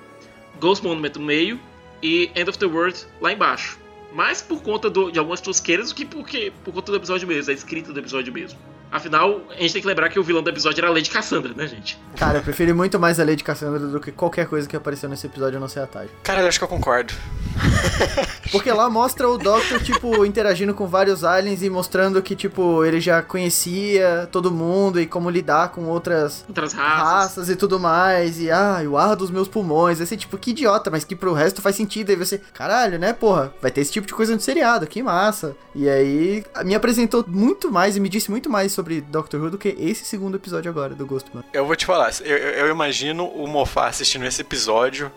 Ghost 0.59 0.83
Monument 0.83 1.11
no 1.15 1.21
meio 1.25 1.59
e 2.01 2.31
End 2.35 2.49
of 2.49 2.57
the 2.57 2.65
World 2.65 3.05
lá 3.21 3.31
embaixo. 3.33 3.77
Mais 4.13 4.41
por 4.41 4.61
conta 4.63 4.89
do- 4.89 5.11
de 5.11 5.19
algumas 5.19 5.41
tosqueiras 5.41 5.89
do 5.89 5.95
que 5.95 6.05
porque, 6.05 6.51
por 6.63 6.73
conta 6.73 6.91
do 6.91 6.97
episódio 6.97 7.27
mesmo, 7.27 7.45
da 7.47 7.53
escrita 7.53 7.91
do 7.93 7.99
episódio 7.99 8.31
mesmo. 8.33 8.57
Afinal, 8.91 9.41
a 9.49 9.61
gente 9.61 9.73
tem 9.73 9.81
que 9.81 9.87
lembrar 9.87 10.09
que 10.09 10.17
o 10.19 10.23
vilão 10.23 10.41
do 10.41 10.49
episódio 10.49 10.79
era 10.79 10.87
a 10.87 10.93
Lady 10.93 11.09
Cassandra, 11.09 11.53
né, 11.53 11.67
gente? 11.67 11.99
Cara, 12.15 12.37
eu 12.39 12.41
prefiro 12.41 12.73
muito 12.75 12.97
mais 12.99 13.19
a 13.19 13.23
Lady 13.25 13.43
Cassandra 13.43 13.79
do 13.79 13.99
que 13.99 14.11
qualquer 14.11 14.47
coisa 14.47 14.67
que 14.67 14.75
apareceu 14.75 15.09
nesse 15.09 15.27
episódio 15.27 15.57
a 15.57 15.59
não 15.59 15.67
ser 15.67 15.81
a 15.81 15.87
Tarde. 15.87 16.09
Cara, 16.23 16.41
eu 16.41 16.47
acho 16.47 16.57
que 16.57 16.63
eu 16.63 16.69
concordo. 16.69 17.13
Porque 18.51 18.71
lá 18.71 18.89
mostra 18.89 19.27
o 19.27 19.37
Doctor, 19.37 19.81
tipo, 19.83 20.25
interagindo 20.25 20.73
com 20.73 20.87
vários 20.87 21.23
aliens 21.23 21.61
e 21.61 21.69
mostrando 21.69 22.21
que, 22.21 22.35
tipo, 22.35 22.83
ele 22.85 23.01
já 23.01 23.21
conhecia 23.21 24.27
todo 24.31 24.49
mundo 24.51 25.01
e 25.01 25.05
como 25.05 25.29
lidar 25.29 25.69
com 25.69 25.83
outras 25.85 26.45
Outras 26.47 26.71
raças. 26.73 26.97
raças 27.03 27.49
e 27.49 27.55
tudo 27.55 27.79
mais. 27.79 28.39
E, 28.39 28.49
ah, 28.49 28.81
o 28.87 28.97
ar 28.97 29.15
dos 29.15 29.29
meus 29.29 29.47
pulmões. 29.49 29.99
Assim, 29.99 30.15
tipo, 30.15 30.37
que 30.37 30.51
idiota, 30.51 30.89
mas 30.89 31.03
que 31.03 31.15
pro 31.15 31.33
resto 31.33 31.61
faz 31.61 31.75
sentido. 31.75 32.09
Aí 32.09 32.15
você, 32.15 32.37
caralho, 32.53 32.97
né, 32.97 33.11
porra? 33.11 33.53
Vai 33.61 33.69
ter 33.69 33.81
esse 33.81 33.91
tipo 33.91 34.07
de 34.07 34.13
coisa 34.13 34.33
no 34.33 34.39
seriado, 34.39 34.87
que 34.87 35.03
massa. 35.03 35.55
E 35.75 35.89
aí, 35.89 36.45
me 36.63 36.73
apresentou 36.73 37.25
muito 37.27 37.69
mais 37.71 37.97
e 37.97 37.99
me 37.99 38.07
disse 38.07 38.31
muito 38.31 38.49
mais 38.49 38.71
sobre 38.77 39.01
Doctor 39.01 39.41
Who 39.41 39.49
do 39.49 39.57
que 39.57 39.69
esse 39.79 40.05
segundo 40.05 40.35
episódio 40.37 40.69
agora 40.69 40.93
do 40.93 41.03
Ghostman. 41.05 41.43
Eu 41.51 41.65
vou 41.65 41.75
te 41.75 41.83
falar, 41.85 42.11
eu, 42.23 42.37
eu- 42.37 42.69
imagino 42.69 43.25
o 43.27 43.47
Mofá 43.47 43.87
assistindo 43.87 44.23
esse 44.23 44.41
episódio 44.41 45.11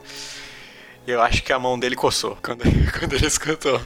e 1.07 1.11
eu 1.11 1.20
acho 1.20 1.42
que 1.42 1.53
a 1.53 1.59
mão 1.59 1.79
dele 1.79 1.94
coçou 1.94 2.38
quando, 2.42 2.62
quando 2.99 3.12
ele 3.12 3.27
escutou 3.27 3.79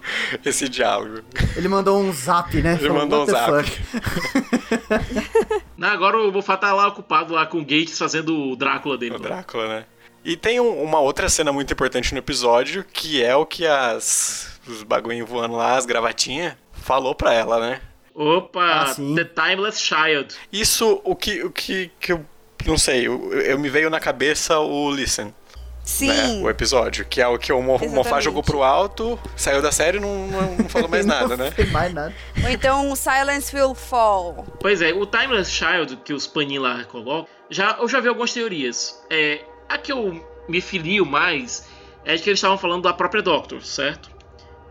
esse 0.44 0.68
diálogo. 0.68 1.22
Ele 1.56 1.66
mandou 1.66 2.00
um 2.00 2.12
zap, 2.12 2.56
né? 2.62 2.74
Ele 2.74 2.86
Falou, 2.88 2.96
mandou 3.02 3.26
um 3.26 3.32
"What 3.32 3.32
the 3.32 3.40
zap. 3.40 3.70
fuck?" 3.70 5.64
Não, 5.76 5.88
agora 5.88 6.18
o 6.18 6.30
Moffat 6.30 6.60
tá 6.60 6.72
lá 6.72 6.86
ocupado 6.86 7.34
lá 7.34 7.46
com 7.46 7.58
o 7.58 7.62
Gates 7.62 7.98
fazendo 7.98 8.52
o 8.52 8.56
Drácula 8.56 8.96
dele. 8.96 9.16
O 9.16 9.18
Drácula, 9.18 9.66
né? 9.68 9.84
E 10.24 10.36
tem 10.36 10.60
um- 10.60 10.82
uma 10.82 11.00
outra 11.00 11.28
cena 11.28 11.52
muito 11.52 11.72
importante 11.72 12.12
no 12.12 12.18
episódio, 12.20 12.84
que 12.92 13.22
é 13.22 13.34
o 13.34 13.44
que 13.44 13.66
as 13.66 14.52
os 14.68 14.82
bagulhinhos 14.82 15.28
voando 15.28 15.56
lá, 15.56 15.76
as 15.76 15.84
gravatinhas, 15.84 16.54
falou 16.72 17.14
pra 17.14 17.34
ela, 17.34 17.58
né? 17.60 17.80
Opa, 18.14 18.62
Ah. 18.90 18.94
The 18.94 19.24
Timeless 19.24 19.80
Child. 19.80 20.34
Isso, 20.52 21.00
o 21.04 21.16
que, 21.16 21.42
o 21.42 21.50
que, 21.50 21.90
que 21.98 22.12
eu 22.12 22.24
não 22.66 22.78
sei, 22.78 23.06
eu, 23.06 23.32
eu 23.32 23.58
me 23.58 23.68
veio 23.68 23.90
na 23.90 23.98
cabeça 24.00 24.58
o 24.58 24.90
Listen, 24.90 25.34
Sim. 25.82 26.06
né? 26.08 26.40
O 26.42 26.48
episódio, 26.48 27.04
que 27.04 27.20
é 27.20 27.26
o 27.26 27.36
que 27.38 27.52
o 27.52 27.60
Mo- 27.60 27.78
Mofá 27.90 28.20
jogou 28.20 28.42
pro 28.42 28.62
alto, 28.62 29.18
saiu 29.36 29.60
da 29.60 29.70
série 29.72 29.98
e 29.98 30.00
não, 30.00 30.28
não, 30.28 30.54
não 30.56 30.68
falou 30.68 30.88
mais 30.88 31.04
nada, 31.04 31.36
né? 31.36 31.52
Mais 31.72 31.92
nada. 31.92 32.14
Ou 32.42 32.48
então 32.48 32.94
Silence 32.96 33.54
Will 33.54 33.74
Fall. 33.74 34.46
Pois 34.60 34.80
é, 34.80 34.92
o 34.94 35.04
Timeless 35.04 35.50
Child 35.50 35.96
que 36.04 36.12
os 36.14 36.26
paninhos 36.26 36.62
lá 36.64 36.84
colocam, 36.84 37.26
já, 37.50 37.76
eu 37.80 37.88
já 37.88 38.00
vi 38.00 38.08
algumas 38.08 38.32
teorias. 38.32 38.98
É, 39.10 39.40
a 39.68 39.76
que 39.76 39.92
eu 39.92 40.24
me 40.48 40.60
filio 40.60 41.04
mais 41.04 41.66
é 42.04 42.14
de 42.16 42.22
que 42.22 42.30
eles 42.30 42.38
estavam 42.38 42.56
falando 42.56 42.82
da 42.84 42.92
própria 42.92 43.20
Doctor, 43.22 43.62
certo? 43.62 44.08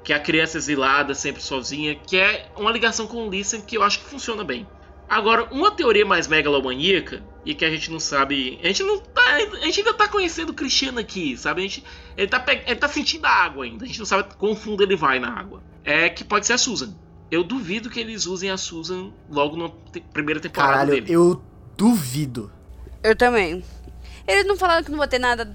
Que 0.03 0.11
é 0.13 0.15
a 0.15 0.19
criança 0.19 0.57
exilada, 0.57 1.13
sempre 1.15 1.41
sozinha, 1.41 1.95
que 1.95 2.17
é 2.17 2.49
uma 2.57 2.71
ligação 2.71 3.07
com 3.07 3.25
o 3.25 3.29
Listen 3.29 3.61
que 3.61 3.77
eu 3.77 3.83
acho 3.83 3.99
que 3.99 4.05
funciona 4.05 4.43
bem. 4.43 4.67
Agora, 5.09 5.45
uma 5.51 5.71
teoria 5.71 6.05
mais 6.05 6.27
megalomaníaca, 6.27 7.23
e 7.45 7.53
que 7.53 7.63
a 7.65 7.69
gente 7.69 7.91
não 7.91 7.99
sabe. 7.99 8.57
A 8.63 8.67
gente 8.67 8.83
não 8.83 8.99
tá. 8.99 9.21
A 9.35 9.65
gente 9.65 9.79
ainda 9.81 9.93
tá 9.93 10.07
conhecendo 10.07 10.49
o 10.49 10.53
Cristiano 10.53 10.99
aqui, 10.99 11.35
sabe? 11.37 11.61
A 11.61 11.63
gente, 11.63 11.83
ele, 12.17 12.27
tá, 12.27 12.39
pe- 12.39 12.63
ele 12.65 12.75
tá 12.77 12.87
sentindo 12.87 13.25
a 13.25 13.29
água 13.29 13.65
ainda. 13.65 13.83
A 13.83 13.87
gente 13.87 13.99
não 13.99 14.05
sabe 14.05 14.33
quão 14.37 14.55
fundo 14.55 14.81
ele 14.81 14.95
vai 14.95 15.19
na 15.19 15.29
água. 15.29 15.61
É 15.83 16.09
que 16.09 16.23
pode 16.23 16.47
ser 16.47 16.53
a 16.53 16.57
Susan. 16.57 16.93
Eu 17.29 17.43
duvido 17.43 17.89
que 17.89 17.99
eles 17.99 18.25
usem 18.25 18.49
a 18.49 18.57
Susan 18.57 19.11
logo 19.29 19.57
na 19.57 19.69
te- 19.91 19.99
primeira 20.13 20.39
temporada 20.39 20.71
Caralho, 20.73 20.91
dele. 20.93 21.11
eu 21.11 21.41
duvido. 21.77 22.49
Eu 23.03 23.15
também. 23.15 23.63
Eles 24.25 24.45
não 24.45 24.55
falaram 24.55 24.83
que 24.83 24.91
não 24.91 24.97
vai 24.99 25.07
ter 25.07 25.19
nada 25.19 25.45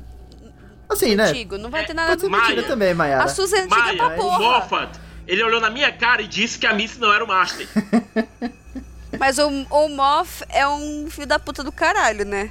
Assim, 0.88 1.14
né? 1.14 1.24
Antigo, 1.24 1.58
não 1.58 1.70
vai 1.70 1.84
ter 1.84 1.92
nada 1.94 2.08
Pode 2.08 2.22
ser 2.22 2.28
mentira 2.30 2.56
Maia. 2.56 2.66
também, 2.66 2.94
Mayara. 2.94 3.24
A 3.24 3.28
Suzy 3.28 3.54
é 3.56 3.60
antiga 3.60 3.76
Maia, 3.76 3.96
pra 3.96 4.06
o 4.08 4.16
porra. 4.16 4.38
Moffat, 4.38 4.98
ele 5.26 5.42
olhou 5.42 5.60
na 5.60 5.68
minha 5.70 5.92
cara 5.92 6.22
e 6.22 6.26
disse 6.26 6.58
que 6.58 6.66
a 6.66 6.72
Missy 6.72 6.98
não 6.98 7.12
era 7.12 7.22
o 7.22 7.28
Master. 7.28 7.68
Mas 9.18 9.38
o, 9.38 9.48
o 9.48 9.88
Moff 9.88 10.44
é 10.48 10.66
um 10.68 11.08
filho 11.10 11.26
da 11.26 11.38
puta 11.38 11.62
do 11.64 11.72
caralho, 11.72 12.24
né? 12.24 12.50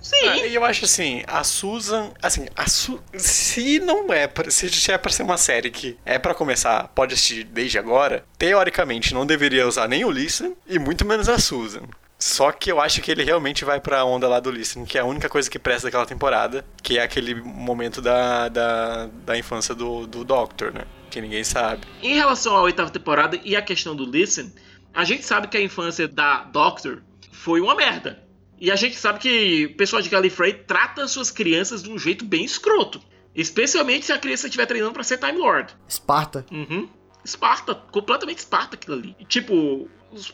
Sim. 0.00 0.16
Ah, 0.28 0.36
E 0.38 0.54
eu 0.54 0.64
acho 0.64 0.84
assim, 0.84 1.22
a 1.28 1.44
Susan, 1.44 2.10
assim, 2.20 2.46
a 2.56 2.66
Su 2.68 3.00
se 3.16 3.78
não 3.78 4.12
é, 4.12 4.26
pra, 4.26 4.50
se 4.50 4.90
é 4.90 4.98
pra 4.98 5.12
ser 5.12 5.22
uma 5.22 5.36
série 5.36 5.70
que 5.70 5.96
é 6.04 6.18
pra 6.18 6.34
começar, 6.34 6.88
pode 6.88 7.14
assistir 7.14 7.44
desde 7.44 7.78
agora, 7.78 8.24
teoricamente 8.36 9.14
não 9.14 9.24
deveria 9.24 9.66
usar 9.66 9.86
nem 9.86 10.04
o 10.04 10.10
Listen 10.10 10.56
e 10.66 10.76
muito 10.78 11.04
menos 11.04 11.28
a 11.28 11.38
Susan. 11.38 11.82
Só 12.22 12.52
que 12.52 12.70
eu 12.70 12.80
acho 12.80 13.02
que 13.02 13.10
ele 13.10 13.24
realmente 13.24 13.64
vai 13.64 13.80
pra 13.80 14.04
onda 14.04 14.28
lá 14.28 14.38
do 14.38 14.48
Listen, 14.48 14.84
que 14.84 14.96
é 14.96 15.00
a 15.00 15.04
única 15.04 15.28
coisa 15.28 15.50
que 15.50 15.58
presta 15.58 15.88
daquela 15.88 16.06
temporada, 16.06 16.64
que 16.80 16.96
é 16.96 17.02
aquele 17.02 17.34
momento 17.34 18.00
da, 18.00 18.48
da, 18.48 19.06
da 19.26 19.36
infância 19.36 19.74
do, 19.74 20.06
do 20.06 20.22
Doctor, 20.22 20.72
né? 20.72 20.84
Que 21.10 21.20
ninguém 21.20 21.42
sabe. 21.42 21.84
Em 22.00 22.14
relação 22.14 22.56
à 22.56 22.62
oitava 22.62 22.90
temporada 22.90 23.40
e 23.42 23.56
a 23.56 23.60
questão 23.60 23.96
do 23.96 24.04
Listen, 24.04 24.52
a 24.94 25.02
gente 25.02 25.24
sabe 25.24 25.48
que 25.48 25.56
a 25.56 25.60
infância 25.60 26.06
da 26.06 26.44
Doctor 26.44 27.02
foi 27.32 27.60
uma 27.60 27.74
merda. 27.74 28.22
E 28.56 28.70
a 28.70 28.76
gente 28.76 28.94
sabe 28.96 29.18
que 29.18 29.66
o 29.66 29.76
pessoal 29.76 30.00
de 30.00 30.08
Gallifrey 30.08 30.52
trata 30.52 31.08
suas 31.08 31.28
crianças 31.32 31.82
de 31.82 31.90
um 31.90 31.98
jeito 31.98 32.24
bem 32.24 32.44
escroto. 32.44 33.02
Especialmente 33.34 34.06
se 34.06 34.12
a 34.12 34.18
criança 34.18 34.46
estiver 34.46 34.66
treinando 34.66 34.92
pra 34.92 35.02
ser 35.02 35.18
Time 35.18 35.38
Lord. 35.38 35.74
Esparta. 35.88 36.46
Uhum. 36.52 36.88
Esparta, 37.24 37.74
completamente 37.74 38.38
Esparta 38.38 38.76
aquilo 38.76 38.96
ali. 38.96 39.16
E, 39.18 39.24
tipo, 39.24 39.88
os, 40.12 40.32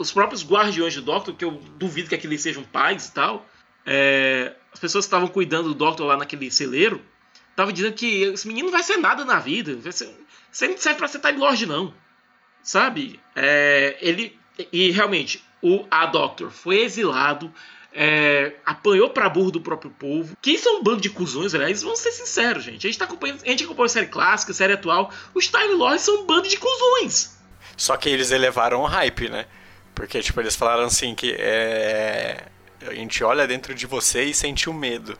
os 0.00 0.10
próprios 0.10 0.42
guardiões 0.42 0.94
do 0.94 1.02
Doctor, 1.02 1.34
que 1.34 1.44
eu 1.44 1.52
duvido 1.76 2.08
que 2.08 2.14
aqueles 2.14 2.40
sejam 2.40 2.62
pais 2.64 3.08
e 3.08 3.12
tal, 3.12 3.46
é, 3.84 4.54
as 4.72 4.80
pessoas 4.80 5.04
que 5.04 5.08
estavam 5.08 5.28
cuidando 5.28 5.68
do 5.68 5.74
Doctor 5.74 6.06
lá 6.06 6.16
naquele 6.16 6.50
celeiro, 6.50 7.02
estavam 7.50 7.70
dizendo 7.70 7.92
que 7.92 8.22
esse 8.22 8.48
menino 8.48 8.66
não 8.68 8.72
vai 8.72 8.82
ser 8.82 8.96
nada 8.96 9.26
na 9.26 9.38
vida. 9.38 9.76
Vai 9.76 9.92
ser, 9.92 10.08
você 10.50 10.68
não 10.68 10.78
serve 10.78 10.98
pra 10.98 11.06
ser 11.06 11.18
Time 11.20 11.38
Lord, 11.38 11.66
não. 11.66 11.92
Sabe? 12.62 13.20
É, 13.36 13.98
ele. 14.00 14.38
E 14.72 14.90
realmente, 14.90 15.44
o 15.62 15.86
A 15.90 16.06
Doctor 16.06 16.50
foi 16.50 16.80
exilado. 16.80 17.52
é, 17.92 18.54
apanhou 18.64 19.10
pra 19.10 19.28
burro 19.28 19.50
do 19.50 19.60
próprio 19.60 19.90
povo. 19.90 20.36
Quem 20.40 20.56
são 20.56 20.78
um 20.78 20.82
bando 20.82 21.00
de 21.00 21.10
cuzões, 21.10 21.54
aliás, 21.54 21.82
vamos 21.82 21.98
ser 21.98 22.12
sinceros, 22.12 22.64
gente. 22.64 22.86
A 22.86 22.90
gente 22.90 22.98
tá 22.98 23.04
acompanhando. 23.04 23.42
A 23.44 23.48
gente 23.48 23.64
acompanha 23.64 23.88
série 23.88 24.06
clássica, 24.06 24.52
série 24.52 24.72
atual. 24.72 25.12
Os 25.34 25.48
Time 25.48 25.74
Lords 25.74 26.02
são 26.02 26.22
um 26.22 26.26
bando 26.26 26.48
de 26.48 26.56
cuzões. 26.56 27.36
Só 27.76 27.96
que 27.96 28.08
eles 28.08 28.30
elevaram 28.30 28.80
o 28.80 28.86
hype, 28.86 29.28
né? 29.28 29.46
Porque, 30.00 30.20
tipo, 30.22 30.40
eles 30.40 30.56
falaram 30.56 30.84
assim 30.84 31.14
que 31.14 31.34
é. 31.38 32.42
A 32.86 32.94
gente 32.94 33.22
olha 33.22 33.46
dentro 33.46 33.74
de 33.74 33.86
você 33.86 34.24
e 34.24 34.32
sente 34.32 34.70
o 34.70 34.72
medo. 34.72 35.14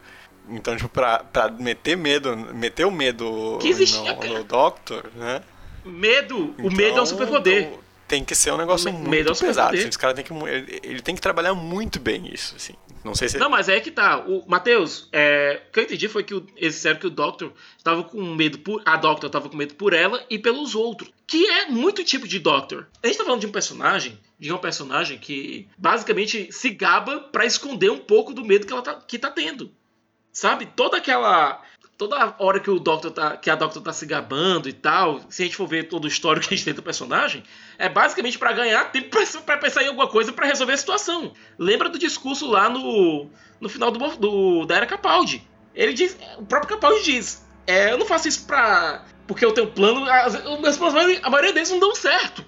Então, 0.49 0.75
tipo, 0.75 0.89
pra, 0.89 1.19
pra 1.19 1.51
meter 1.51 1.97
medo, 1.99 2.35
meter 2.35 2.87
o 2.87 2.91
medo 2.91 3.59
existe- 3.63 3.99
no, 3.99 4.39
no 4.39 4.45
Doctor, 4.45 5.05
né? 5.15 5.43
Medo. 5.85 6.39
o 6.39 6.55
Então, 6.59 6.71
medo 6.77 6.99
é 6.99 7.03
um 7.03 7.07
superpoder. 7.07 7.63
então, 7.65 7.79
Tem 8.09 8.25
que 8.25 8.35
ser 8.35 8.53
um 8.53 8.57
negócio 8.57 8.91
muito 8.91 9.09
medo 9.11 9.29
é 9.29 9.33
um 9.33 9.35
pesado. 9.37 9.77
superpoder. 9.77 9.79
assim, 9.81 9.89
Esse 9.91 9.99
cara 9.99 10.15
tem 10.15 10.25
que. 10.25 10.33
Ele, 10.33 10.81
ele 10.83 11.03
tem 11.03 11.15
que 11.15 11.21
trabalhar 11.21 11.53
muito 11.55 12.01
bem 12.01 12.33
isso, 12.33 12.57
assim. 12.57 12.73
Não 13.05 13.15
sei 13.15 13.29
se. 13.29 13.37
Não, 13.39 13.51
mas 13.51 13.69
é 13.69 13.79
que 13.81 13.91
tá. 13.91 14.19
O 14.27 14.45
Matheus, 14.49 15.09
é, 15.13 15.61
o 15.69 15.73
que 15.73 15.81
eu 15.81 15.85
entendi 15.85 16.09
foi 16.09 16.25
que 16.25 16.35
o, 16.35 16.47
eles 16.57 16.75
disseram 16.77 16.99
que 16.99 17.07
o 17.07 17.11
Doctor 17.11 17.53
estava 17.77 18.03
com 18.03 18.23
medo 18.35 18.59
por. 18.61 18.81
A 18.87 18.97
Doctor 18.97 19.27
estava 19.29 19.49
com 19.51 19.57
medo 19.59 19.75
por 19.75 19.93
ela 19.93 20.25
e 20.31 20.39
pelos 20.39 20.75
outros. 20.75 21.11
Que 21.27 21.47
é 21.47 21.67
muito 21.67 22.03
tipo 22.03 22.27
de 22.27 22.39
Doctor. 22.39 22.87
A 23.03 23.07
gente 23.07 23.19
tá 23.19 23.25
falando 23.25 23.41
de 23.43 23.47
um 23.47 23.53
personagem, 23.53 24.19
de 24.41 24.51
uma 24.51 24.59
personagem 24.59 25.19
que 25.19 25.69
basicamente 25.77 26.51
se 26.51 26.71
gaba 26.71 27.21
pra 27.21 27.45
esconder 27.45 27.91
um 27.91 27.99
pouco 27.99 28.33
do 28.33 28.45
medo 28.45 28.67
que 28.67 28.73
ela 28.73 28.83
tá, 28.83 28.95
que 28.95 29.19
tá 29.19 29.31
tendo. 29.31 29.71
Sabe? 30.33 30.67
Toda 30.67 30.97
aquela. 30.97 31.63
Toda 31.99 32.35
hora 32.39 32.59
que 32.59 32.71
o 32.71 32.79
Doctor 32.81 33.11
tá. 33.11 33.37
que 33.37 33.51
a 33.51 33.55
Doctor 33.55 33.83
tá 33.83 33.93
se 33.93 34.07
gabando 34.07 34.71
e 34.71 34.73
tal, 34.73 35.21
se 35.29 35.43
a 35.43 35.45
gente 35.45 35.57
for 35.57 35.67
ver 35.67 35.89
todo 35.89 36.07
o 36.07 36.09
histórico 36.09 36.49
que 36.49 36.55
a 36.55 36.57
gente 36.57 36.65
tem 36.65 36.73
do 36.73 36.83
personagem, 36.83 37.43
é 37.77 37.91
basicamente 37.91 38.39
pra 38.39 38.53
ganhar 38.55 38.91
tempo 38.91 39.11
pra 39.45 39.59
pensar 39.59 39.83
em 39.83 39.89
alguma 39.89 40.09
coisa 40.09 40.33
pra 40.33 40.47
resolver 40.47 40.73
a 40.73 40.77
situação. 40.79 41.35
Lembra 41.59 41.91
do 41.91 41.99
discurso 41.99 42.47
lá 42.51 42.71
no. 42.71 43.29
no 43.61 43.69
final 43.69 43.91
do, 43.91 43.99
do 44.17 44.65
da 44.65 44.77
era 44.77 44.87
Capaldi. 44.87 45.47
Ele 45.75 45.93
diz. 45.93 46.17
O 46.39 46.47
próprio 46.47 46.71
Capaldi 46.77 47.05
diz. 47.05 47.45
É, 47.67 47.93
eu 47.93 47.99
não 47.99 48.07
faço 48.07 48.27
isso 48.27 48.47
pra. 48.47 49.05
Porque 49.27 49.45
eu 49.45 49.53
tenho 49.53 49.67
plano. 49.71 50.09
as- 50.11 50.43
meus 50.61 50.79
planos, 50.79 51.21
a 51.23 51.29
maioria 51.29 51.53
deles 51.53 51.71
não 51.71 51.79
dão 51.79 51.95
certo. 51.95 52.43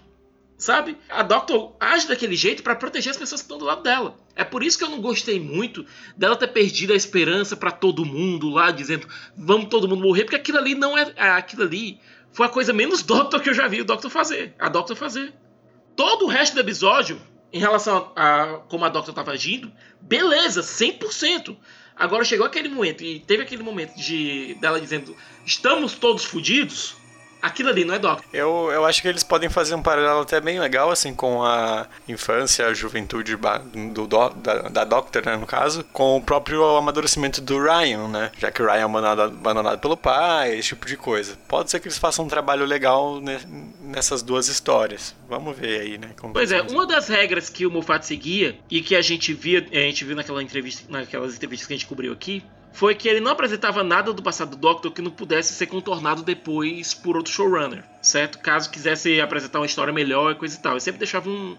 Sabe? 0.63 0.97
A 1.09 1.25
Doctor 1.25 1.75
age 1.81 2.07
daquele 2.07 2.37
jeito 2.37 2.63
pra 2.63 2.77
proteger 2.77 3.11
as 3.11 3.17
pessoas 3.17 3.41
que 3.41 3.47
estão 3.47 3.59
do 3.59 3.65
lado 3.65 3.83
dela. 3.83 4.17
É 4.37 4.45
por 4.45 4.63
isso 4.63 4.79
que 4.79 4.85
eu 4.85 4.89
não 4.89 5.01
gostei 5.01 5.41
muito 5.41 5.85
dela 6.17 6.37
ter 6.37 6.47
perdido 6.47 6.93
a 6.93 6.97
esperança 6.97 7.57
pra 7.57 7.73
todo 7.73 8.05
mundo 8.05 8.49
lá, 8.49 8.71
dizendo 8.71 9.09
vamos 9.37 9.67
todo 9.69 9.89
mundo 9.89 10.05
morrer, 10.05 10.23
porque 10.23 10.37
aquilo 10.37 10.59
ali 10.59 10.77
não 10.77 10.97
é. 10.97 11.13
Aquilo 11.17 11.65
ali 11.65 11.99
foi 12.31 12.47
a 12.47 12.49
coisa 12.49 12.73
menos 12.73 13.03
Doctor 13.03 13.41
que 13.41 13.51
eu 13.51 13.55
já 13.55 13.67
vi 13.67 13.81
o 13.81 13.85
Doctor 13.85 14.09
fazer. 14.09 14.55
A 14.57 14.69
Doctor 14.69 14.95
fazer. 14.95 15.35
Todo 15.97 16.27
o 16.27 16.29
resto 16.29 16.55
do 16.55 16.61
episódio, 16.61 17.21
em 17.53 17.59
relação 17.59 18.13
a, 18.15 18.43
a 18.43 18.47
como 18.59 18.85
a 18.85 18.89
Doctor 18.89 19.13
tava 19.13 19.33
agindo, 19.33 19.69
beleza, 20.01 20.61
100%. 20.63 21.57
Agora 21.97 22.25
chegou 22.25 22.47
aquele 22.47 22.69
momento, 22.69 23.03
e 23.03 23.19
teve 23.19 23.43
aquele 23.43 23.65
momento 23.65 23.97
de 23.97 24.57
dela 24.61 24.81
dizendo 24.81 25.17
estamos 25.45 25.95
todos 25.95 26.25
fodidos. 26.25 27.02
Aquilo 27.43 27.71
ali 27.71 27.85
não 27.85 27.95
é 27.95 27.99
Doctor. 27.99 28.25
Eu, 28.33 28.71
eu 28.73 28.85
acho 28.87 29.03
que 29.03 29.09
eles 29.09 29.25
podem 29.25 29.51
fazer 29.51 29.75
um 29.75 29.83
paralelo 29.83 30.21
até 30.21 30.41
bem 30.41 30.61
legal, 30.61 30.91
assim, 30.93 31.13
com 31.13 31.43
a 31.43 31.87
infância, 32.09 32.67
a 32.67 32.73
juventude 32.73 33.37
do, 33.93 34.07
do- 34.07 34.29
da, 34.31 34.55
da 34.69 34.85
Doctor, 34.85 35.27
né, 35.27 35.37
no 35.37 35.47
caso, 35.47 35.85
com 35.93 36.17
o 36.17 36.23
próprio 36.23 36.65
amadurecimento 36.77 37.41
do 37.41 37.61
Ryan, 37.61 38.07
né? 38.09 38.31
Já 38.39 38.51
que 38.53 38.63
o 38.63 38.67
Ryan 38.67 38.77
é 38.79 38.83
abandonado, 38.85 39.23
abandonado 39.23 39.79
pelo 39.81 39.97
pai, 39.97 40.57
esse 40.57 40.69
tipo 40.69 40.87
de 40.87 40.97
coisa. 40.97 41.37
Pode 41.49 41.71
ser 41.71 41.81
que 41.81 41.89
eles 41.89 41.99
façam 41.99 42.25
um 42.25 42.29
trabalho 42.29 42.65
legal 42.65 43.21
ne- 43.21 43.41
nessas 43.81 44.23
duas 44.23 44.47
histórias. 44.49 45.15
Vamos 45.29 45.57
ver 45.59 45.81
aí, 45.81 45.99
né? 45.99 46.11
Pois 46.33 46.53
é, 46.53 46.61
ser. 46.63 46.71
uma 46.73 46.87
das 46.87 47.09
regras 47.09 47.49
que 47.49 47.67
o 47.67 47.71
Moffat 47.71 48.07
seguia 48.07 48.57
e 48.71 48.81
que 48.81 48.95
a 48.95 49.03
gente 49.03 49.33
via, 49.35 49.67
a 49.73 49.75
gente 49.77 50.05
viu 50.05 50.15
naquela 50.15 50.43
entrevista, 50.43 50.85
naquelas 50.89 51.35
entrevistas 51.35 51.67
que 51.67 51.75
a 51.75 51.77
gente 51.77 51.87
cobriu 51.87 52.13
aqui, 52.13 52.43
foi 52.73 52.95
que 52.95 53.09
ele 53.09 53.21
não 53.21 53.33
apresentava 53.33 53.83
nada 53.85 54.13
do 54.13 54.23
passado 54.23 54.51
do 54.51 54.57
Doctor 54.57 54.91
que 54.91 55.03
não 55.03 55.11
pudesse 55.11 55.53
ser 55.53 55.67
contornado 55.67 56.23
depois 56.23 56.95
por 56.95 57.17
outro 57.17 57.33
showrunner, 57.33 57.85
certo? 58.01 58.39
Caso 58.39 58.71
quisesse 58.71 59.21
apresentar 59.21 59.61
uma 59.61 59.67
história 59.67 59.93
melhor 59.93 60.33
e 60.33 60.35
coisa 60.35 60.57
e 60.57 60.61
tal. 60.61 60.73
Ele 60.73 60.81
sempre 60.81 60.99
deixava 60.99 61.29
um, 61.29 61.57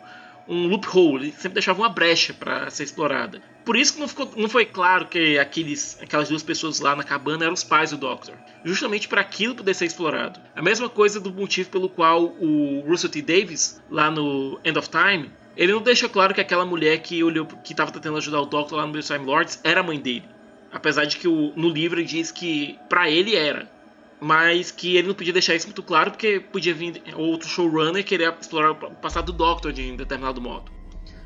um 0.48 0.68
loophole, 0.68 1.26
ele 1.26 1.32
sempre 1.34 1.54
deixava 1.54 1.82
uma 1.82 1.90
brecha 1.90 2.34
para 2.34 2.70
ser 2.70 2.84
explorada. 2.84 3.42
Por 3.64 3.78
isso 3.78 3.94
que 3.94 4.00
não, 4.00 4.08
ficou, 4.08 4.30
não 4.36 4.50
foi 4.50 4.66
claro 4.66 5.06
que 5.06 5.38
aqueles, 5.40 5.98
aquelas 6.02 6.28
duas 6.28 6.44
pessoas 6.44 6.80
lá 6.80 6.96
na 6.96 7.04
cabana 7.04 7.46
eram 7.46 7.54
os 7.54 7.64
pais 7.64 7.92
do 7.92 7.98
Doctor. 7.98 8.36
Justamente 8.66 9.08
para 9.08 9.22
aquilo 9.22 9.56
poder 9.56 9.74
ser 9.74 9.86
explorado. 9.86 10.40
A 10.56 10.62
mesma 10.62 10.90
coisa 10.90 11.20
do 11.20 11.32
motivo 11.32 11.70
pelo 11.70 11.88
qual 11.88 12.24
o 12.24 12.84
Russell 12.88 13.10
T. 13.10 13.22
Davis, 13.22 13.82
lá 13.90 14.12
no 14.12 14.60
End 14.66 14.78
of 14.78 14.90
Time, 14.90 15.32
ele 15.56 15.72
não 15.72 15.82
deixa 15.82 16.10
claro 16.10 16.34
que 16.34 16.42
aquela 16.42 16.66
mulher 16.66 16.98
que 17.00 17.24
olhou 17.24 17.46
que 17.46 17.74
estava 17.74 17.92
tentando 17.92 18.18
ajudar 18.18 18.42
o 18.42 18.46
Doctor 18.46 18.78
lá 18.78 18.88
no 18.88 19.02
Time 19.02 19.26
Lords 19.26 19.60
era 19.64 19.82
a 19.82 19.84
mãe 19.84 20.00
dele. 20.00 20.33
Apesar 20.74 21.06
de 21.06 21.18
que 21.18 21.28
o- 21.28 21.54
no 21.56 21.70
livro 21.70 22.00
ele 22.00 22.08
diz 22.08 22.32
que 22.32 22.78
pra 22.90 23.10
ele 23.10 23.36
era. 23.36 23.72
Mas 24.20 24.72
que 24.72 24.96
ele 24.96 25.08
não 25.10 25.14
podia 25.16 25.34
deixar 25.34 25.54
isso 25.54 25.68
muito 25.68 25.84
claro 25.84 26.12
porque 26.12 26.40
podia 26.40 26.74
vir 26.74 27.02
outro 27.16 27.48
showrunner 27.48 28.04
querer 28.04 28.34
explorar 28.40 28.72
o 28.72 28.76
passado 28.96 29.28
do 29.28 29.34
Doctor 29.38 29.72
de 29.74 29.82
um 29.92 29.96
determinado 29.98 30.42
modo. 30.42 30.72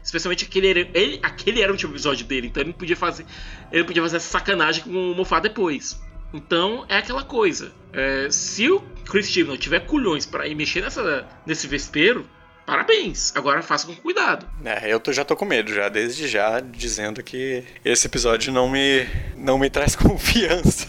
Especialmente 0.04 0.46
aquele 0.46 0.68
era, 0.70 0.90
ele, 0.94 1.20
aquele 1.22 1.62
era 1.62 1.72
o 1.72 1.76
último 1.76 1.94
episódio 1.94 2.26
dele, 2.26 2.48
então 2.48 2.62
ele 2.64 2.70
não 2.72 2.78
podia 2.78 2.96
fazer. 2.96 3.26
Ele 3.72 3.82
não 3.82 3.86
podia 3.88 4.02
fazer 4.02 4.18
essa 4.18 4.30
sacanagem 4.30 4.84
com 4.84 4.90
o 5.12 5.16
Moffat 5.16 5.44
depois. 5.44 6.02
Então 6.34 6.86
é 6.90 6.98
aquela 6.98 7.24
coisa. 7.24 7.72
é, 7.94 8.30
se 8.30 8.70
o 8.70 8.80
Chris 9.10 9.30
Chibnall 9.30 9.58
tiver 9.58 9.82
culhões 9.82 10.26
pra 10.26 10.48
ir 10.48 10.56
mexer 10.56 10.82
nessa, 10.82 11.28
nesse 11.46 11.68
vespeiro, 11.68 12.28
parabéns. 12.68 13.34
Agora 13.36 13.64
faça 13.64 13.88
com 13.88 13.96
cuidado. 13.96 14.46
É, 14.64 14.94
eu 14.94 15.00
tô- 15.00 15.12
já 15.14 15.24
tô 15.26 15.36
com 15.36 15.46
medo, 15.46 15.74
já, 15.74 15.90
desde 15.90 16.28
já, 16.28 16.60
dizendo 16.60 17.24
que 17.24 17.64
esse 17.84 18.06
episódio 18.06 18.52
não 18.54 18.70
me, 18.70 19.08
não 19.36 19.58
me 19.58 19.70
traz 19.70 19.96
confiança 19.98 20.88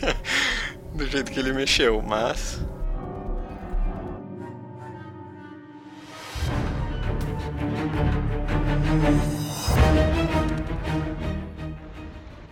do 0.93 1.07
jeito 1.07 1.31
que 1.33 1.38
ele 1.41 1.53
mexeu, 1.53 2.03
mas. 2.03 2.61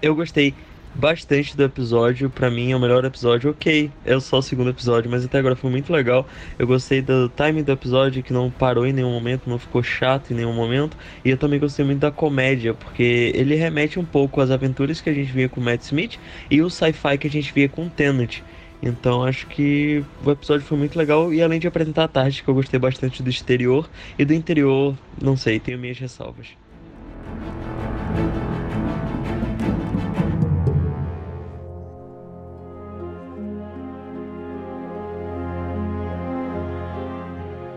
Eu 0.03 0.15
gostei 0.15 0.55
bastante 0.97 1.57
do 1.57 1.63
episódio. 1.63 2.29
Pra 2.31 2.51
mim 2.51 2.73
é 2.73 2.77
o 2.77 2.81
melhor 2.81 3.05
episódio. 3.05 3.51
Ok, 3.51 3.91
é 4.05 4.19
só 4.21 4.39
o 4.39 4.43
segundo 4.43 4.71
episódio, 4.71 5.11
mas 5.11 5.25
até 5.25 5.39
agora 5.39 5.55
foi 5.55 5.71
muito 5.71 5.93
legal. 5.93 6.27
Eu 6.59 6.67
gostei 6.67 7.03
do 7.03 7.29
timing 7.29 7.63
do 7.63 7.73
episódio, 7.73 8.23
que 8.23 8.33
não 8.33 8.51
parou 8.51 8.87
em 8.87 8.93
nenhum 8.93 9.13
momento, 9.13 9.49
não 9.49 9.59
ficou 9.59 9.83
chato 9.83 10.33
em 10.33 10.35
nenhum 10.35 10.53
momento. 10.55 10.97
E 11.25 11.31
eu 11.31 11.37
também 11.37 11.61
gostei 11.61 11.85
muito 11.85 12.01
da 12.01 12.11
comédia, 12.11 12.75
porque 12.75 13.33
ele 13.35 13.55
remete 13.55 13.99
um 13.99 14.05
pouco 14.05 14.41
às 14.41 14.51
aventuras 14.51 15.01
que 15.01 15.11
a 15.11 15.15
gente 15.15 15.31
via 15.31 15.49
com 15.49 15.61
Matt 15.61 15.83
Smith 15.83 16.19
e 16.51 16.63
o 16.63 16.71
sci-fi 16.71 17.19
que 17.19 17.27
a 17.27 17.31
gente 17.31 17.53
via 17.53 17.69
com 17.69 17.89
Tennant. 17.89 18.41
Então 18.83 19.25
acho 19.25 19.47
que 19.47 20.05
o 20.25 20.31
episódio 20.31 20.67
foi 20.67 20.79
muito 20.79 20.97
legal 20.99 21.33
e 21.33 21.43
além 21.43 21.59
de 21.59 21.67
apresentar 21.67 22.05
a 22.05 22.09
tarde, 22.09 22.43
que 22.43 22.49
eu 22.49 22.55
gostei 22.55 22.79
bastante 22.79 23.23
do 23.23 23.31
exterior 23.31 23.89
e 24.19 24.25
do 24.25 24.35
interior, 24.35 24.97
não 25.21 25.37
sei, 25.37 25.59
tenho 25.59 25.79
minhas 25.79 25.99
ressalvas. 25.99 26.49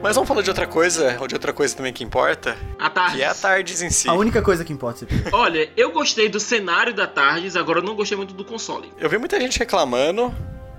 Mas 0.10 0.16
vamos 0.16 0.28
falar 0.28 0.42
de 0.42 0.50
outra 0.50 0.66
coisa, 0.66 1.18
ou 1.20 1.28
de 1.28 1.36
outra 1.36 1.54
coisa 1.54 1.76
também 1.78 1.94
que 1.94 2.04
importa, 2.04 2.58
A 2.80 2.90
Tardes. 2.90 3.16
que 3.16 3.22
é 3.22 3.28
a 3.28 3.36
Tardes 3.36 3.84
em 3.84 3.92
si. 3.92 4.10
A 4.10 4.14
única 4.14 4.42
coisa 4.42 4.66
que 4.66 4.74
importa. 4.74 5.06
Olha, 5.32 5.70
eu 5.78 5.92
gostei 5.92 6.28
do 6.28 6.40
cenário 6.40 6.96
da 6.96 7.06
Tardes, 7.06 7.56
agora 7.56 7.78
eu 7.78 7.84
não 7.84 7.94
gostei 7.96 8.18
muito 8.18 8.34
do 8.34 8.44
console. 8.44 8.92
Eu 8.98 9.08
vi 9.08 9.20
muita 9.20 9.40
gente 9.40 9.60
reclamando 9.60 10.34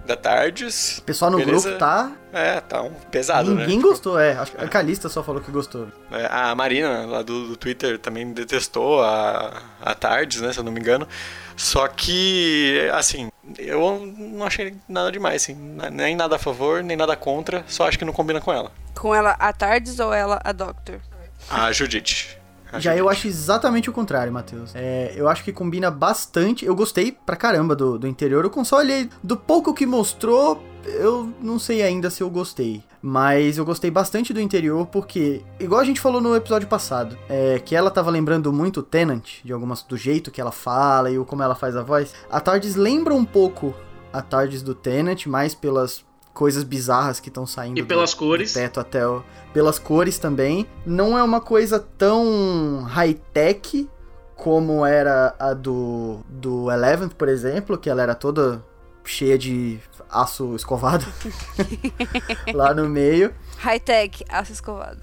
da 0.04 0.16
Tardes. 0.16 0.98
O 0.98 1.02
pessoal 1.02 1.30
no 1.30 1.38
Beleza. 1.38 1.68
grupo 1.68 1.78
tá. 1.78 2.10
É, 2.32 2.60
tá 2.60 2.82
um 2.82 2.90
pesado, 2.90 3.54
né? 3.54 3.62
Ninguém 3.62 3.80
gostou, 3.80 4.18
é. 4.18 4.32
Acho 4.32 4.50
que 4.50 4.64
a 4.64 4.66
Calista 4.66 5.08
só 5.08 5.22
falou 5.22 5.40
que 5.40 5.52
gostou. 5.52 5.86
É, 6.10 6.26
A 6.28 6.52
Marina, 6.56 7.06
lá 7.06 7.22
do, 7.22 7.48
do 7.50 7.56
Twitter, 7.56 8.00
também 8.00 8.32
detestou 8.32 9.00
a, 9.00 9.62
a 9.80 9.94
Tardes, 9.94 10.40
né, 10.40 10.52
se 10.52 10.58
eu 10.58 10.64
não 10.64 10.72
me 10.72 10.80
engano. 10.80 11.06
Só 11.60 11.86
que, 11.88 12.88
assim, 12.94 13.30
eu 13.58 14.10
não 14.16 14.46
achei 14.46 14.74
nada 14.88 15.12
demais, 15.12 15.42
assim. 15.42 15.54
Nem 15.92 16.16
nada 16.16 16.36
a 16.36 16.38
favor, 16.38 16.82
nem 16.82 16.96
nada 16.96 17.14
contra, 17.14 17.62
só 17.68 17.86
acho 17.86 17.98
que 17.98 18.04
não 18.04 18.14
combina 18.14 18.40
com 18.40 18.50
ela. 18.50 18.72
Com 18.98 19.14
ela 19.14 19.32
a 19.32 19.52
Tardes 19.52 20.00
ou 20.00 20.10
ela 20.10 20.40
a 20.42 20.52
Doctor? 20.52 21.00
A 21.50 21.70
Judith. 21.70 22.38
A 22.72 22.80
Já 22.80 22.96
eu 22.96 23.10
acho 23.10 23.28
exatamente 23.28 23.90
o 23.90 23.92
contrário, 23.92 24.32
Matheus. 24.32 24.72
É, 24.74 25.12
eu 25.14 25.28
acho 25.28 25.44
que 25.44 25.52
combina 25.52 25.90
bastante. 25.90 26.64
Eu 26.64 26.74
gostei 26.74 27.12
pra 27.12 27.36
caramba 27.36 27.76
do, 27.76 27.98
do 27.98 28.08
interior. 28.08 28.46
O 28.46 28.50
console, 28.50 29.10
do 29.22 29.36
pouco 29.36 29.74
que 29.74 29.84
mostrou, 29.84 30.64
eu 30.86 31.30
não 31.42 31.58
sei 31.58 31.82
ainda 31.82 32.08
se 32.08 32.22
eu 32.22 32.30
gostei. 32.30 32.82
Mas 33.02 33.56
eu 33.56 33.64
gostei 33.64 33.90
bastante 33.90 34.32
do 34.32 34.40
interior 34.40 34.86
porque, 34.86 35.42
igual 35.58 35.80
a 35.80 35.84
gente 35.84 36.00
falou 36.00 36.20
no 36.20 36.34
episódio 36.36 36.68
passado, 36.68 37.16
é, 37.28 37.58
que 37.58 37.74
ela 37.74 37.90
tava 37.90 38.10
lembrando 38.10 38.52
muito 38.52 38.80
o 38.80 38.82
Tenant, 38.82 39.24
de 39.42 39.52
algumas, 39.52 39.82
do 39.82 39.96
jeito 39.96 40.30
que 40.30 40.40
ela 40.40 40.52
fala 40.52 41.10
e 41.10 41.18
o 41.18 41.24
como 41.24 41.42
ela 41.42 41.54
faz 41.54 41.76
a 41.76 41.82
voz. 41.82 42.12
A 42.30 42.40
Tardes 42.40 42.76
lembra 42.76 43.14
um 43.14 43.24
pouco 43.24 43.74
a 44.12 44.20
Tardes 44.20 44.60
do 44.60 44.74
Tenant, 44.74 45.24
mais 45.26 45.54
pelas 45.54 46.04
coisas 46.34 46.62
bizarras 46.62 47.18
que 47.20 47.28
estão 47.28 47.46
saindo 47.46 47.78
E 47.78 47.82
do- 47.82 47.88
pelas 47.88 48.10
do 48.12 48.16
cores. 48.18 48.52
teto 48.52 48.78
até 48.80 49.06
o, 49.06 49.22
pelas 49.52 49.78
cores 49.78 50.18
também. 50.18 50.66
Não 50.84 51.16
é 51.16 51.22
uma 51.22 51.40
coisa 51.40 51.78
tão 51.78 52.82
high-tech 52.86 53.88
como 54.36 54.84
era 54.86 55.34
a 55.38 55.52
do, 55.54 56.20
do 56.28 56.70
Eleven, 56.70 57.08
por 57.08 57.28
exemplo, 57.28 57.76
que 57.76 57.90
ela 57.90 58.02
era 58.02 58.14
toda 58.14 58.62
cheia 59.04 59.38
de 59.38 59.78
aço 60.10 60.54
escovado 60.56 61.06
lá 62.52 62.74
no 62.74 62.88
meio. 62.88 63.32
High-tech, 63.58 64.24
aço 64.28 64.52
escovado. 64.52 65.00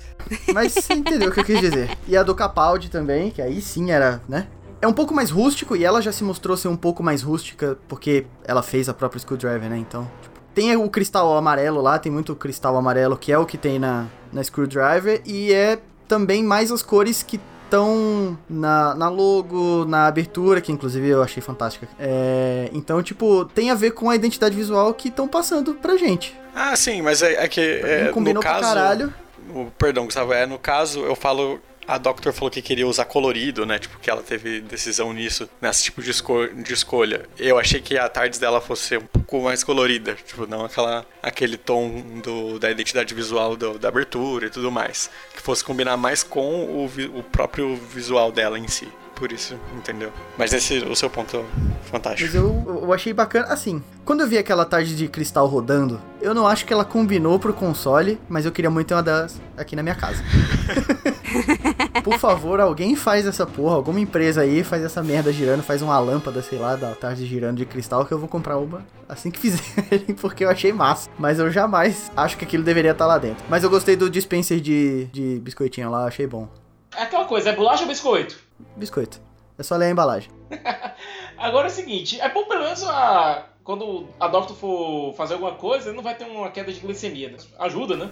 Mas 0.54 0.74
você 0.74 0.94
entendeu 0.94 1.30
o 1.30 1.32
que 1.32 1.40
eu 1.40 1.46
quis 1.46 1.60
dizer. 1.60 1.98
E 2.08 2.18
a 2.18 2.24
do 2.24 2.36
Capaldi 2.36 2.90
também, 2.90 3.32
que 3.32 3.42
aí 3.42 3.62
sim 3.62 3.92
era, 3.92 4.22
né? 4.28 4.48
É 4.82 4.88
um 4.88 4.94
pouco 4.94 5.14
mais 5.14 5.32
rústico 5.32 5.76
e 5.76 5.84
ela 5.84 6.02
já 6.02 6.12
se 6.12 6.24
mostrou 6.24 6.56
ser 6.56 6.68
um 6.68 6.76
pouco 6.76 7.02
mais 7.02 7.24
rústica 7.24 7.78
porque 7.88 8.28
ela 8.44 8.62
fez 8.62 8.88
a 8.88 8.94
própria 8.94 9.20
Screwdriver, 9.20 9.70
né? 9.70 9.78
Então, 9.78 10.10
tipo, 10.22 10.40
tem 10.54 10.76
o 10.76 10.90
cristal 10.90 11.36
amarelo 11.36 11.82
lá, 11.82 11.98
tem 11.98 12.12
muito 12.12 12.36
cristal 12.36 12.78
amarelo 12.78 13.18
que 13.18 13.32
é 13.32 13.38
o 13.38 13.46
que 13.46 13.58
tem 13.58 13.80
na, 13.80 14.06
na 14.32 14.44
Screwdriver 14.44 15.22
e 15.26 15.52
é 15.52 15.80
também 16.08 16.44
mais 16.44 16.72
as 16.72 16.82
cores 16.82 17.24
que 17.24 17.40
estão 17.68 18.38
na, 18.50 18.96
na 18.96 19.10
logo, 19.10 19.86
na 19.86 20.08
abertura, 20.08 20.60
que 20.62 20.72
inclusive 20.72 21.08
eu 21.08 21.22
achei 21.22 21.42
fantástica. 21.44 21.88
É, 22.00 22.70
então, 22.74 23.04
tipo, 23.04 23.46
tem 23.46 23.70
a 23.70 23.76
ver 23.76 23.92
com 23.92 24.10
a 24.10 24.16
identidade 24.16 24.56
visual 24.56 24.94
que 24.94 25.10
estão 25.10 25.28
passando 25.28 25.74
pra 25.76 25.96
gente. 25.98 26.36
Ah, 26.56 26.76
sim, 26.76 27.02
mas 27.02 27.22
é, 27.22 27.44
é 27.44 27.48
que 27.48 27.62
é, 27.62 28.06
no 28.06 28.14
combinou 28.14 28.42
pra 28.42 28.54
caso... 28.54 28.64
caralho. 28.64 29.14
o- 29.54 29.68
perdão, 29.78 30.06
Gustavo, 30.06 30.34
é, 30.34 30.46
no 30.46 30.58
caso 30.58 31.02
eu 31.02 31.16
falo... 31.16 31.60
A 31.88 31.98
Doctor 31.98 32.34
falou 32.34 32.52
que 32.52 32.62
queria 32.62 32.86
usar 32.86 33.06
colorido, 33.06 33.66
né? 33.66 33.80
Tipo, 33.80 33.98
que 34.00 34.10
ela 34.10 34.22
teve 34.22 34.60
decisão 34.60 35.14
nisso, 35.14 35.50
nesse 35.62 35.86
tipo 35.86 36.02
de, 36.02 36.12
esco- 36.12 36.48
de 36.50 36.74
escolha. 36.74 37.26
Eu 37.40 37.58
achei 37.58 37.80
que 37.80 37.98
a 37.98 38.10
tardes 38.10 38.40
dela 38.40 38.60
fosse 38.60 38.98
um 38.98 39.06
pouco 39.06 39.42
mais 39.44 39.64
colorida. 39.64 40.16
Tipo, 40.16 40.46
não 40.46 40.66
aquela, 40.66 41.06
aquele 41.24 41.56
tom 41.56 42.20
do, 42.22 42.60
da 42.60 42.70
identidade 42.70 43.14
visual 43.14 43.56
do- 43.56 43.80
da 43.80 43.88
abertura 43.88 44.48
e 44.48 44.50
tudo 44.50 44.70
mais. 44.70 45.10
Que 45.34 45.42
fosse 45.42 45.64
combinar 45.64 45.96
mais 45.96 46.24
com 46.24 46.66
o, 46.66 46.86
o 47.18 47.24
próprio 47.24 47.76
visual 47.78 48.32
dela 48.34 48.60
em 48.60 48.68
si. 48.68 48.88
Por 49.18 49.32
isso, 49.32 49.60
entendeu? 49.76 50.12
Mas 50.38 50.54
esse 50.54 50.78
o 50.78 50.96
seu 50.96 51.10
ponto 51.10 51.38
é 51.38 51.90
fantástico. 51.90 52.28
Mas 52.28 52.36
eu, 52.36 52.82
eu 52.84 52.94
achei 52.94 53.12
bacana, 53.14 53.48
assim, 53.48 53.82
quando 54.06 54.22
eu 54.22 54.28
vi 54.28 54.38
aquela 54.38 54.64
tarde 54.64 54.96
de 54.96 55.08
cristal 55.08 55.48
rodando, 55.48 56.00
eu 56.22 56.36
não 56.36 56.48
acho 56.48 56.66
que 56.66 56.72
ela 56.72 56.86
combinou 56.86 57.40
pro 57.40 57.52
console, 57.52 58.20
mas 58.30 58.46
eu 58.46 58.52
queria 58.52 58.70
muito 58.70 58.88
ter 58.88 58.94
uma 58.94 59.02
das 59.02 59.42
aqui 59.58 59.76
na 59.76 59.82
minha 59.82 59.96
casa. 59.96 60.24
Por 62.04 62.20
favor, 62.20 62.60
alguém 62.60 62.96
faz 62.96 63.26
essa 63.26 63.46
porra, 63.46 63.76
alguma 63.76 64.00
empresa 64.00 64.42
aí 64.42 64.64
faz 64.64 64.84
essa 64.84 65.02
merda 65.02 65.34
girando, 65.34 65.64
faz 65.64 65.82
uma 65.82 65.98
lâmpada, 66.00 66.42
sei 66.44 66.60
lá, 66.60 66.76
da 66.76 66.94
tarde 66.94 67.26
girando 67.26 67.58
de 67.58 67.66
cristal 67.66 68.06
que 68.06 68.14
eu 68.14 68.20
vou 68.20 68.30
comprar 68.30 68.58
uma 68.60 68.86
assim 69.10 69.32
que 69.32 69.40
fizerem, 69.40 70.14
porque 70.22 70.46
eu 70.46 70.50
achei 70.50 70.72
massa. 70.72 71.10
Mas 71.18 71.40
eu 71.40 71.52
jamais 71.52 72.12
acho 72.16 72.38
que 72.38 72.46
aquilo 72.46 72.64
deveria 72.64 72.92
estar 72.92 73.08
lá 73.08 73.18
dentro. 73.18 73.44
Mas 73.50 73.64
eu 73.64 73.70
gostei 73.70 73.96
do 73.96 74.12
dispenser 74.12 74.60
de, 74.60 75.06
de 75.06 75.40
biscoitinho 75.40 75.90
lá, 75.90 76.06
achei 76.06 76.28
bom. 76.28 76.48
É 76.96 77.02
aquela 77.02 77.26
coisa, 77.26 77.50
é 77.50 77.56
bolacha 77.56 77.82
ou 77.82 77.90
biscoito? 77.90 78.47
Biscoito. 78.76 79.20
É 79.58 79.64
só 79.64 79.76
ler 79.76 79.88
a 79.88 79.90
embalagem. 79.90 80.30
Agora 81.38 81.68
é 81.68 81.72
o 81.72 81.74
seguinte, 81.74 82.20
é 82.20 82.30
bom 82.30 82.46
pelo 82.46 82.64
menos 82.64 82.84
a, 82.84 83.46
quando 83.64 84.08
a 84.20 84.28
Doctor 84.28 84.56
for 84.56 85.14
fazer 85.16 85.34
alguma 85.34 85.54
coisa, 85.54 85.92
não 85.92 86.04
vai 86.04 86.16
ter 86.16 86.26
uma 86.26 86.50
queda 86.50 86.72
de 86.72 86.80
glicemia. 86.80 87.30
né? 87.30 87.38
Ajuda, 87.60 87.96
né? 87.96 88.10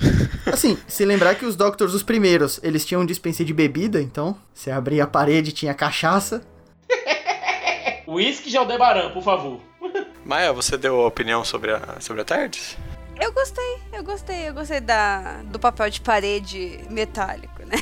Assim, 0.52 0.78
se 0.86 1.04
lembrar 1.04 1.34
que 1.34 1.44
os 1.44 1.56
Doctors, 1.56 1.94
os 1.94 2.02
primeiros, 2.02 2.60
eles 2.62 2.84
tinham 2.84 3.02
um 3.02 3.06
dispenser 3.06 3.44
de 3.44 3.52
bebida, 3.52 4.00
então 4.00 4.36
você 4.52 4.70
abria 4.70 5.04
a 5.04 5.06
parede 5.06 5.52
tinha 5.52 5.74
cachaça. 5.74 6.42
Whisky 8.06 8.50
de 8.50 8.56
Aldebaran, 8.56 9.10
por 9.10 9.22
favor. 9.22 9.60
Maia, 10.24 10.52
você 10.52 10.76
deu 10.76 11.00
opinião 11.00 11.44
sobre 11.44 11.72
a, 11.72 12.00
sobre 12.00 12.22
a 12.22 12.24
tardes? 12.24 12.76
Eu 13.20 13.32
gostei, 13.32 13.78
eu 13.92 14.04
gostei, 14.04 14.48
eu 14.48 14.54
gostei 14.54 14.80
da, 14.80 15.42
do 15.44 15.58
papel 15.58 15.90
de 15.90 16.00
parede 16.00 16.80
metálico, 16.88 17.62
né? 17.64 17.76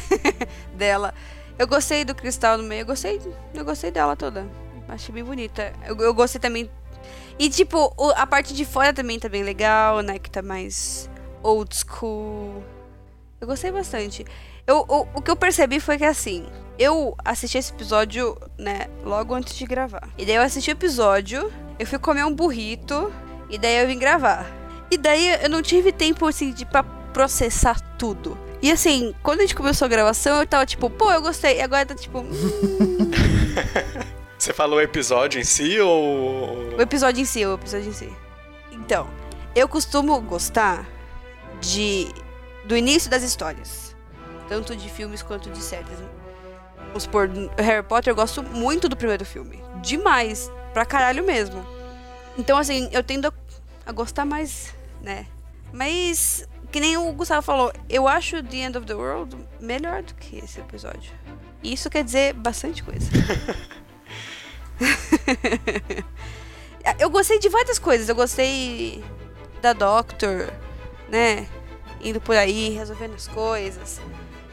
dela. 0.74 1.12
Eu 1.58 1.66
gostei 1.66 2.04
do 2.04 2.14
cristal 2.14 2.58
no 2.58 2.64
meio, 2.64 2.82
eu 2.82 2.86
gostei, 2.86 3.20
eu 3.54 3.64
gostei 3.64 3.90
dela 3.90 4.14
toda. 4.16 4.46
Achei 4.88 5.14
bem 5.14 5.24
bonita. 5.24 5.72
Eu, 5.86 5.96
eu 5.98 6.14
gostei 6.14 6.40
também. 6.40 6.70
E 7.38 7.48
tipo, 7.50 7.92
o- 7.96 8.10
a 8.16 8.26
parte 8.26 8.54
de 8.54 8.64
fora 8.64 8.92
também 8.92 9.18
tá 9.18 9.28
bem 9.28 9.42
legal, 9.42 10.00
né? 10.00 10.18
Que 10.18 10.30
tá 10.30 10.42
mais 10.42 11.08
old 11.42 11.74
school. 11.74 12.62
Eu 13.40 13.46
gostei 13.46 13.70
bastante. 13.72 14.24
Eu, 14.66 14.84
o, 14.88 15.06
o 15.14 15.22
que 15.22 15.30
eu 15.30 15.36
percebi 15.36 15.80
foi 15.80 15.96
que 15.98 16.04
assim, 16.04 16.46
eu 16.78 17.16
assisti 17.24 17.56
esse 17.58 17.72
episódio, 17.72 18.36
né, 18.58 18.86
logo 19.04 19.34
antes 19.34 19.54
de 19.54 19.64
gravar. 19.66 20.08
E 20.18 20.24
daí 20.26 20.34
eu 20.36 20.42
assisti 20.42 20.70
o 20.70 20.72
episódio, 20.72 21.52
eu 21.78 21.86
fui 21.86 21.98
comer 21.98 22.24
um 22.24 22.34
burrito, 22.34 23.12
e 23.48 23.58
daí 23.58 23.76
eu 23.80 23.86
vim 23.86 23.98
gravar. 23.98 24.46
E 24.90 24.96
daí 24.98 25.42
eu 25.42 25.48
não 25.50 25.62
tive 25.62 25.92
tempo, 25.92 26.26
assim, 26.26 26.52
de 26.52 26.64
pra 26.66 26.82
processar 26.82 27.80
tudo. 27.96 28.36
E 28.62 28.70
assim, 28.70 29.14
quando 29.22 29.40
a 29.40 29.42
gente 29.42 29.54
começou 29.54 29.86
a 29.86 29.88
gravação, 29.88 30.40
eu 30.40 30.46
tava 30.46 30.64
tipo, 30.66 30.88
pô, 30.88 31.10
eu 31.12 31.20
gostei. 31.20 31.58
E 31.58 31.60
agora 31.60 31.84
tá 31.84 31.94
tipo, 31.94 32.20
hum, 32.20 32.30
Você 34.38 34.52
falou 34.52 34.78
o 34.78 34.82
episódio 34.82 35.40
em 35.40 35.44
si 35.44 35.80
ou. 35.80 36.74
o 36.76 36.80
episódio 36.80 37.22
em 37.22 37.24
si, 37.24 37.44
o 37.44 37.54
episódio 37.54 37.88
em 37.88 37.92
si. 37.92 38.12
Então, 38.70 39.08
eu 39.54 39.66
costumo 39.66 40.20
gostar 40.20 40.86
de 41.60 42.08
do 42.64 42.76
início 42.76 43.10
das 43.10 43.22
histórias. 43.22 43.96
Tanto 44.48 44.76
de 44.76 44.88
filmes 44.88 45.22
quanto 45.22 45.50
de 45.50 45.60
séries. 45.60 45.98
Vamos 46.88 47.04
supor, 47.04 47.30
Harry 47.58 47.82
Potter, 47.82 48.12
eu 48.12 48.16
gosto 48.16 48.42
muito 48.42 48.88
do 48.88 48.96
primeiro 48.96 49.24
filme. 49.24 49.62
Demais. 49.82 50.50
Pra 50.72 50.84
caralho 50.84 51.24
mesmo. 51.24 51.66
Então, 52.38 52.58
assim, 52.58 52.88
eu 52.92 53.02
tendo 53.02 53.28
a, 53.28 53.32
a 53.86 53.92
gostar 53.92 54.24
mais, 54.24 54.74
né? 55.02 55.26
Mas, 55.72 56.46
que 56.76 56.80
nem 56.80 56.98
o 56.98 57.10
Gustavo 57.10 57.40
falou, 57.40 57.72
eu 57.88 58.06
acho 58.06 58.42
The 58.42 58.56
End 58.58 58.76
of 58.76 58.86
the 58.86 58.92
World 58.92 59.34
melhor 59.58 60.02
do 60.02 60.14
que 60.14 60.36
esse 60.36 60.60
episódio. 60.60 61.10
E 61.62 61.72
isso 61.72 61.88
quer 61.88 62.04
dizer 62.04 62.34
bastante 62.34 62.82
coisa. 62.82 63.10
eu 67.00 67.08
gostei 67.08 67.38
de 67.38 67.48
várias 67.48 67.78
coisas. 67.78 68.10
Eu 68.10 68.14
gostei 68.14 69.02
da 69.62 69.72
Doctor, 69.72 70.52
né? 71.08 71.48
Indo 72.02 72.20
por 72.20 72.36
aí, 72.36 72.68
resolvendo 72.68 73.14
as 73.14 73.26
coisas. 73.26 73.98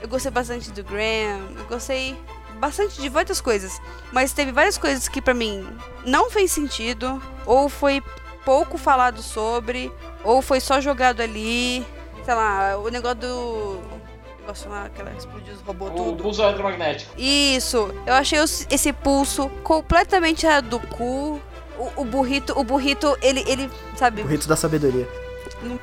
Eu 0.02 0.08
gostei 0.08 0.32
bastante 0.32 0.72
do 0.72 0.82
Graham. 0.82 1.42
Eu 1.58 1.66
gostei 1.66 2.18
bastante 2.58 3.02
de 3.02 3.10
várias 3.10 3.42
coisas. 3.42 3.82
Mas 4.14 4.32
teve 4.32 4.54
várias 4.54 4.78
coisas 4.78 5.10
que 5.10 5.22
pra 5.22 5.34
mim 5.34 5.68
não 6.06 6.32
fez 6.32 6.54
sentido. 6.54 7.22
Ou 7.46 7.68
foi 7.68 8.02
pouco 8.46 8.78
falado 8.78 9.22
sobre. 9.22 9.92
Ou 10.24 10.42
foi 10.42 10.62
só 10.62 10.80
jogado 10.80 11.20
ali. 11.20 11.86
Sei 12.26 12.34
lá, 12.34 12.78
o 12.78 12.90
negócio 12.90 13.18
do. 13.18 13.80
Negócio 14.42 14.70
lá, 14.70 14.86
aquela 14.86 15.10
que 15.12 15.20
explodiu 15.20 15.54
os 15.54 15.62
robôs 15.62 15.92
O 15.92 15.96
tudo. 15.96 16.24
pulso 16.24 16.42
eletromagnético. 16.42 17.14
Isso, 17.18 17.94
eu 18.06 18.14
achei 18.14 18.40
esse 18.70 18.92
pulso 18.92 19.50
completamente 19.64 20.46
a 20.46 20.60
do 20.62 20.80
cu. 20.80 21.40
O, 21.78 22.02
o 22.02 22.06
burrito, 22.06 22.54
o 22.58 22.64
burrito, 22.64 23.18
ele, 23.22 23.44
ele, 23.48 23.70
sabe? 23.96 24.22
O 24.22 24.28
rito 24.28 24.48
da 24.48 24.56
sabedoria. 24.56 25.08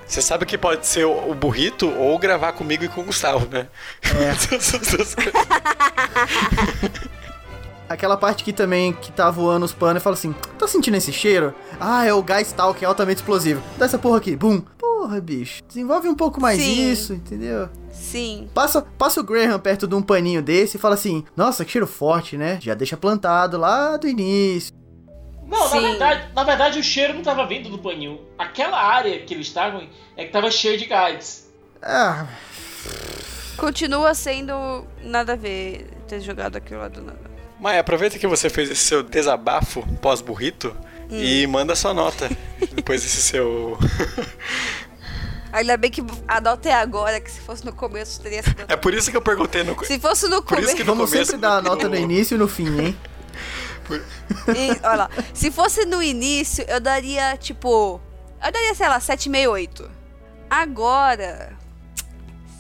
Você 0.07 0.21
sabe 0.21 0.45
que 0.45 0.59
pode 0.59 0.87
ser 0.87 1.05
o 1.07 1.31
o 1.31 1.35
burrito 1.35 1.89
ou 1.97 2.19
gravar 2.19 2.53
comigo 2.53 2.85
e 2.85 2.89
com 2.89 3.01
o 3.01 3.05
Gustavo, 3.05 3.47
né? 3.51 3.67
É. 4.21 4.29
Essas 4.31 4.71
duas 4.91 5.15
coisas. 5.15 5.33
Aquela 7.89 8.17
parte 8.17 8.45
que 8.45 8.53
também 8.53 8.93
que 8.93 9.11
tá 9.11 9.31
voando 9.31 9.65
os 9.65 9.73
panos 9.73 10.01
e 10.01 10.05
fala 10.05 10.15
assim: 10.15 10.33
tá 10.59 10.69
sentindo 10.69 10.97
esse 10.97 11.13
cheiro? 11.13 11.53
Ah, 11.81 12.05
é 12.07 12.13
o 12.13 12.23
gás 12.23 12.53
tal 12.53 12.73
que 12.73 12.85
é 12.85 12.89
altamente 12.89 13.21
explosivo. 13.21 13.61
Dá 13.77 13.87
essa 13.87 13.99
porra 13.99 14.19
aqui, 14.19 14.37
bum. 14.37 14.63
Porra, 15.01 15.19
bicho. 15.19 15.63
Desenvolve 15.67 16.09
um 16.09 16.15
pouco 16.15 16.39
mais 16.39 16.61
Sim. 16.61 16.93
isso, 16.93 17.15
entendeu? 17.15 17.71
Sim. 17.91 18.51
Passa, 18.53 18.83
passa 18.83 19.19
o 19.19 19.25
Graham 19.25 19.59
perto 19.59 19.89
de 19.89 19.95
um 19.95 20.03
paninho 20.03 20.43
desse 20.43 20.77
e 20.77 20.81
fala 20.81 20.95
assim: 20.95 21.25
Nossa, 21.35 21.65
que 21.65 21.73
cheiro 21.73 21.87
forte, 21.87 22.37
né? 22.37 22.59
Já 22.61 22.75
deixa 22.75 22.99
plantado 22.99 23.57
lá 23.57 23.97
do 23.97 24.07
início. 24.07 24.75
Não, 25.47 25.71
na 25.71 25.81
verdade, 25.81 26.29
na 26.35 26.45
verdade 26.45 26.79
o 26.79 26.83
cheiro 26.83 27.15
não 27.15 27.23
tava 27.23 27.47
vindo 27.47 27.71
do 27.71 27.79
paninho. 27.79 28.21
Aquela 28.39 28.79
área 28.79 29.19
que 29.21 29.33
eles 29.33 29.47
estavam 29.47 29.89
é 30.19 30.27
que 30.27 30.31
tava 30.31 30.51
cheia 30.51 30.77
de 30.77 30.85
guides. 30.85 31.51
Ah, 31.81 32.27
Continua 33.57 34.13
sendo 34.13 34.85
nada 35.03 35.33
a 35.33 35.37
ver 35.37 35.87
ter 36.09 36.21
jogado 36.21 36.57
aquilo 36.57 36.81
lá 36.81 36.89
do 36.89 37.01
nada. 37.01 37.31
Maia, 37.59 37.81
aproveita 37.81 38.19
que 38.19 38.27
você 38.27 38.51
fez 38.51 38.71
esse 38.71 38.83
seu 38.83 39.03
desabafo 39.03 39.83
pós-burrito 40.03 40.77
e 41.11 41.47
manda 41.47 41.75
sua 41.75 41.93
nota. 41.93 42.31
Depois 42.73 43.03
desse 43.03 43.23
seu. 43.23 43.79
Ainda 45.53 45.77
bem 45.77 45.91
que 45.91 46.03
a 46.29 46.41
nota 46.41 46.69
é 46.69 46.73
agora, 46.73 47.21
que 47.21 47.31
se 47.31 47.41
fosse 47.41 47.65
no 47.65 47.73
começo 47.73 48.21
teria 48.21 48.43
sido. 48.43 48.65
É 48.69 48.77
por 48.77 48.95
isso 48.95 49.11
que 49.11 49.17
eu 49.17 49.23
perguntei 49.23 49.63
no. 49.65 49.77
Se 49.85 49.99
fosse 49.99 50.29
no 50.29 50.43
Por 50.43 50.55
isso 50.59 50.69
começo. 50.69 50.77
que 50.77 50.83
vamos 50.85 51.11
começo. 51.11 51.33
sempre 51.33 51.41
dar 51.41 51.57
a 51.59 51.63
nota 51.63 51.89
no 51.89 51.97
início 51.99 52.35
e 52.37 52.39
no 52.39 52.47
fim, 52.49 52.81
hein? 52.81 52.97
E, 54.57 54.71
olha 54.87 54.95
lá, 54.97 55.11
se 55.35 55.51
fosse 55.51 55.85
no 55.85 56.01
início, 56.03 56.65
eu 56.69 56.81
daria, 56.81 57.37
tipo. 57.37 58.01
Eu 58.45 58.53
daria, 58.53 58.75
sei 58.75 58.89
lá, 58.89 59.01
7,5, 59.01 59.51
8. 59.51 59.91
Agora. 60.49 61.53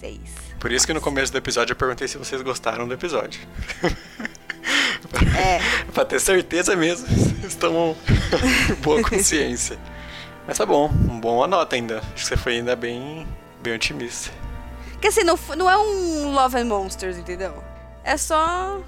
6. 0.01 0.18
Por 0.59 0.72
isso 0.72 0.86
que 0.86 0.93
no 0.93 1.01
começo 1.01 1.32
do 1.32 1.38
episódio 1.38 1.72
eu 1.72 1.76
perguntei 1.76 2.07
se 2.09 2.18
vocês 2.18 2.43
gostaram 2.43 2.86
do 2.86 2.93
episódio. 2.95 3.41
É. 5.36 5.61
pra 5.95 6.05
ter 6.05 6.20
certeza 6.20 6.74
mesmo, 6.76 7.07
vocês 7.09 7.53
estão 7.53 7.72
com 7.72 7.97
boa 8.82 9.03
consciência. 9.03 9.78
Mas 10.51 10.59
tá 10.59 10.66
bom, 10.66 10.90
um 11.09 11.20
bom 11.20 11.46
nota 11.46 11.76
ainda. 11.76 11.98
Acho 11.98 12.24
que 12.24 12.24
você 12.24 12.36
foi 12.36 12.55
ainda 12.55 12.74
bem, 12.74 13.24
bem 13.62 13.72
otimista. 13.72 14.32
Porque 14.90 15.07
assim, 15.07 15.22
não, 15.22 15.38
não 15.57 15.70
é 15.70 15.78
um 15.78 16.34
Love 16.34 16.59
and 16.59 16.64
Monsters, 16.64 17.16
entendeu? 17.16 17.55
É 18.03 18.16
só. 18.16 18.80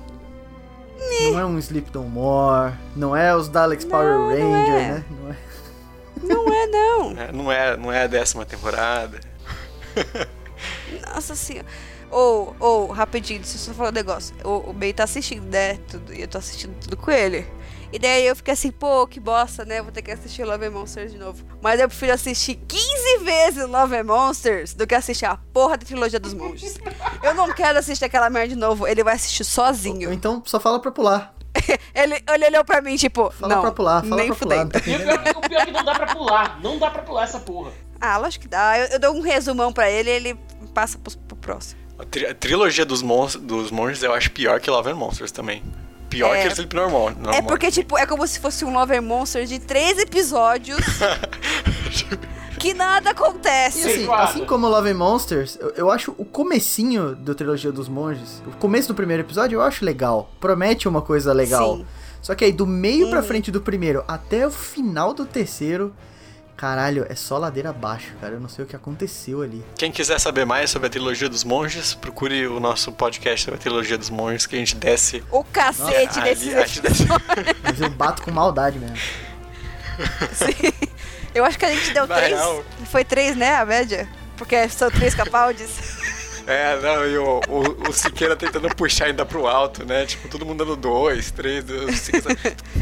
Não 1.30 1.38
é 1.38 1.46
um 1.46 1.56
Sleep 1.60 1.94
No 1.94 2.02
More, 2.02 2.72
não 2.96 3.14
é 3.14 3.32
os 3.36 3.48
Daleks 3.48 3.84
Power 3.84 4.12
Não, 4.12 4.30
não 4.30 4.52
Ranger, 4.52 4.74
é. 4.74 4.88
né? 4.88 5.04
Não 5.08 5.30
é. 5.30 5.36
Não 6.34 6.52
é, 6.52 6.66
não. 6.66 7.10
É, 7.22 7.32
Não 7.32 7.52
é, 7.52 7.76
não 7.76 7.92
é 7.92 8.02
a 8.02 8.06
décima 8.08 8.44
temporada. 8.44 9.20
Nossa 11.14 11.36
senhora. 11.36 11.68
Ou, 12.10 12.56
ou, 12.58 12.86
rapidinho, 12.88 13.38
deixa 13.38 13.54
eu 13.54 13.60
só 13.60 13.72
falar 13.72 13.90
um 13.90 13.92
negócio. 13.92 14.34
O, 14.42 14.70
o 14.70 14.72
Bey 14.72 14.92
tá 14.92 15.04
assistindo, 15.04 15.44
né? 15.44 15.78
Tudo, 15.88 16.12
e 16.12 16.22
eu 16.22 16.26
tô 16.26 16.38
assistindo 16.38 16.74
tudo 16.80 16.96
com 16.96 17.12
ele. 17.12 17.46
E 17.92 17.98
daí 17.98 18.26
eu 18.26 18.34
fiquei 18.34 18.54
assim, 18.54 18.70
pô, 18.70 19.06
que 19.06 19.20
bosta, 19.20 19.64
né? 19.66 19.82
Vou 19.82 19.92
ter 19.92 20.00
que 20.00 20.10
assistir 20.10 20.44
Love 20.44 20.64
and 20.66 20.70
Monsters 20.70 21.12
de 21.12 21.18
novo. 21.18 21.44
Mas 21.60 21.78
eu 21.78 21.86
prefiro 21.88 22.12
assistir 22.14 22.54
15 22.66 23.18
vezes 23.22 23.68
Love 23.68 23.96
and 23.96 24.04
Monsters 24.04 24.72
do 24.72 24.86
que 24.86 24.94
assistir 24.94 25.26
a 25.26 25.36
porra 25.52 25.76
da 25.76 25.84
trilogia 25.84 26.18
dos 26.18 26.32
monges. 26.32 26.78
Eu 27.22 27.34
não 27.34 27.52
quero 27.52 27.78
assistir 27.78 28.06
aquela 28.06 28.30
merda 28.30 28.48
de 28.54 28.56
novo. 28.56 28.86
Ele 28.86 29.04
vai 29.04 29.14
assistir 29.14 29.44
sozinho. 29.44 30.10
então 30.12 30.42
só 30.46 30.58
fala 30.58 30.80
pra 30.80 30.90
pular. 30.90 31.34
Ele, 31.94 32.14
ele 32.32 32.46
olhou 32.46 32.64
pra 32.64 32.80
mim, 32.80 32.96
tipo, 32.96 33.30
Fala 33.30 33.56
não, 33.56 33.60
pra 33.62 33.70
pular, 33.72 34.02
fala 34.02 34.16
nem 34.16 34.28
pra 34.28 34.36
pular. 34.36 34.66
Tá 34.68 34.78
o 34.78 34.82
pior, 34.82 35.00
o 35.36 35.40
pior 35.42 35.60
é 35.60 35.64
que 35.66 35.70
não 35.70 35.84
dá 35.84 35.94
pra 35.94 36.06
pular. 36.06 36.60
Não 36.62 36.78
dá 36.78 36.90
pra 36.90 37.02
pular 37.02 37.24
essa 37.24 37.38
porra. 37.40 37.70
Ah, 38.00 38.16
lógico 38.16 38.42
que 38.44 38.48
dá. 38.48 38.78
Eu, 38.78 38.86
eu 38.86 38.98
dou 38.98 39.14
um 39.14 39.20
resumão 39.20 39.70
pra 39.70 39.90
ele 39.90 40.08
e 40.08 40.12
ele 40.14 40.40
passa 40.74 40.96
pro, 40.98 41.14
pro 41.18 41.36
próximo. 41.36 41.78
A, 41.98 42.04
tri- 42.06 42.26
a 42.26 42.34
trilogia 42.34 42.86
dos, 42.86 43.02
mons 43.02 43.36
dos 43.36 43.70
monstros 43.70 44.02
eu 44.02 44.14
acho 44.14 44.30
pior 44.30 44.58
que 44.60 44.70
Love 44.70 44.90
and 44.90 44.94
Monsters 44.96 45.30
também. 45.30 45.62
Pior 46.12 46.34
É. 46.36 46.42
que 46.42 46.48
Sleep 46.54 46.74
Normal. 46.76 47.10
normal. 47.10 47.34
É 47.34 47.42
porque, 47.42 47.70
tipo, 47.70 47.98
é 47.98 48.06
como 48.06 48.26
se 48.26 48.38
fosse 48.38 48.64
um 48.64 48.72
Lover 48.72 49.02
Monster 49.02 49.44
de 49.46 49.58
três 49.58 49.98
episódios 49.98 50.78
que 52.58 52.74
nada 52.74 53.10
E 53.10 53.12
acontece. 53.12 53.78
assim, 53.80 53.88
Feijoada. 53.96 54.22
assim 54.24 54.44
como 54.44 54.68
Love 54.68 54.90
and 54.90 54.94
Monsters, 54.96 55.58
eu, 55.60 55.70
eu 55.70 55.90
acho 55.90 56.14
o 56.16 56.24
comecinho 56.24 57.14
da 57.16 57.34
trilogia 57.34 57.72
dos 57.72 57.88
monges, 57.88 58.42
o 58.46 58.50
começo 58.58 58.88
do 58.88 58.94
primeiro 58.94 59.22
episódio 59.22 59.56
eu 59.56 59.62
acho 59.62 59.84
legal. 59.84 60.30
Promete 60.40 60.86
uma 60.88 61.02
coisa 61.02 61.32
legal. 61.32 61.78
Sim. 61.78 61.86
Só 62.20 62.34
que 62.36 62.44
aí 62.44 62.52
do 62.52 62.66
meio 62.66 63.10
pra 63.10 63.18
Uhum. 63.18 63.24
frente 63.26 63.50
do 63.50 63.60
primeiro 63.60 64.04
até 64.06 64.46
o 64.46 64.50
final 64.50 65.12
do 65.12 65.24
terceiro, 65.24 65.92
caralho, 66.56 67.04
é 67.08 67.14
só 67.14 67.38
ladeira 67.38 67.70
abaixo, 67.70 68.12
cara. 68.20 68.34
Eu 68.34 68.40
não 68.40 68.48
sei 68.48 68.64
o 68.64 68.68
que 68.68 68.76
aconteceu 68.76 69.42
ali. 69.42 69.64
Quem 69.76 69.90
quiser 69.90 70.18
saber 70.20 70.44
mais 70.44 70.70
sobre 70.70 70.86
a 70.86 70.90
trilogia 70.90 71.28
dos 71.28 71.42
monges, 71.44 71.94
procure 71.94 72.46
o 72.46 72.60
nosso 72.60 72.92
podcast 72.92 73.44
sobre 73.44 73.58
a 73.58 73.60
trilogia 73.60 73.98
dos 73.98 74.10
monges, 74.10 74.46
que 74.46 74.54
a 74.56 74.58
gente 74.58 74.76
desce. 74.76 75.22
O 75.30 75.42
cacete 75.44 76.20
desses 76.20 76.78
desce. 76.80 77.04
Mas 77.62 77.80
eu 77.80 77.90
bato 77.90 78.22
com 78.22 78.30
maldade 78.30 78.78
mesmo. 78.78 78.96
Sim. 80.32 80.72
Eu 81.34 81.44
acho 81.44 81.58
que 81.58 81.64
a 81.64 81.70
gente 81.74 81.92
deu 81.92 82.06
Na 82.06 82.16
três. 82.16 82.32
real- 82.32 82.64
Foi 82.90 83.04
três, 83.04 83.36
né, 83.36 83.56
a 83.56 83.64
média? 83.64 84.08
Porque 84.36 84.68
são 84.68 84.90
três 84.90 85.14
capaldes. 85.14 85.70
É, 86.46 86.76
não, 86.80 87.06
e 87.06 87.16
o, 87.18 87.40
o, 87.48 87.88
o 87.88 87.92
Siqueira 87.92 88.34
tentando 88.36 88.68
puxar 88.74 89.06
ainda 89.06 89.24
pro 89.24 89.46
alto, 89.46 89.84
né? 89.86 90.04
Tipo, 90.04 90.28
todo 90.28 90.44
mundo 90.44 90.64
dando 90.64 90.76
dois, 90.76 91.30
três, 91.30 91.62
dois, 91.64 92.00
cinco, 92.00 92.28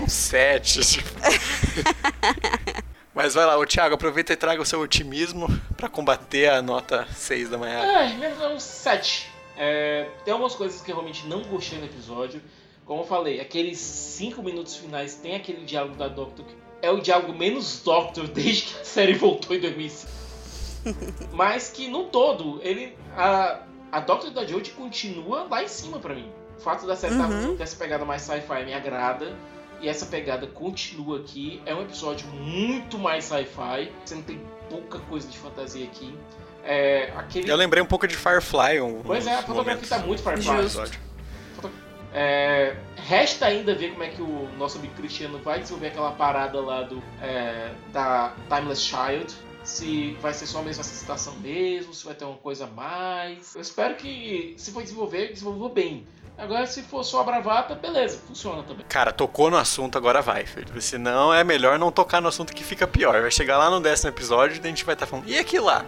um 0.02 0.08
sete. 0.08 0.80
Tipo. 0.80 1.10
Mas 3.22 3.34
vai 3.34 3.44
lá, 3.44 3.58
ô 3.58 3.66
Thiago, 3.66 3.96
aproveita 3.96 4.32
e 4.32 4.36
traga 4.36 4.62
o 4.62 4.64
seu 4.64 4.80
otimismo 4.80 5.46
pra 5.76 5.90
combater 5.90 6.48
a 6.48 6.62
nota 6.62 7.06
6 7.12 7.50
da 7.50 7.58
manhã. 7.58 7.78
É, 7.80 8.14
menos 8.14 8.40
um 8.40 8.58
7. 8.58 9.30
É, 9.58 10.08
tem 10.24 10.32
algumas 10.32 10.54
coisas 10.54 10.80
que 10.80 10.90
eu 10.90 10.94
realmente 10.96 11.26
não 11.26 11.42
gostei 11.42 11.78
no 11.78 11.84
episódio. 11.84 12.40
Como 12.86 13.02
eu 13.02 13.06
falei, 13.06 13.38
aqueles 13.38 13.78
5 13.78 14.42
minutos 14.42 14.74
finais 14.74 15.16
tem 15.16 15.36
aquele 15.36 15.66
diálogo 15.66 15.96
da 15.96 16.08
Doctor 16.08 16.46
que 16.46 16.54
é 16.80 16.90
o 16.90 16.98
diálogo 16.98 17.34
menos 17.34 17.82
Doctor 17.84 18.26
desde 18.26 18.62
que 18.72 18.80
a 18.80 18.84
série 18.86 19.12
voltou 19.12 19.54
em 19.54 19.60
2005. 19.60 20.10
Mas 21.30 21.68
que 21.68 21.88
no 21.88 22.04
todo, 22.04 22.58
ele 22.62 22.96
a, 23.14 23.60
a 23.92 24.00
Doctor 24.00 24.30
da 24.30 24.46
Jodie 24.46 24.72
continua 24.72 25.42
lá 25.42 25.62
em 25.62 25.68
cima 25.68 25.98
pra 25.98 26.14
mim. 26.14 26.32
O 26.56 26.60
fato 26.62 26.86
da 26.86 26.96
série 26.96 27.18
tá 27.18 27.26
Uhum. 27.26 27.54
dessa 27.54 27.76
pegada 27.76 28.02
mais 28.06 28.22
sci-fi 28.22 28.64
me 28.64 28.72
agrada. 28.72 29.36
E 29.80 29.88
essa 29.88 30.06
pegada 30.06 30.46
continua 30.46 31.20
aqui. 31.20 31.62
É 31.64 31.74
um 31.74 31.82
episódio 31.82 32.26
muito 32.28 32.98
mais 32.98 33.24
sci-fi. 33.24 33.90
Você 34.04 34.14
não 34.14 34.22
tem 34.22 34.40
pouca 34.68 34.98
coisa 35.00 35.26
de 35.26 35.38
fantasia 35.38 35.84
aqui. 35.84 36.14
É, 36.62 37.12
aquele 37.16 37.50
Eu 37.50 37.56
lembrei 37.56 37.82
um 37.82 37.86
pouco 37.86 38.06
de 38.06 38.16
Firefly. 38.16 38.80
Um, 38.80 39.02
Pois 39.02 39.26
é, 39.26 39.34
a 39.34 39.42
fotografia 39.42 39.88
tá 39.88 39.98
muito 39.98 40.22
Firefly. 40.22 40.98
É, 42.12 42.76
resta 42.96 43.46
ainda 43.46 43.74
ver 43.74 43.92
como 43.92 44.02
é 44.02 44.08
que 44.08 44.20
o 44.20 44.48
nosso 44.58 44.78
amigo 44.78 44.94
Cristiano 44.94 45.38
vai 45.38 45.60
desenvolver 45.60 45.88
aquela 45.88 46.10
parada 46.12 46.60
lá 46.60 46.82
do 46.82 47.00
é, 47.22 47.70
da 47.92 48.34
Timeless 48.48 48.82
Child. 48.82 49.32
Se 49.62 50.16
vai 50.20 50.32
ser 50.32 50.46
só 50.46 50.60
a 50.60 50.62
mesma 50.62 50.82
citação 50.82 51.34
mesmo, 51.36 51.94
se 51.94 52.04
vai 52.04 52.14
ter 52.14 52.24
uma 52.24 52.36
coisa 52.36 52.64
a 52.64 52.66
mais. 52.66 53.54
Eu 53.54 53.60
espero 53.60 53.94
que, 53.94 54.54
se 54.56 54.72
for 54.72 54.82
desenvolver, 54.82 55.28
desenvolva 55.28 55.68
bem. 55.68 56.06
Agora, 56.40 56.66
se 56.66 56.82
for 56.82 57.04
só 57.04 57.20
a 57.20 57.24
bravata, 57.24 57.74
beleza, 57.74 58.18
funciona 58.26 58.62
também. 58.62 58.84
Cara, 58.88 59.12
tocou 59.12 59.50
no 59.50 59.58
assunto, 59.58 59.98
agora 59.98 60.22
vai, 60.22 60.46
filho. 60.46 60.80
Senão 60.80 61.32
é 61.34 61.44
melhor 61.44 61.78
não 61.78 61.92
tocar 61.92 62.22
no 62.22 62.28
assunto 62.28 62.54
que 62.54 62.64
fica 62.64 62.86
pior. 62.86 63.20
Vai 63.20 63.30
chegar 63.30 63.58
lá 63.58 63.68
no 63.68 63.78
décimo 63.78 64.08
episódio 64.08 64.56
e 64.56 64.60
a 64.60 64.68
gente 64.68 64.84
vai 64.84 64.94
estar 64.94 65.06
falando, 65.06 65.28
e 65.28 65.38
aquilo 65.38 65.66
lá? 65.66 65.84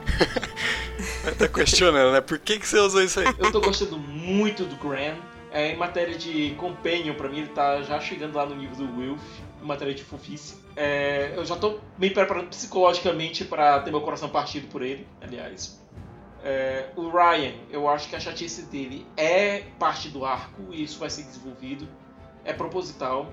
vai 1.25 1.33
estar 1.33 1.49
questionando, 1.49 2.13
né? 2.13 2.21
Por 2.21 2.39
que, 2.39 2.59
que 2.59 2.69
você 2.69 2.79
usou 2.79 3.03
isso 3.03 3.21
aí? 3.21 3.27
Eu 3.39 3.51
tô 3.51 3.61
gostando 3.61 3.97
muito 3.97 4.65
do 4.65 4.77
Graham. 4.77 5.17
É, 5.51 5.73
em 5.73 5.77
matéria 5.77 6.17
de 6.17 6.55
companion, 6.57 7.15
pra 7.15 7.29
mim, 7.29 7.39
ele 7.39 7.49
tá 7.49 7.83
já 7.83 8.01
chegando 8.01 8.37
lá 8.37 8.47
no 8.47 8.55
nível 8.55 8.87
do 8.87 8.99
Wilf, 8.99 9.21
em 9.63 9.67
matéria 9.67 9.95
de 9.95 10.03
fofice. 10.03 10.57
É, 10.75 11.33
eu 11.37 11.45
já 11.45 11.57
tô 11.57 11.79
me 11.99 12.09
preparando 12.09 12.49
psicologicamente 12.49 13.45
pra 13.45 13.81
ter 13.81 13.91
meu 13.91 14.01
coração 14.01 14.31
partido 14.31 14.69
por 14.69 14.83
ele, 14.83 15.07
aliás. 15.21 15.82
É, 16.45 16.88
o 16.97 17.09
Ryan, 17.09 17.53
eu 17.70 17.88
acho 17.88 18.09
que 18.09 18.16
a 18.16 18.20
chatice 18.20 18.62
dele 18.62 19.07
é 19.16 19.61
parte 19.78 20.09
do 20.09 20.24
arco 20.24 20.62
e 20.70 20.82
isso 20.82 20.99
vai 20.99 21.09
ser 21.09 21.22
desenvolvido. 21.22 21.88
É 22.45 22.53
proposital. 22.53 23.32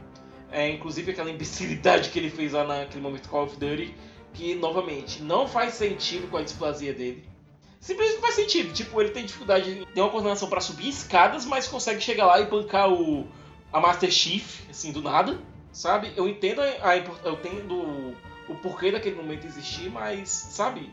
É, 0.51 0.70
inclusive 0.70 1.12
aquela 1.12 1.30
imbecilidade 1.30 2.10
que 2.10 2.20
ele 2.20 2.30
fez 2.30 2.53
lá 2.53 2.64
naquele 2.64 3.01
momento 3.01 3.30
Call 3.30 3.45
of 3.45 3.57
Duty, 3.57 3.95
que 4.34 4.55
novamente 4.55 5.22
não 5.22 5.47
faz 5.47 5.74
sentido 5.74 6.30
com 6.30 6.38
a 6.38 6.43
displasia 6.43 6.93
dele. 6.93 7.28
Simplesmente 7.80 8.16
não 8.16 8.22
faz 8.22 8.36
sentido. 8.36 8.74
Tipo, 8.74 9.01
ele 9.01 9.12
tem 9.12 9.26
dificuldade, 9.26 9.88
tem 9.93 10.03
uma 10.03 10.12
coordenação 10.12 10.49
pra 10.49 10.60
subir 10.60 10.89
escadas, 10.89 11.45
mas 11.45 11.68
consegue 11.68 12.01
chegar 12.01 12.26
lá 12.26 12.39
e 12.39 12.45
bancar 12.45 12.91
o 12.91 13.28
a 13.72 13.80
Master 13.80 14.12
Chief, 14.12 14.68
assim, 14.70 14.91
do 14.91 15.01
nada, 15.01 15.39
sabe? 15.72 16.12
Eu 16.16 16.28
entendo 16.28 16.60
a, 16.62 16.89
a 16.89 16.97
eu 16.97 17.34
entendo 17.34 18.16
o 18.47 18.55
porquê 18.55 18.91
daquele 18.91 19.16
momento 19.16 19.45
existir, 19.45 19.89
mas, 19.91 20.30
sabe? 20.30 20.91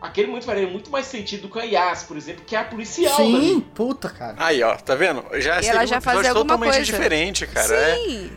Aquele 0.00 0.28
momento 0.28 0.44
faria 0.44 0.66
muito 0.68 0.90
mais 0.90 1.06
sentido 1.06 1.48
com 1.48 1.58
a 1.58 1.62
Yas, 1.64 2.02
por 2.04 2.16
exemplo, 2.16 2.44
que 2.46 2.54
é 2.54 2.58
a 2.60 2.64
policial 2.64 3.16
Sim, 3.16 3.32
dali. 3.32 3.60
puta, 3.74 4.10
cara. 4.10 4.34
Aí, 4.38 4.62
ó, 4.62 4.76
tá 4.76 4.94
vendo? 4.94 5.22
Já 5.40 5.58
E 5.58 5.62
seria 5.64 5.70
ela 5.70 5.84
um 5.84 5.86
já 5.86 5.96
episódio 5.96 6.00
fazia 6.02 6.30
alguma 6.30 6.44
totalmente 6.44 6.74
coisa. 6.76 6.84
diferente, 6.92 7.46
cara. 7.46 7.74
É. 7.74 7.94
Sim. 7.96 8.30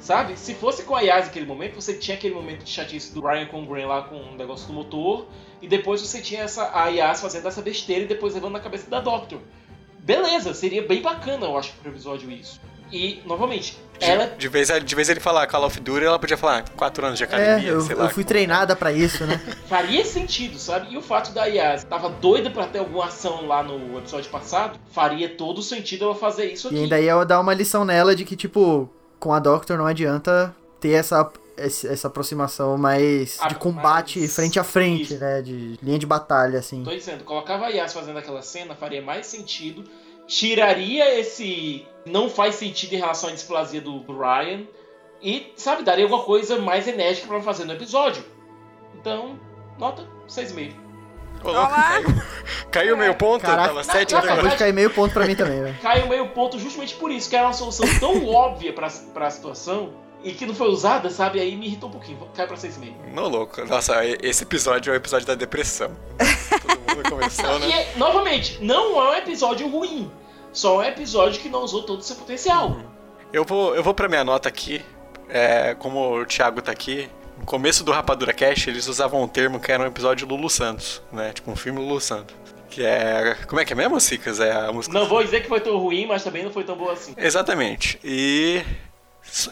Sabe? 0.00 0.36
Se 0.38 0.54
fosse 0.54 0.82
com 0.82 0.96
a 0.96 1.00
Yas 1.00 1.26
naquele 1.26 1.46
momento, 1.46 1.74
você 1.74 1.94
tinha 1.94 2.16
aquele 2.16 2.34
momento 2.34 2.64
de 2.64 2.70
chatice 2.70 3.12
do 3.14 3.20
Ryan 3.20 3.46
com 3.46 3.62
o 3.62 3.66
Graham 3.66 3.86
lá 3.86 4.02
com 4.02 4.16
o 4.16 4.34
negócio 4.34 4.66
do 4.66 4.72
motor, 4.72 5.26
e 5.62 5.68
depois 5.68 6.00
você 6.00 6.20
tinha 6.20 6.42
essa, 6.42 6.70
a 6.74 6.88
Yas 6.88 7.20
fazendo 7.20 7.46
essa 7.46 7.62
besteira 7.62 8.02
e 8.04 8.08
depois 8.08 8.34
levando 8.34 8.52
na 8.54 8.60
cabeça 8.60 8.90
da 8.90 8.98
Doctor. 9.00 9.40
Beleza, 10.00 10.54
seria 10.54 10.82
bem 10.86 11.02
bacana, 11.02 11.46
eu 11.46 11.56
acho, 11.56 11.72
pro 11.74 11.92
episódio 11.92 12.30
isso. 12.30 12.60
E, 12.92 13.22
novamente, 13.24 13.78
ela. 14.00 14.26
De 14.26 14.48
vez, 14.48 14.68
de 14.84 14.94
vez 14.94 15.08
ele 15.08 15.20
falar 15.20 15.46
Call 15.46 15.64
of 15.64 15.78
Duty, 15.80 16.04
ela 16.04 16.18
podia 16.18 16.36
falar 16.36 16.68
4 16.70 17.06
anos 17.06 17.18
de 17.18 17.24
É, 17.24 17.26
academia, 17.26 17.68
eu, 17.68 17.80
sei 17.82 17.94
eu 17.94 18.00
lá. 18.00 18.08
fui 18.08 18.24
treinada 18.24 18.74
pra 18.74 18.92
isso, 18.92 19.24
né? 19.26 19.40
Faria 19.68 20.04
sentido, 20.04 20.58
sabe? 20.58 20.92
E 20.92 20.96
o 20.96 21.02
fato 21.02 21.32
da 21.32 21.44
Yas 21.44 21.84
tava 21.84 22.08
doida 22.08 22.50
pra 22.50 22.66
ter 22.66 22.78
alguma 22.80 23.06
ação 23.06 23.46
lá 23.46 23.62
no 23.62 23.98
episódio 23.98 24.30
passado, 24.30 24.78
faria 24.92 25.28
todo 25.28 25.62
sentido 25.62 26.04
ela 26.06 26.14
fazer 26.14 26.46
isso 26.46 26.66
aqui. 26.68 26.76
E 26.76 26.82
ainda 26.82 27.00
ia 27.00 27.24
dar 27.24 27.38
uma 27.40 27.54
lição 27.54 27.84
nela 27.84 28.14
de 28.16 28.24
que, 28.24 28.34
tipo, 28.34 28.88
com 29.18 29.32
a 29.32 29.38
Doctor 29.38 29.76
não 29.78 29.86
adianta 29.86 30.54
ter 30.80 30.92
essa, 30.92 31.30
essa 31.56 32.08
aproximação 32.08 32.76
mais 32.78 33.36
Ah, 33.40 33.48
de 33.48 33.54
combate 33.56 34.18
mas- 34.18 34.34
frente 34.34 34.58
a 34.58 34.64
frente, 34.64 35.02
isso. 35.14 35.18
né? 35.18 35.42
De 35.42 35.78
linha 35.82 35.98
de 35.98 36.06
batalha, 36.06 36.58
assim. 36.58 36.82
Tô 36.82 36.90
dizendo, 36.90 37.22
colocava 37.22 37.66
a 37.66 37.68
Yas 37.68 37.92
fazendo 37.92 38.18
aquela 38.18 38.40
cena 38.42 38.74
faria 38.74 39.02
mais 39.02 39.26
sentido, 39.26 39.84
tiraria 40.30 41.18
esse 41.18 41.84
não 42.06 42.30
faz 42.30 42.54
sentido 42.54 42.92
em 42.94 42.98
relação 42.98 43.28
à 43.30 43.32
displasia 43.32 43.80
do 43.80 44.00
Ryan 44.06 44.62
e, 45.20 45.52
sabe, 45.56 45.82
daria 45.82 46.04
alguma 46.04 46.22
coisa 46.22 46.56
mais 46.58 46.86
enérgica 46.86 47.26
pra 47.26 47.42
fazer 47.42 47.64
no 47.64 47.72
episódio. 47.72 48.24
Então, 48.94 49.38
nota 49.76 50.06
6,5. 50.28 50.72
Ô, 51.42 51.50
louco, 51.52 51.68
caiu, 51.72 52.04
caiu 52.70 52.96
meio 52.96 53.14
ponto, 53.14 53.42
Caraca, 53.42 53.68
tava 53.68 53.82
7 53.82 54.14
na 54.14 54.56
cair 54.56 54.72
meio 54.72 54.90
ponto 54.90 55.12
pra 55.12 55.26
mim 55.26 55.34
também, 55.34 55.62
velho. 55.62 55.76
Caiu 55.82 56.06
meio 56.06 56.28
ponto 56.28 56.58
justamente 56.58 56.94
por 56.94 57.10
isso, 57.10 57.28
que 57.28 57.34
era 57.34 57.46
uma 57.46 57.52
solução 57.52 57.86
tão 57.98 58.24
óbvia 58.28 58.72
pra, 58.72 58.88
pra 59.12 59.30
situação 59.30 59.94
e 60.22 60.32
que 60.32 60.44
não 60.46 60.54
foi 60.54 60.68
usada, 60.68 61.10
sabe? 61.10 61.40
Aí 61.40 61.56
me 61.56 61.66
irritou 61.66 61.88
um 61.88 61.92
pouquinho. 61.92 62.18
Cai 62.34 62.46
pra 62.46 62.56
6,5. 62.56 62.92
Não, 63.14 63.26
louco. 63.26 63.64
Nossa, 63.64 64.04
esse 64.22 64.44
episódio 64.44 64.90
é 64.90 64.94
o 64.94 64.96
episódio 64.96 65.26
da 65.26 65.34
depressão. 65.34 65.96
Todo 66.60 66.96
mundo 66.96 67.10
começou, 67.10 67.56
E, 67.56 67.58
né? 67.60 67.70
é- 67.70 67.92
novamente, 67.96 68.58
não 68.62 69.00
é 69.02 69.10
um 69.10 69.14
episódio 69.14 69.66
ruim. 69.68 70.10
Só 70.52 70.78
um 70.78 70.82
episódio 70.82 71.40
que 71.40 71.48
não 71.48 71.62
usou 71.62 71.82
todo 71.82 72.00
o 72.00 72.02
seu 72.02 72.16
potencial. 72.16 72.78
Eu 73.32 73.44
vou, 73.44 73.74
eu 73.74 73.82
vou 73.82 73.94
pra 73.94 74.08
minha 74.08 74.24
nota 74.24 74.48
aqui. 74.48 74.82
É, 75.28 75.74
como 75.74 76.20
o 76.20 76.26
Thiago 76.26 76.60
tá 76.60 76.72
aqui, 76.72 77.08
no 77.38 77.46
começo 77.46 77.84
do 77.84 77.92
Rapadura 77.92 78.32
Cash, 78.32 78.66
eles 78.66 78.88
usavam 78.88 79.22
um 79.22 79.28
termo 79.28 79.60
que 79.60 79.70
era 79.70 79.82
um 79.82 79.86
episódio 79.86 80.26
Lulu 80.26 80.50
Santos, 80.50 81.00
né? 81.12 81.32
Tipo 81.32 81.50
um 81.50 81.56
filme 81.56 81.78
Lulu 81.78 82.00
Santos. 82.00 82.34
Que 82.68 82.84
é. 82.84 83.36
Como 83.46 83.60
é 83.60 83.64
que 83.64 83.72
é 83.72 83.76
mesmo, 83.76 84.00
Cicas? 84.00 84.38
É 84.40 84.52
a 84.52 84.72
música. 84.72 84.96
Não 84.96 85.06
vou 85.06 85.22
dizer 85.22 85.42
que 85.42 85.48
foi 85.48 85.60
tão 85.60 85.76
ruim, 85.76 86.06
mas 86.06 86.22
também 86.22 86.44
não 86.44 86.52
foi 86.52 86.64
tão 86.64 86.76
boa 86.76 86.92
assim. 86.92 87.14
Exatamente. 87.16 87.98
E. 88.04 88.62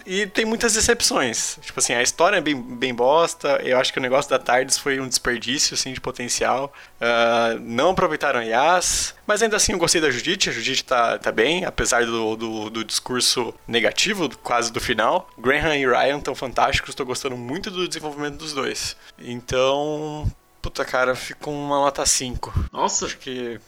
E 0.07 0.27
tem 0.27 0.45
muitas 0.45 0.75
decepções. 0.75 1.59
Tipo 1.63 1.79
assim, 1.79 1.93
a 1.95 2.03
história 2.03 2.37
é 2.37 2.41
bem, 2.41 2.61
bem 2.61 2.95
bosta. 2.95 3.61
Eu 3.63 3.79
acho 3.79 3.93
que 3.93 3.99
o 3.99 4.03
negócio 4.03 4.31
da 4.31 4.39
Tardes 4.39 4.79
foi 4.79 4.99
um 5.01 5.09
desperdício 5.09 5.75
assim, 5.75 5.93
de 5.93 6.01
potencial. 6.01 6.73
Ah, 7.01 7.57
não 7.61 7.91
aproveitaram 7.91 8.41
a 8.41 8.43
Yas. 8.43 9.15
Mas 9.27 9.43
ainda 9.43 9.57
assim 9.57 9.73
eu 9.73 9.79
gostei 9.79 10.01
da 10.01 10.11
Judite. 10.11 10.51
A 10.51 10.53
Judite 10.53 10.85
tá, 10.85 11.19
tá 11.19 11.31
bem, 11.31 11.65
apesar 11.65 12.05
do, 12.05 12.37
do, 12.37 12.71
do 12.71 12.85
discurso 12.85 13.55
negativo, 13.67 14.29
quase 14.39 14.73
do 14.73 14.81
final. 14.81 15.29
Graham 15.39 15.77
e 15.77 15.87
Ryan 15.87 16.19
estão 16.19 16.35
fantásticos. 16.35 16.95
Tô 16.95 17.05
gostando 17.05 17.37
muito 17.37 17.71
do 17.71 17.87
desenvolvimento 17.87 18.37
dos 18.37 18.53
dois. 18.53 18.97
Então. 19.19 20.31
Puta 20.61 20.85
cara, 20.85 21.15
ficou 21.15 21.55
uma 21.55 21.77
nota 21.79 22.05
5. 22.05 22.69
Nossa, 22.73 23.07
Acho 23.07 23.17
que. 23.19 23.61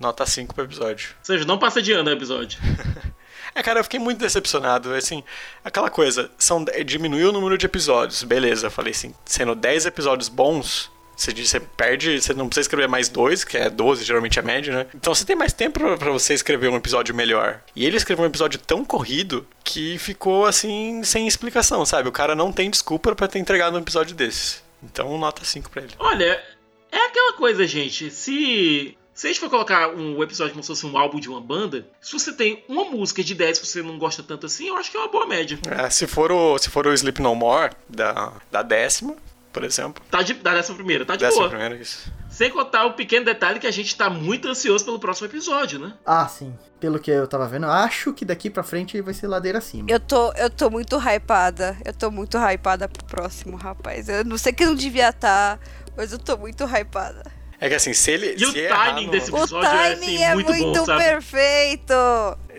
Nota 0.00 0.26
5 0.26 0.54
pro 0.54 0.64
episódio. 0.64 1.10
ou 1.20 1.24
seja, 1.24 1.44
não 1.44 1.58
passa 1.58 1.80
de 1.80 1.92
ano 1.92 2.10
o 2.10 2.12
episódio. 2.12 2.58
É, 3.54 3.62
cara, 3.62 3.80
eu 3.80 3.84
fiquei 3.84 4.00
muito 4.00 4.18
decepcionado. 4.18 4.92
Assim, 4.94 5.22
aquela 5.64 5.88
coisa, 5.88 6.30
são, 6.38 6.64
diminuiu 6.84 7.28
o 7.28 7.32
número 7.32 7.56
de 7.56 7.66
episódios, 7.66 8.22
beleza. 8.22 8.70
Falei 8.70 8.92
assim, 8.92 9.14
sendo 9.24 9.54
10 9.54 9.86
episódios 9.86 10.28
bons, 10.28 10.90
você, 11.16 11.32
você 11.32 11.60
perde, 11.60 12.20
você 12.20 12.34
não 12.34 12.48
precisa 12.48 12.64
escrever 12.64 12.88
mais 12.88 13.08
dois, 13.08 13.44
que 13.44 13.56
é 13.56 13.70
12, 13.70 14.04
geralmente 14.04 14.38
é 14.38 14.42
a 14.42 14.44
média, 14.44 14.74
né? 14.74 14.86
Então 14.94 15.14
você 15.14 15.24
tem 15.24 15.36
mais 15.36 15.52
tempo 15.52 15.80
pra 15.96 16.10
você 16.10 16.34
escrever 16.34 16.68
um 16.68 16.76
episódio 16.76 17.14
melhor. 17.14 17.60
E 17.76 17.86
ele 17.86 17.96
escreveu 17.96 18.24
um 18.24 18.28
episódio 18.28 18.58
tão 18.58 18.84
corrido 18.84 19.46
que 19.62 19.96
ficou 19.98 20.46
assim, 20.46 21.02
sem 21.04 21.26
explicação, 21.28 21.86
sabe? 21.86 22.08
O 22.08 22.12
cara 22.12 22.34
não 22.34 22.52
tem 22.52 22.68
desculpa 22.70 23.14
pra 23.14 23.28
ter 23.28 23.38
entregado 23.38 23.76
um 23.76 23.80
episódio 23.80 24.14
desse. 24.14 24.62
Então, 24.82 25.16
nota 25.16 25.44
5 25.44 25.70
pra 25.70 25.82
ele. 25.82 25.94
Olha, 25.98 26.42
é 26.90 27.06
aquela 27.06 27.32
coisa, 27.34 27.66
gente. 27.66 28.10
Se. 28.10 28.96
Se 29.14 29.28
a 29.28 29.30
gente 29.30 29.38
for 29.38 29.48
colocar 29.48 29.90
um 29.90 30.20
episódio 30.24 30.52
como 30.52 30.62
se 30.62 30.66
fosse 30.68 30.84
um 30.84 30.98
álbum 30.98 31.20
de 31.20 31.28
uma 31.28 31.40
banda, 31.40 31.86
se 32.00 32.12
você 32.12 32.32
tem 32.32 32.64
uma 32.68 32.84
música 32.84 33.22
de 33.22 33.32
10 33.32 33.60
que 33.60 33.66
você 33.66 33.80
não 33.80 33.96
gosta 33.96 34.24
tanto 34.24 34.46
assim, 34.46 34.66
eu 34.66 34.76
acho 34.76 34.90
que 34.90 34.96
é 34.96 35.00
uma 35.00 35.08
boa 35.08 35.24
média. 35.24 35.56
É, 35.70 35.88
se, 35.88 36.06
for 36.08 36.32
o, 36.32 36.58
se 36.58 36.68
for 36.68 36.84
o 36.86 36.92
Sleep 36.92 37.22
No 37.22 37.32
More, 37.34 37.72
da, 37.88 38.32
da 38.50 38.62
décima, 38.62 39.14
por 39.52 39.62
exemplo. 39.62 40.02
Tá 40.10 40.20
de, 40.20 40.34
da 40.34 40.52
décima 40.52 40.74
primeira, 40.74 41.06
tá 41.06 41.14
de 41.14 41.24
Décima 41.24 41.42
boa. 41.42 41.50
primeira, 41.50 41.76
isso. 41.76 42.12
Sem 42.28 42.50
contar 42.50 42.86
o 42.86 42.94
pequeno 42.94 43.24
detalhe 43.24 43.60
que 43.60 43.68
a 43.68 43.70
gente 43.70 43.94
tá 43.96 44.10
muito 44.10 44.48
ansioso 44.48 44.84
pelo 44.84 44.98
próximo 44.98 45.28
episódio, 45.28 45.78
né? 45.78 45.94
Ah, 46.04 46.26
sim. 46.26 46.52
Pelo 46.80 46.98
que 46.98 47.12
eu 47.12 47.28
tava 47.28 47.46
vendo, 47.46 47.66
acho 47.66 48.12
que 48.12 48.24
daqui 48.24 48.50
pra 48.50 48.64
frente 48.64 49.00
vai 49.00 49.14
ser 49.14 49.28
ladeira 49.28 49.58
acima. 49.58 49.86
Eu 49.88 50.00
tô, 50.00 50.32
eu 50.32 50.50
tô 50.50 50.68
muito 50.68 50.96
hypada. 50.98 51.76
Eu 51.84 51.92
tô 51.94 52.10
muito 52.10 52.36
hypada 52.36 52.88
pro 52.88 53.04
próximo, 53.04 53.56
rapaz. 53.56 54.08
Eu 54.08 54.24
não 54.24 54.36
sei 54.36 54.52
que 54.52 54.66
não 54.66 54.74
devia 54.74 55.10
estar, 55.10 55.60
mas 55.96 56.12
eu 56.12 56.18
tô 56.18 56.36
muito 56.36 56.64
hypada. 56.64 57.22
É 57.64 57.68
que 57.68 57.74
assim, 57.74 57.94
se 57.94 58.10
ele. 58.10 58.34
E 58.38 58.44
o 58.44 58.52
se 58.52 58.58
errar 58.58 58.88
timing 58.90 59.06
no- 59.06 59.10
desse 59.12 59.30
O 59.32 59.38
episódio 59.38 59.68
é, 59.68 59.94
timing 59.94 60.14
assim, 60.16 60.22
é 60.24 60.34
muito, 60.34 60.52
muito, 60.52 60.78
bom, 60.80 60.84
sabe? 60.84 61.02
perfeito. 61.04 61.94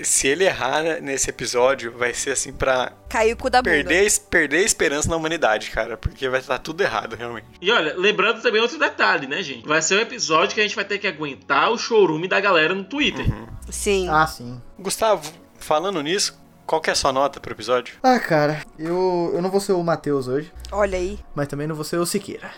Se 0.03 0.27
ele 0.27 0.43
errar 0.43 0.81
nesse 1.01 1.29
episódio, 1.29 1.91
vai 1.97 2.13
ser 2.13 2.31
assim 2.31 2.51
pra 2.51 2.91
Caiu 3.07 3.35
o 3.35 3.37
cu 3.37 3.49
da 3.49 3.61
bunda. 3.61 3.69
perder, 3.71 4.11
perder 4.29 4.57
a 4.57 4.61
esperança 4.63 5.07
na 5.09 5.15
humanidade, 5.15 5.69
cara. 5.71 5.95
Porque 5.95 6.27
vai 6.27 6.39
estar 6.39 6.57
tudo 6.59 6.81
errado, 6.81 7.15
realmente. 7.15 7.45
E 7.61 7.71
olha, 7.71 7.93
lembrando 7.95 8.41
também 8.41 8.61
outro 8.61 8.77
detalhe, 8.77 9.27
né, 9.27 9.41
gente? 9.41 9.65
Vai 9.67 9.81
ser 9.81 9.95
um 9.97 10.01
episódio 10.01 10.53
que 10.55 10.59
a 10.59 10.63
gente 10.63 10.75
vai 10.75 10.83
ter 10.85 10.97
que 10.97 11.07
aguentar 11.07 11.71
o 11.71 11.77
showroom 11.77 12.27
da 12.27 12.39
galera 12.41 12.73
no 12.73 12.83
Twitter. 12.83 13.25
Sim. 13.69 14.09
Ah, 14.09 14.27
sim. 14.27 14.61
Gustavo, 14.77 15.31
falando 15.59 16.01
nisso, 16.03 16.37
qual 16.65 16.81
que 16.81 16.89
é 16.89 16.93
a 16.93 16.95
sua 16.95 17.11
nota 17.13 17.39
pro 17.39 17.51
episódio? 17.53 17.95
Ah, 18.01 18.19
cara, 18.19 18.61
eu, 18.77 19.31
eu 19.33 19.41
não 19.41 19.49
vou 19.49 19.59
ser 19.59 19.73
o 19.73 19.83
Matheus 19.83 20.27
hoje, 20.27 20.51
Olha 20.71 20.97
aí. 20.97 21.19
mas 21.33 21.47
também 21.47 21.67
não 21.67 21.75
vou 21.75 21.83
ser 21.83 21.97
o 21.97 22.05
Siqueira. 22.05 22.49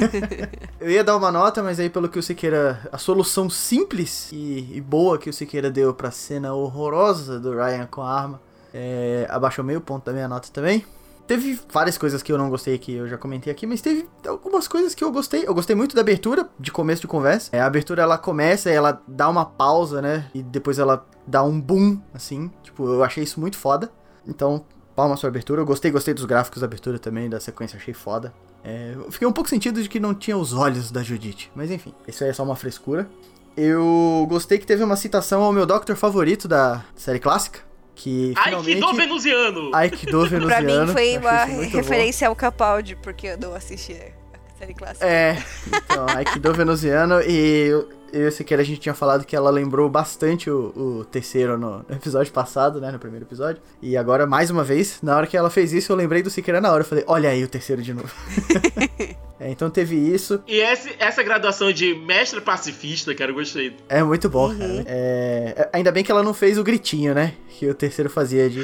eu 0.80 0.90
ia 0.90 1.04
dar 1.04 1.16
uma 1.16 1.30
nota, 1.30 1.62
mas 1.62 1.78
aí 1.78 1.90
pelo 1.90 2.08
que 2.08 2.18
o 2.18 2.22
Siqueira. 2.22 2.80
A 2.92 2.98
solução 2.98 3.48
simples 3.50 4.30
e, 4.32 4.70
e 4.74 4.80
boa 4.80 5.18
que 5.18 5.30
o 5.30 5.32
Siqueira 5.32 5.70
deu 5.70 5.92
pra 5.94 6.10
cena 6.10 6.54
horrorosa 6.54 7.38
do 7.38 7.52
Ryan 7.52 7.86
com 7.86 8.02
a 8.02 8.10
arma, 8.20 8.40
é, 8.72 9.26
abaixou 9.28 9.64
meio 9.64 9.80
ponto 9.80 10.04
da 10.04 10.12
minha 10.12 10.28
nota 10.28 10.48
também. 10.52 10.84
Teve 11.26 11.58
várias 11.72 11.98
coisas 11.98 12.22
que 12.22 12.30
eu 12.30 12.38
não 12.38 12.48
gostei 12.48 12.78
que 12.78 12.92
eu 12.92 13.08
já 13.08 13.18
comentei 13.18 13.52
aqui, 13.52 13.66
mas 13.66 13.80
teve 13.80 14.08
algumas 14.26 14.68
coisas 14.68 14.94
que 14.94 15.02
eu 15.02 15.10
gostei. 15.10 15.44
Eu 15.46 15.54
gostei 15.54 15.74
muito 15.74 15.94
da 15.94 16.00
abertura, 16.00 16.48
de 16.58 16.70
começo 16.70 17.02
de 17.02 17.08
conversa. 17.08 17.50
É, 17.52 17.60
a 17.60 17.66
abertura 17.66 18.02
ela 18.02 18.16
começa 18.16 18.70
e 18.70 18.74
ela 18.74 19.02
dá 19.08 19.28
uma 19.28 19.44
pausa, 19.44 20.00
né? 20.00 20.30
E 20.32 20.42
depois 20.42 20.78
ela 20.78 21.04
dá 21.26 21.42
um 21.42 21.60
boom, 21.60 22.00
assim. 22.14 22.50
Tipo, 22.62 22.86
eu 22.86 23.02
achei 23.02 23.24
isso 23.24 23.40
muito 23.40 23.58
foda. 23.58 23.90
Então, 24.26 24.64
palmas 24.94 25.20
pra 25.20 25.28
abertura. 25.28 25.60
Eu 25.60 25.66
gostei, 25.66 25.90
gostei 25.90 26.14
dos 26.14 26.24
gráficos 26.24 26.60
da 26.60 26.66
abertura 26.66 26.98
também, 26.98 27.28
da 27.28 27.40
sequência, 27.40 27.76
achei 27.76 27.92
foda. 27.92 28.32
É, 28.62 28.92
eu 28.94 29.10
fiquei 29.10 29.26
um 29.26 29.32
pouco 29.32 29.50
sentido 29.50 29.82
de 29.82 29.88
que 29.88 29.98
não 29.98 30.14
tinha 30.14 30.36
os 30.36 30.52
olhos 30.52 30.90
da 30.90 31.02
Judite. 31.02 31.50
Mas 31.54 31.70
enfim, 31.70 31.92
isso 32.06 32.22
aí 32.22 32.30
é 32.30 32.32
só 32.32 32.44
uma 32.44 32.56
frescura. 32.56 33.08
Eu 33.56 34.26
gostei 34.28 34.58
que 34.58 34.66
teve 34.66 34.84
uma 34.84 34.96
citação 34.96 35.42
ao 35.42 35.52
meu 35.52 35.66
Doctor 35.66 35.96
favorito 35.96 36.46
da 36.46 36.84
série 36.94 37.18
clássica. 37.18 37.65
Que 37.96 38.34
finalmente... 38.44 38.74
Aikido 38.74 38.94
venusiano! 38.94 39.70
Aikido 39.74 40.20
Pra 40.28 40.38
venusiano. 40.60 40.86
mim 40.86 40.92
foi 40.92 41.16
uma 41.18 41.46
bom. 41.46 41.60
referência 41.62 42.28
ao 42.28 42.36
Capaldi, 42.36 42.94
porque 42.96 43.26
eu 43.28 43.38
não 43.38 43.54
assisti 43.54 43.94
a 43.94 44.58
série 44.58 44.74
clássica. 44.74 45.06
É, 45.06 45.42
então, 45.66 46.06
Aikido 46.14 46.52
venusiano 46.52 47.20
e 47.22 47.72
eu 48.12 48.24
e 48.24 48.28
o 48.28 48.32
Siqueira 48.32 48.62
a 48.62 48.66
gente 48.66 48.80
tinha 48.80 48.94
falado 48.94 49.24
que 49.24 49.34
ela 49.34 49.50
lembrou 49.50 49.88
bastante 49.88 50.50
o, 50.50 50.72
o 50.76 51.04
terceiro 51.04 51.58
no, 51.58 51.84
no 51.88 51.94
episódio 51.94 52.32
passado, 52.32 52.80
né, 52.80 52.90
no 52.90 52.98
primeiro 52.98 53.24
episódio. 53.24 53.60
E 53.82 53.96
agora, 53.96 54.26
mais 54.26 54.50
uma 54.50 54.64
vez, 54.64 54.98
na 55.02 55.16
hora 55.16 55.26
que 55.26 55.36
ela 55.36 55.50
fez 55.50 55.72
isso, 55.72 55.92
eu 55.92 55.96
lembrei 55.96 56.22
do 56.22 56.30
Siqueira 56.30 56.60
na 56.60 56.72
hora. 56.72 56.82
Eu 56.82 56.86
falei, 56.86 57.04
olha 57.06 57.30
aí 57.30 57.42
o 57.42 57.48
terceiro 57.48 57.82
de 57.82 57.92
novo. 57.94 58.12
É, 59.38 59.50
então 59.50 59.68
teve 59.68 59.96
isso. 59.96 60.42
E 60.46 60.56
esse, 60.60 60.96
essa 60.98 61.22
graduação 61.22 61.70
de 61.70 61.94
mestre 61.94 62.40
pacifista, 62.40 63.14
cara, 63.14 63.30
eu 63.30 63.34
gostei. 63.34 63.76
É 63.86 64.02
muito 64.02 64.30
bom, 64.30 64.48
cara. 64.48 64.82
É, 64.86 65.68
ainda 65.74 65.92
bem 65.92 66.02
que 66.02 66.10
ela 66.10 66.22
não 66.22 66.32
fez 66.32 66.56
o 66.56 66.64
gritinho, 66.64 67.14
né? 67.14 67.34
Que 67.50 67.68
o 67.68 67.74
terceiro 67.74 68.08
fazia 68.08 68.48
de. 68.48 68.62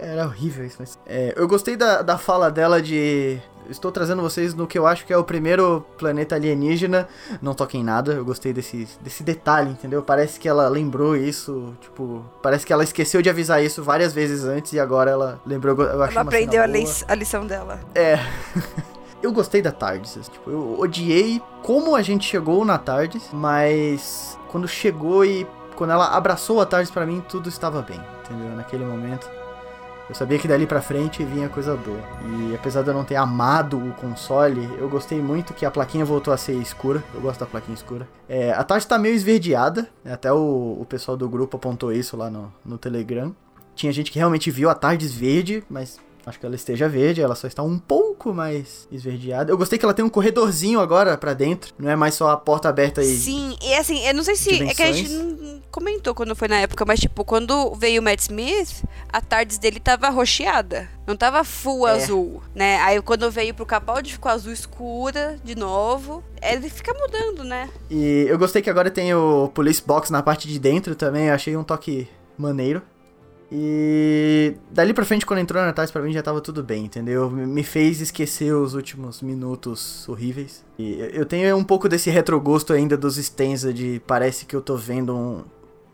Era 0.00 0.26
horrível 0.26 0.64
isso, 0.64 0.76
mas. 0.78 0.98
É, 1.06 1.32
eu 1.36 1.46
gostei 1.48 1.76
da, 1.76 2.02
da 2.02 2.18
fala 2.18 2.50
dela 2.50 2.80
de. 2.80 3.38
Estou 3.68 3.90
trazendo 3.92 4.22
vocês 4.22 4.54
no 4.54 4.66
que 4.66 4.78
eu 4.78 4.86
acho 4.86 5.04
que 5.06 5.12
é 5.12 5.16
o 5.16 5.24
primeiro 5.24 5.84
planeta 5.98 6.34
alienígena. 6.34 7.08
Não 7.40 7.54
toquem 7.54 7.80
em 7.80 7.84
nada, 7.84 8.12
eu 8.12 8.24
gostei 8.24 8.52
desse, 8.52 8.88
desse 9.00 9.22
detalhe, 9.22 9.70
entendeu? 9.70 10.02
Parece 10.02 10.38
que 10.38 10.48
ela 10.48 10.68
lembrou 10.68 11.16
isso, 11.16 11.74
tipo. 11.80 12.24
Parece 12.42 12.66
que 12.66 12.72
ela 12.72 12.84
esqueceu 12.84 13.22
de 13.22 13.30
avisar 13.30 13.62
isso 13.62 13.82
várias 13.82 14.12
vezes 14.12 14.44
antes 14.44 14.72
e 14.72 14.80
agora 14.80 15.10
ela 15.10 15.40
lembrou. 15.46 15.80
Eu 15.80 16.02
achei 16.02 16.16
Ela 16.16 16.26
aprendeu 16.26 16.62
a, 16.62 16.66
a 16.66 17.14
lição 17.14 17.46
dela. 17.46 17.80
É. 17.94 18.18
eu 19.22 19.32
gostei 19.32 19.62
da 19.62 19.70
Tardes. 19.70 20.18
Tipo, 20.30 20.50
eu 20.50 20.76
odiei 20.78 21.40
como 21.62 21.94
a 21.94 22.02
gente 22.02 22.28
chegou 22.28 22.64
na 22.64 22.78
Tardes, 22.78 23.28
mas 23.32 24.38
quando 24.48 24.66
chegou 24.66 25.24
e 25.24 25.46
quando 25.76 25.90
ela 25.90 26.08
abraçou 26.08 26.60
a 26.60 26.66
Tardes 26.66 26.90
pra 26.90 27.06
mim, 27.06 27.22
tudo 27.28 27.48
estava 27.48 27.80
bem, 27.82 28.00
entendeu? 28.24 28.54
Naquele 28.56 28.84
momento. 28.84 29.41
Eu 30.12 30.16
sabia 30.16 30.38
que 30.38 30.46
dali 30.46 30.66
pra 30.66 30.82
frente 30.82 31.24
vinha 31.24 31.48
coisa 31.48 31.74
boa. 31.74 31.98
E 32.22 32.54
apesar 32.54 32.82
de 32.82 32.88
eu 32.88 32.92
não 32.92 33.02
ter 33.02 33.16
amado 33.16 33.78
o 33.78 33.94
console, 33.94 34.68
eu 34.78 34.86
gostei 34.86 35.22
muito 35.22 35.54
que 35.54 35.64
a 35.64 35.70
plaquinha 35.70 36.04
voltou 36.04 36.34
a 36.34 36.36
ser 36.36 36.52
escura. 36.52 37.02
Eu 37.14 37.22
gosto 37.22 37.40
da 37.40 37.46
plaquinha 37.46 37.74
escura. 37.74 38.06
É, 38.28 38.52
a 38.52 38.62
tarde 38.62 38.86
tá 38.86 38.98
meio 38.98 39.14
esverdeada, 39.14 39.88
né? 40.04 40.12
até 40.12 40.30
o, 40.30 40.76
o 40.78 40.84
pessoal 40.86 41.16
do 41.16 41.26
grupo 41.30 41.56
apontou 41.56 41.90
isso 41.90 42.14
lá 42.14 42.28
no, 42.28 42.52
no 42.62 42.76
Telegram. 42.76 43.34
Tinha 43.74 43.90
gente 43.90 44.10
que 44.10 44.18
realmente 44.18 44.50
viu 44.50 44.68
a 44.68 44.74
tarde 44.74 45.08
verde, 45.08 45.64
mas 45.70 45.98
Acho 46.24 46.38
que 46.38 46.46
ela 46.46 46.54
esteja 46.54 46.88
verde, 46.88 47.20
ela 47.20 47.34
só 47.34 47.46
está 47.46 47.62
um 47.62 47.78
pouco 47.78 48.32
mais 48.32 48.86
esverdeada. 48.92 49.50
Eu 49.50 49.58
gostei 49.58 49.78
que 49.78 49.84
ela 49.84 49.94
tem 49.94 50.04
um 50.04 50.08
corredorzinho 50.08 50.78
agora 50.80 51.16
para 51.18 51.34
dentro, 51.34 51.74
não 51.78 51.90
é 51.90 51.96
mais 51.96 52.14
só 52.14 52.30
a 52.30 52.36
porta 52.36 52.68
aberta 52.68 53.00
aí. 53.00 53.16
Sim, 53.16 53.56
e 53.60 53.74
assim, 53.74 54.06
eu 54.06 54.14
não 54.14 54.22
sei 54.22 54.36
se. 54.36 54.62
É 54.62 54.74
que 54.74 54.82
a 54.82 54.92
gente 54.92 55.10
não 55.10 55.60
comentou 55.70 56.14
quando 56.14 56.36
foi 56.36 56.48
na 56.48 56.58
época, 56.58 56.84
mas 56.84 57.00
tipo, 57.00 57.24
quando 57.24 57.74
veio 57.74 58.00
o 58.00 58.04
Matt 58.04 58.20
Smith, 58.20 58.84
a 59.12 59.20
tardes 59.20 59.58
dele 59.58 59.80
tava 59.80 60.08
rocheada. 60.10 60.88
Não 61.06 61.16
tava 61.16 61.42
full 61.42 61.88
é. 61.88 61.92
azul, 61.92 62.42
né? 62.54 62.76
Aí 62.82 63.00
quando 63.02 63.28
veio 63.30 63.54
pro 63.54 63.66
Capaldi 63.66 64.12
ficou 64.12 64.30
azul 64.30 64.52
escura 64.52 65.36
de 65.42 65.56
novo. 65.56 66.22
Ele 66.40 66.68
fica 66.68 66.92
mudando, 66.94 67.42
né? 67.44 67.68
E 67.90 68.26
eu 68.28 68.38
gostei 68.38 68.62
que 68.62 68.70
agora 68.70 68.90
tem 68.90 69.14
o 69.14 69.48
Police 69.48 69.82
Box 69.84 70.10
na 70.10 70.22
parte 70.22 70.46
de 70.46 70.58
dentro 70.58 70.94
também. 70.94 71.26
Eu 71.26 71.34
achei 71.34 71.56
um 71.56 71.64
toque 71.64 72.08
maneiro. 72.36 72.82
E 73.54 74.54
dali 74.70 74.94
pra 74.94 75.04
frente, 75.04 75.26
quando 75.26 75.40
entrou 75.40 75.62
na 75.62 75.74
tarde, 75.74 75.92
pra 75.92 76.00
mim 76.00 76.10
já 76.10 76.22
tava 76.22 76.40
tudo 76.40 76.62
bem, 76.62 76.86
entendeu? 76.86 77.30
Me 77.30 77.62
fez 77.62 78.00
esquecer 78.00 78.50
os 78.54 78.72
últimos 78.72 79.20
minutos 79.20 80.08
horríveis. 80.08 80.64
E 80.78 80.98
eu 81.12 81.26
tenho 81.26 81.54
um 81.54 81.62
pouco 81.62 81.86
desse 81.86 82.08
retrogosto 82.08 82.72
ainda 82.72 82.96
dos 82.96 83.16
Stenza 83.16 83.70
de 83.70 84.00
parece 84.06 84.46
que 84.46 84.56
eu 84.56 84.62
tô 84.62 84.74
vendo 84.74 85.14
um, 85.14 85.44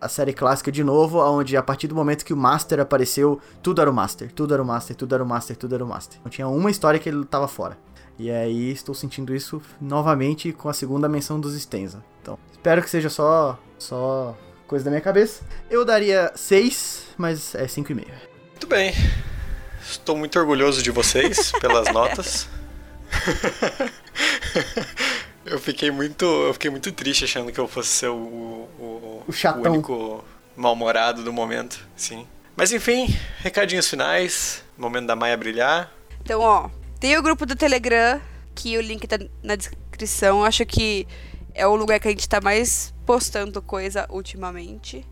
a 0.01 0.09
série 0.09 0.33
clássica 0.33 0.71
de 0.71 0.85
novo, 0.85 1.19
onde 1.19 1.57
a 1.57 1.63
partir 1.63 1.89
do 1.89 1.97
momento 1.97 2.25
que 2.25 2.33
o 2.33 2.37
Master 2.37 2.79
apareceu, 2.79 3.41
tudo 3.61 3.81
era 3.81 3.91
o 3.91 3.95
Master, 3.95 4.31
tudo 4.33 4.55
era 4.55 4.63
o 4.63 4.67
Master, 4.67 4.95
tudo 4.95 5.15
era 5.17 5.25
o 5.25 5.27
Master, 5.27 5.57
tudo 5.57 5.75
era 5.75 5.85
o 5.85 5.89
Master. 5.89 6.21
Não 6.23 6.31
tinha 6.31 6.47
uma 6.47 6.71
história 6.71 7.01
que 7.01 7.09
ele 7.09 7.25
tava 7.25 7.49
fora. 7.49 7.77
E 8.17 8.31
aí 8.31 8.71
estou 8.71 8.95
sentindo 8.95 9.35
isso 9.35 9.61
novamente 9.81 10.53
com 10.53 10.69
a 10.69 10.73
segunda 10.73 11.09
menção 11.09 11.41
dos 11.41 11.61
Stenza. 11.61 12.05
Então, 12.23 12.39
espero 12.53 12.83
que 12.83 12.91
seja 12.91 13.11
só 13.11 13.59
só 13.77 14.37
coisa 14.69 14.85
da 14.85 14.91
minha 14.91 15.01
cabeça. 15.01 15.43
Eu 15.69 15.85
daria 15.85 16.31
6, 16.37 17.07
mas 17.17 17.55
é 17.55 17.65
5,5. 17.65 18.07
Muito 18.51 18.67
bem. 18.67 18.93
Estou 19.83 20.17
muito 20.17 20.39
orgulhoso 20.39 20.83
de 20.83 20.91
vocês 20.91 21.51
pelas 21.59 21.93
notas. 21.93 22.49
eu 25.47 25.59
fiquei 25.59 25.91
muito, 25.91 26.25
eu 26.25 26.53
fiquei 26.53 26.71
muito 26.71 26.93
triste 26.93 27.25
achando 27.25 27.51
que 27.51 27.59
eu 27.59 27.67
fosse 27.67 27.89
ser 27.89 28.09
o, 28.09 28.69
o, 28.79 29.25
o, 29.27 29.33
chatão. 29.33 29.63
o 29.63 29.75
único 29.75 30.25
mal-humorado 30.55 31.25
do 31.25 31.33
momento, 31.33 31.89
sim. 31.97 32.27
Mas 32.55 32.71
enfim, 32.71 33.07
recadinhos 33.39 33.89
finais, 33.89 34.63
momento 34.77 35.07
da 35.07 35.17
Maia 35.17 35.37
brilhar. 35.37 35.91
Então, 36.21 36.41
ó, 36.41 36.69
tem 37.01 37.17
o 37.17 37.23
grupo 37.23 37.47
do 37.47 37.57
Telegram, 37.57 38.21
que 38.55 38.77
o 38.77 38.83
link 38.83 39.07
tá 39.07 39.19
na 39.43 39.57
descrição. 39.57 40.45
Acho 40.45 40.67
que 40.67 41.07
é 41.55 41.67
o 41.67 41.75
lugar 41.75 41.99
que 42.01 42.09
a 42.09 42.11
gente 42.11 42.29
tá 42.29 42.41
mais 42.41 42.93
postando 43.09 43.63
coisa 43.63 44.07
ultimamente. 44.11 45.03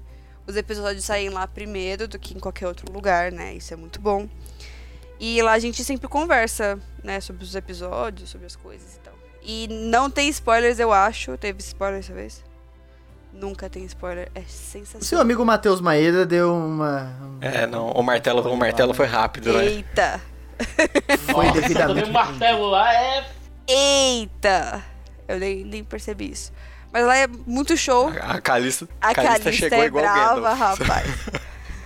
Os 0.46 0.54
episódios 0.54 1.02
saem 1.02 1.30
lá 1.30 1.46
primeiro 1.46 2.06
do 2.06 2.18
que 2.18 2.34
em 2.34 2.38
qualquer 2.38 2.68
outro 2.68 2.92
lugar, 2.92 3.32
né? 3.32 3.54
Isso 3.54 3.72
é 3.72 3.76
muito 3.76 4.02
bom. 4.02 4.28
E 5.18 5.40
lá 5.40 5.52
a 5.52 5.58
gente 5.58 5.82
sempre 5.82 6.06
conversa, 6.06 6.78
né, 7.02 7.20
sobre 7.20 7.42
os 7.42 7.54
episódios, 7.54 8.28
sobre 8.28 8.46
as 8.46 8.54
coisas 8.54 8.96
e 8.96 8.98
tal. 8.98 9.14
E 9.42 9.66
não 9.70 10.10
tem 10.10 10.28
spoilers, 10.28 10.78
eu 10.78 10.92
acho. 10.92 11.38
Teve 11.38 11.60
spoiler 11.60 12.00
essa 12.00 12.12
vez? 12.12 12.44
Nunca 13.32 13.70
tem 13.70 13.82
spoiler. 13.86 14.30
É 14.34 14.42
sensacional. 14.42 15.00
O 15.00 15.04
seu 15.06 15.18
amigo 15.18 15.42
Matheus 15.42 15.80
Maeda 15.80 16.26
deu 16.26 16.54
uma. 16.54 17.10
É, 17.40 17.66
não. 17.66 17.92
O 17.92 18.02
martelo, 18.02 18.42
o 18.46 18.56
martelo 18.58 18.92
foi 18.92 19.06
rápido, 19.06 19.54
né? 19.54 19.64
Eita! 19.64 20.20
foi 21.32 21.50
devidamente. 21.50 22.10
O 22.10 22.12
martelo 22.12 22.66
lá 22.68 22.92
é. 22.92 23.26
Eita! 23.66 24.84
Eu 25.26 25.38
nem, 25.38 25.64
nem 25.64 25.82
percebi 25.82 26.30
isso. 26.30 26.52
Mas 26.92 27.04
lá 27.04 27.16
é 27.16 27.26
muito 27.26 27.76
show. 27.76 28.08
A, 28.20 28.40
Calista, 28.40 28.88
a 29.00 29.14
Calista, 29.14 29.44
Calista 29.44 29.52
chegou 29.52 29.78
é 29.78 29.86
igual 29.86 30.04
brava, 30.04 30.54
rapaz. 30.54 31.06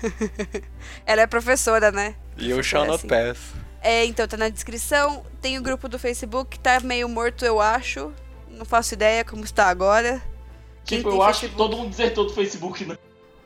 Ela 1.05 1.23
é 1.23 1.27
professora, 1.27 1.91
né? 1.91 2.15
E 2.37 2.53
o 2.53 2.63
Shall 2.63 2.87
Not 2.87 3.07
Pass. 3.07 3.39
É, 3.83 4.05
então 4.05 4.27
tá 4.27 4.37
na 4.37 4.49
descrição. 4.49 5.25
Tem 5.41 5.59
o 5.59 5.63
grupo 5.63 5.89
do 5.89 5.99
Facebook, 5.99 6.59
tá 6.59 6.81
meio 6.81 7.09
morto, 7.09 7.45
eu 7.45 7.61
acho. 7.61 8.13
Não 8.49 8.65
faço 8.65 8.95
ideia 8.95 9.25
como 9.25 9.45
está 9.45 9.67
agora. 9.67 10.23
Quem 10.85 10.99
tipo, 10.99 11.11
eu 11.11 11.13
Facebook? 11.13 11.31
acho 11.31 11.49
que 11.49 11.57
todo 11.57 11.77
mundo 11.77 11.91
desertou 11.91 12.27
do 12.27 12.33
Facebook, 12.33 12.85
né? 12.85 12.97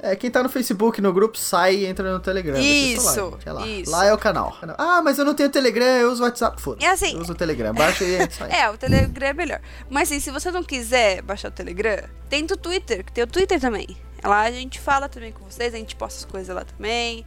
É, 0.04 0.14
quem 0.14 0.30
tá 0.30 0.42
no 0.42 0.50
Facebook, 0.50 1.00
no 1.00 1.14
grupo, 1.14 1.38
sai 1.38 1.76
e 1.76 1.86
entra 1.86 2.12
no 2.12 2.20
Telegram. 2.20 2.60
Isso, 2.60 3.38
lá, 3.46 3.52
lá. 3.54 3.66
isso. 3.66 3.90
Lá 3.90 4.04
é 4.04 4.12
o 4.12 4.18
canal. 4.18 4.54
Ah, 4.76 5.00
mas 5.02 5.18
eu 5.18 5.24
não 5.24 5.32
tenho 5.32 5.48
Telegram, 5.48 5.96
eu 5.96 6.12
uso 6.12 6.22
o 6.22 6.26
WhatsApp. 6.26 6.60
Foda. 6.60 6.84
É 6.84 6.90
assim, 6.90 7.14
eu 7.14 7.20
uso 7.20 7.32
o 7.32 7.34
Telegram. 7.34 7.72
Baixa 7.72 8.04
e 8.04 8.18
sai. 8.30 8.52
É, 8.52 8.68
o 8.68 8.76
Telegram 8.76 9.28
é 9.28 9.32
melhor. 9.32 9.60
Mas 9.88 10.10
assim, 10.10 10.20
se 10.20 10.30
você 10.30 10.50
não 10.50 10.62
quiser 10.62 11.22
baixar 11.22 11.48
o 11.48 11.50
Telegram, 11.50 12.06
tenta 12.28 12.52
o 12.52 12.56
Twitter, 12.58 13.02
que 13.02 13.12
tem 13.12 13.24
o 13.24 13.26
Twitter 13.26 13.58
também. 13.58 13.96
Lá 14.22 14.42
a 14.42 14.50
gente 14.50 14.78
fala 14.78 15.08
também 15.08 15.32
com 15.32 15.42
vocês, 15.50 15.72
a 15.72 15.78
gente 15.78 15.96
posta 15.96 16.18
as 16.18 16.30
coisas 16.30 16.54
lá 16.54 16.66
também. 16.66 17.24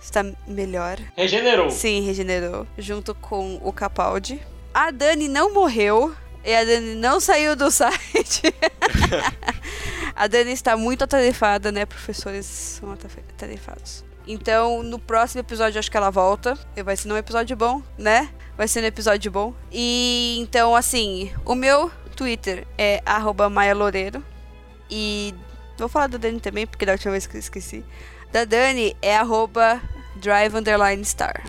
Está 0.00 0.24
melhor. 0.48 0.98
Regenerou. 1.16 1.70
Sim, 1.70 2.04
regenerou. 2.04 2.66
Junto 2.76 3.14
com 3.14 3.60
o 3.62 3.72
Capaldi. 3.72 4.42
A 4.74 4.90
Dani 4.90 5.28
não 5.28 5.54
morreu. 5.54 6.12
E 6.44 6.52
a 6.54 6.64
Dani 6.64 6.96
não 6.96 7.20
saiu 7.20 7.54
do 7.54 7.70
site. 7.74 8.52
a 10.16 10.26
Dani 10.26 10.50
está 10.52 10.76
muito 10.76 11.04
atarefada, 11.04 11.70
né? 11.70 11.86
Professores 11.86 12.46
são 12.46 12.90
atarefados. 12.90 14.04
Então, 14.30 14.80
no 14.84 14.96
próximo 14.96 15.40
episódio, 15.40 15.80
acho 15.80 15.90
que 15.90 15.96
ela 15.96 16.08
volta. 16.08 16.56
Vai 16.84 16.96
ser 16.96 17.12
um 17.12 17.16
episódio 17.16 17.56
bom, 17.56 17.82
né? 17.98 18.30
Vai 18.56 18.68
ser 18.68 18.80
um 18.80 18.86
episódio 18.86 19.28
bom. 19.28 19.52
E 19.72 20.36
então, 20.38 20.76
assim, 20.76 21.32
o 21.44 21.56
meu 21.56 21.90
Twitter 22.14 22.64
é 22.78 23.02
@maia_loureiro 23.50 24.24
e 24.88 25.34
vou 25.76 25.88
falar 25.88 26.06
da 26.06 26.16
Dani 26.16 26.38
também, 26.38 26.64
porque 26.64 26.86
da 26.86 26.92
última 26.92 27.10
vez 27.10 27.26
que 27.26 27.36
eu 27.36 27.40
esqueci. 27.40 27.84
Da 28.30 28.44
Dani 28.44 28.96
é 29.02 29.16
arroba 29.16 29.82
drive 30.14 30.54
underline 30.54 31.04
star. 31.04 31.42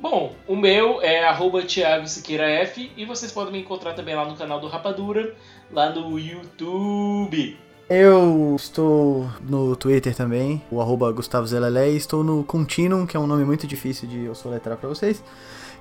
Bom, 0.00 0.34
o 0.48 0.56
meu 0.56 1.00
é 1.00 1.24
arroba 1.24 1.62
Thiago 1.62 2.08
Siqueira 2.08 2.50
F 2.50 2.90
e 2.96 3.04
vocês 3.04 3.30
podem 3.30 3.52
me 3.52 3.60
encontrar 3.60 3.94
também 3.94 4.16
lá 4.16 4.24
no 4.24 4.36
canal 4.36 4.58
do 4.58 4.66
Rapadura, 4.66 5.36
lá 5.70 5.90
no 5.90 6.18
YouTube. 6.18 7.56
Eu 7.96 8.56
estou 8.56 9.30
no 9.48 9.76
Twitter 9.76 10.16
também, 10.16 10.60
o 10.68 10.80
arroba 10.80 11.12
Gustavo 11.12 11.46
Zelelé, 11.46 11.90
e 11.90 11.96
estou 11.96 12.24
no 12.24 12.42
Continuum, 12.42 13.06
que 13.06 13.16
é 13.16 13.20
um 13.20 13.26
nome 13.26 13.44
muito 13.44 13.68
difícil 13.68 14.08
de 14.08 14.24
eu 14.24 14.34
soletrar 14.34 14.76
para 14.76 14.88
vocês. 14.88 15.22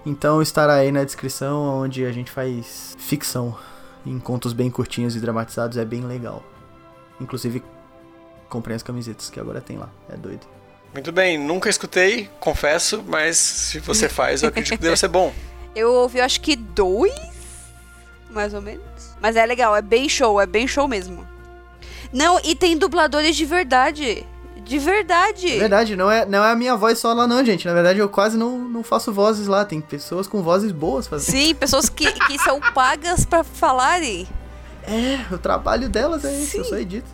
Então 0.06 0.40
estará 0.40 0.76
aí 0.76 0.92
na 0.92 1.04
descrição 1.04 1.64
onde 1.82 2.06
a 2.06 2.12
gente 2.12 2.30
faz 2.30 2.96
ficção 3.00 3.58
em 4.06 4.20
contos 4.20 4.54
bem 4.54 4.70
curtinhos 4.70 5.16
e 5.16 5.20
dramatizados, 5.20 5.76
é 5.76 5.84
bem 5.84 6.02
legal. 6.02 6.44
Inclusive, 7.20 7.64
comprem 8.48 8.76
as 8.76 8.84
camisetas 8.84 9.32
que 9.32 9.40
agora 9.40 9.60
tem 9.60 9.80
lá, 9.80 9.90
é 10.08 10.16
doido. 10.16 10.46
Muito 10.94 11.12
bem, 11.12 11.36
nunca 11.36 11.68
escutei, 11.68 12.30
confesso, 12.40 13.04
mas 13.08 13.38
se 13.38 13.80
você 13.80 14.08
faz, 14.08 14.44
eu 14.44 14.50
acredito 14.50 14.78
que 14.78 14.84
deve 14.84 14.98
ser 14.98 15.08
bom. 15.08 15.34
Eu 15.76 15.92
ouvi, 15.92 16.22
acho 16.22 16.40
que 16.42 16.56
dois, 16.56 17.12
mais 18.30 18.54
ou 18.54 18.62
menos. 18.62 18.84
Mas 19.20 19.36
é 19.36 19.44
legal, 19.44 19.76
é 19.76 19.82
bem 19.82 20.08
show, 20.08 20.40
é 20.40 20.46
bem 20.46 20.68
show 20.68 20.88
mesmo. 20.88 21.33
Não, 22.14 22.40
e 22.44 22.56
tem 22.56 22.78
dubladores 22.78 23.36
de 23.36 23.44
verdade. 23.44 24.26
De 24.64 24.80
verdade. 24.80 25.48
Verdade, 25.58 25.96
não 25.96 26.10
é, 26.10 26.26
não 26.26 26.44
é 26.44 26.52
a 26.52 26.56
minha 26.56 26.76
voz 26.76 27.00
só 27.00 27.12
lá 27.12 27.28
não, 27.28 27.44
gente. 27.44 27.68
Na 27.68 27.74
verdade, 27.74 28.00
eu 28.00 28.08
quase 28.08 28.38
não, 28.38 28.60
não 28.60 28.84
faço 28.84 29.12
vozes 29.12 29.48
lá. 29.48 29.66
Tem 29.66 29.82
pessoas 29.82 30.28
com 30.28 30.42
vozes 30.42 30.72
boas 30.72 31.08
fazendo. 31.08 31.36
Sim, 31.36 31.56
pessoas 31.56 31.90
que, 31.90 32.10
que 32.12 32.40
são 32.40 32.62
pagas 32.74 33.26
para 33.26 33.44
falarem. 33.44 34.28
É, 34.84 35.34
o 35.34 35.38
trabalho 35.38 35.90
delas 35.90 36.24
é 36.24 36.30
Sim. 36.30 36.44
isso, 36.44 36.58
eu 36.58 36.66
só 36.66 36.78
edito. 36.78 37.08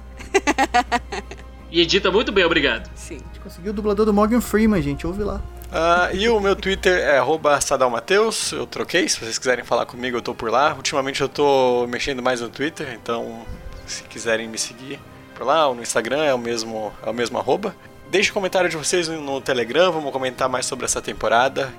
e 1.72 1.82
edita 1.82 2.12
muito 2.12 2.32
bem, 2.32 2.44
obrigado. 2.44 2.90
Sim. 2.96 3.16
A 3.16 3.28
gente 3.28 3.40
conseguiu 3.40 3.72
o 3.72 3.76
dublador 3.76 4.06
do 4.06 4.14
Morgan 4.14 4.42
Freeman, 4.42 4.82
gente, 4.82 5.08
ouve 5.08 5.24
lá. 5.24 5.42
Uh, 5.70 6.16
e 6.16 6.28
o 6.28 6.40
meu 6.40 6.56
Twitter 6.56 6.98
é 6.98 7.22
sadalmateus, 7.62 8.52
eu 8.52 8.66
troquei, 8.66 9.08
se 9.08 9.20
vocês 9.20 9.38
quiserem 9.38 9.64
falar 9.64 9.86
comigo 9.86 10.18
eu 10.18 10.22
tô 10.22 10.34
por 10.34 10.50
lá. 10.50 10.74
Ultimamente 10.74 11.22
eu 11.22 11.30
tô 11.30 11.86
mexendo 11.88 12.24
mais 12.24 12.42
no 12.42 12.50
Twitter, 12.50 12.98
então 13.00 13.46
se 13.90 14.04
quiserem 14.04 14.48
me 14.48 14.58
seguir 14.58 15.00
por 15.36 15.46
lá, 15.46 15.68
ou 15.68 15.76
no 15.76 15.82
Instagram 15.82 16.24
é 16.24 16.34
o 16.34 16.38
mesmo, 16.38 16.92
é 17.06 17.10
o 17.10 17.14
mesmo 17.14 17.38
arroba. 17.38 17.76
Deixe 18.10 18.30
o 18.30 18.32
um 18.32 18.34
comentário 18.34 18.70
de 18.70 18.76
vocês 18.76 19.08
no 19.08 19.40
Telegram, 19.40 19.92
vamos 19.92 20.12
comentar 20.12 20.50
mais 20.50 20.66
sobre 20.66 20.84
essa 20.86 21.00
temporada, 21.00 21.72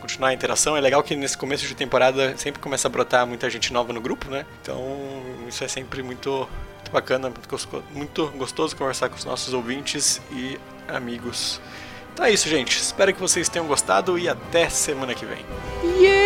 continuar 0.00 0.28
a 0.28 0.34
interação. 0.34 0.76
É 0.76 0.80
legal 0.80 1.02
que 1.02 1.16
nesse 1.16 1.36
começo 1.36 1.66
de 1.66 1.74
temporada 1.74 2.36
sempre 2.36 2.60
começa 2.60 2.86
a 2.88 2.90
brotar 2.90 3.26
muita 3.26 3.48
gente 3.48 3.72
nova 3.72 3.92
no 3.92 4.00
grupo, 4.00 4.30
né? 4.30 4.44
Então 4.60 4.78
isso 5.48 5.64
é 5.64 5.68
sempre 5.68 6.02
muito, 6.02 6.46
Muito 6.76 6.92
bacana, 6.92 7.30
muito 7.30 7.48
gostoso, 7.48 7.84
muito 7.94 8.26
gostoso 8.28 8.76
conversar 8.76 9.08
com 9.08 9.16
os 9.16 9.24
nossos 9.24 9.54
ouvintes 9.54 10.20
e 10.30 10.58
amigos. 10.86 11.60
Então 12.12 12.26
é 12.26 12.32
isso, 12.32 12.48
gente. 12.48 12.76
Espero 12.78 13.14
que 13.14 13.20
vocês 13.20 13.48
tenham 13.48 13.66
gostado 13.66 14.18
e 14.18 14.28
até 14.28 14.68
semana 14.68 15.14
que 15.14 15.24
vem. 15.24 15.44
Yeah! 15.98 16.17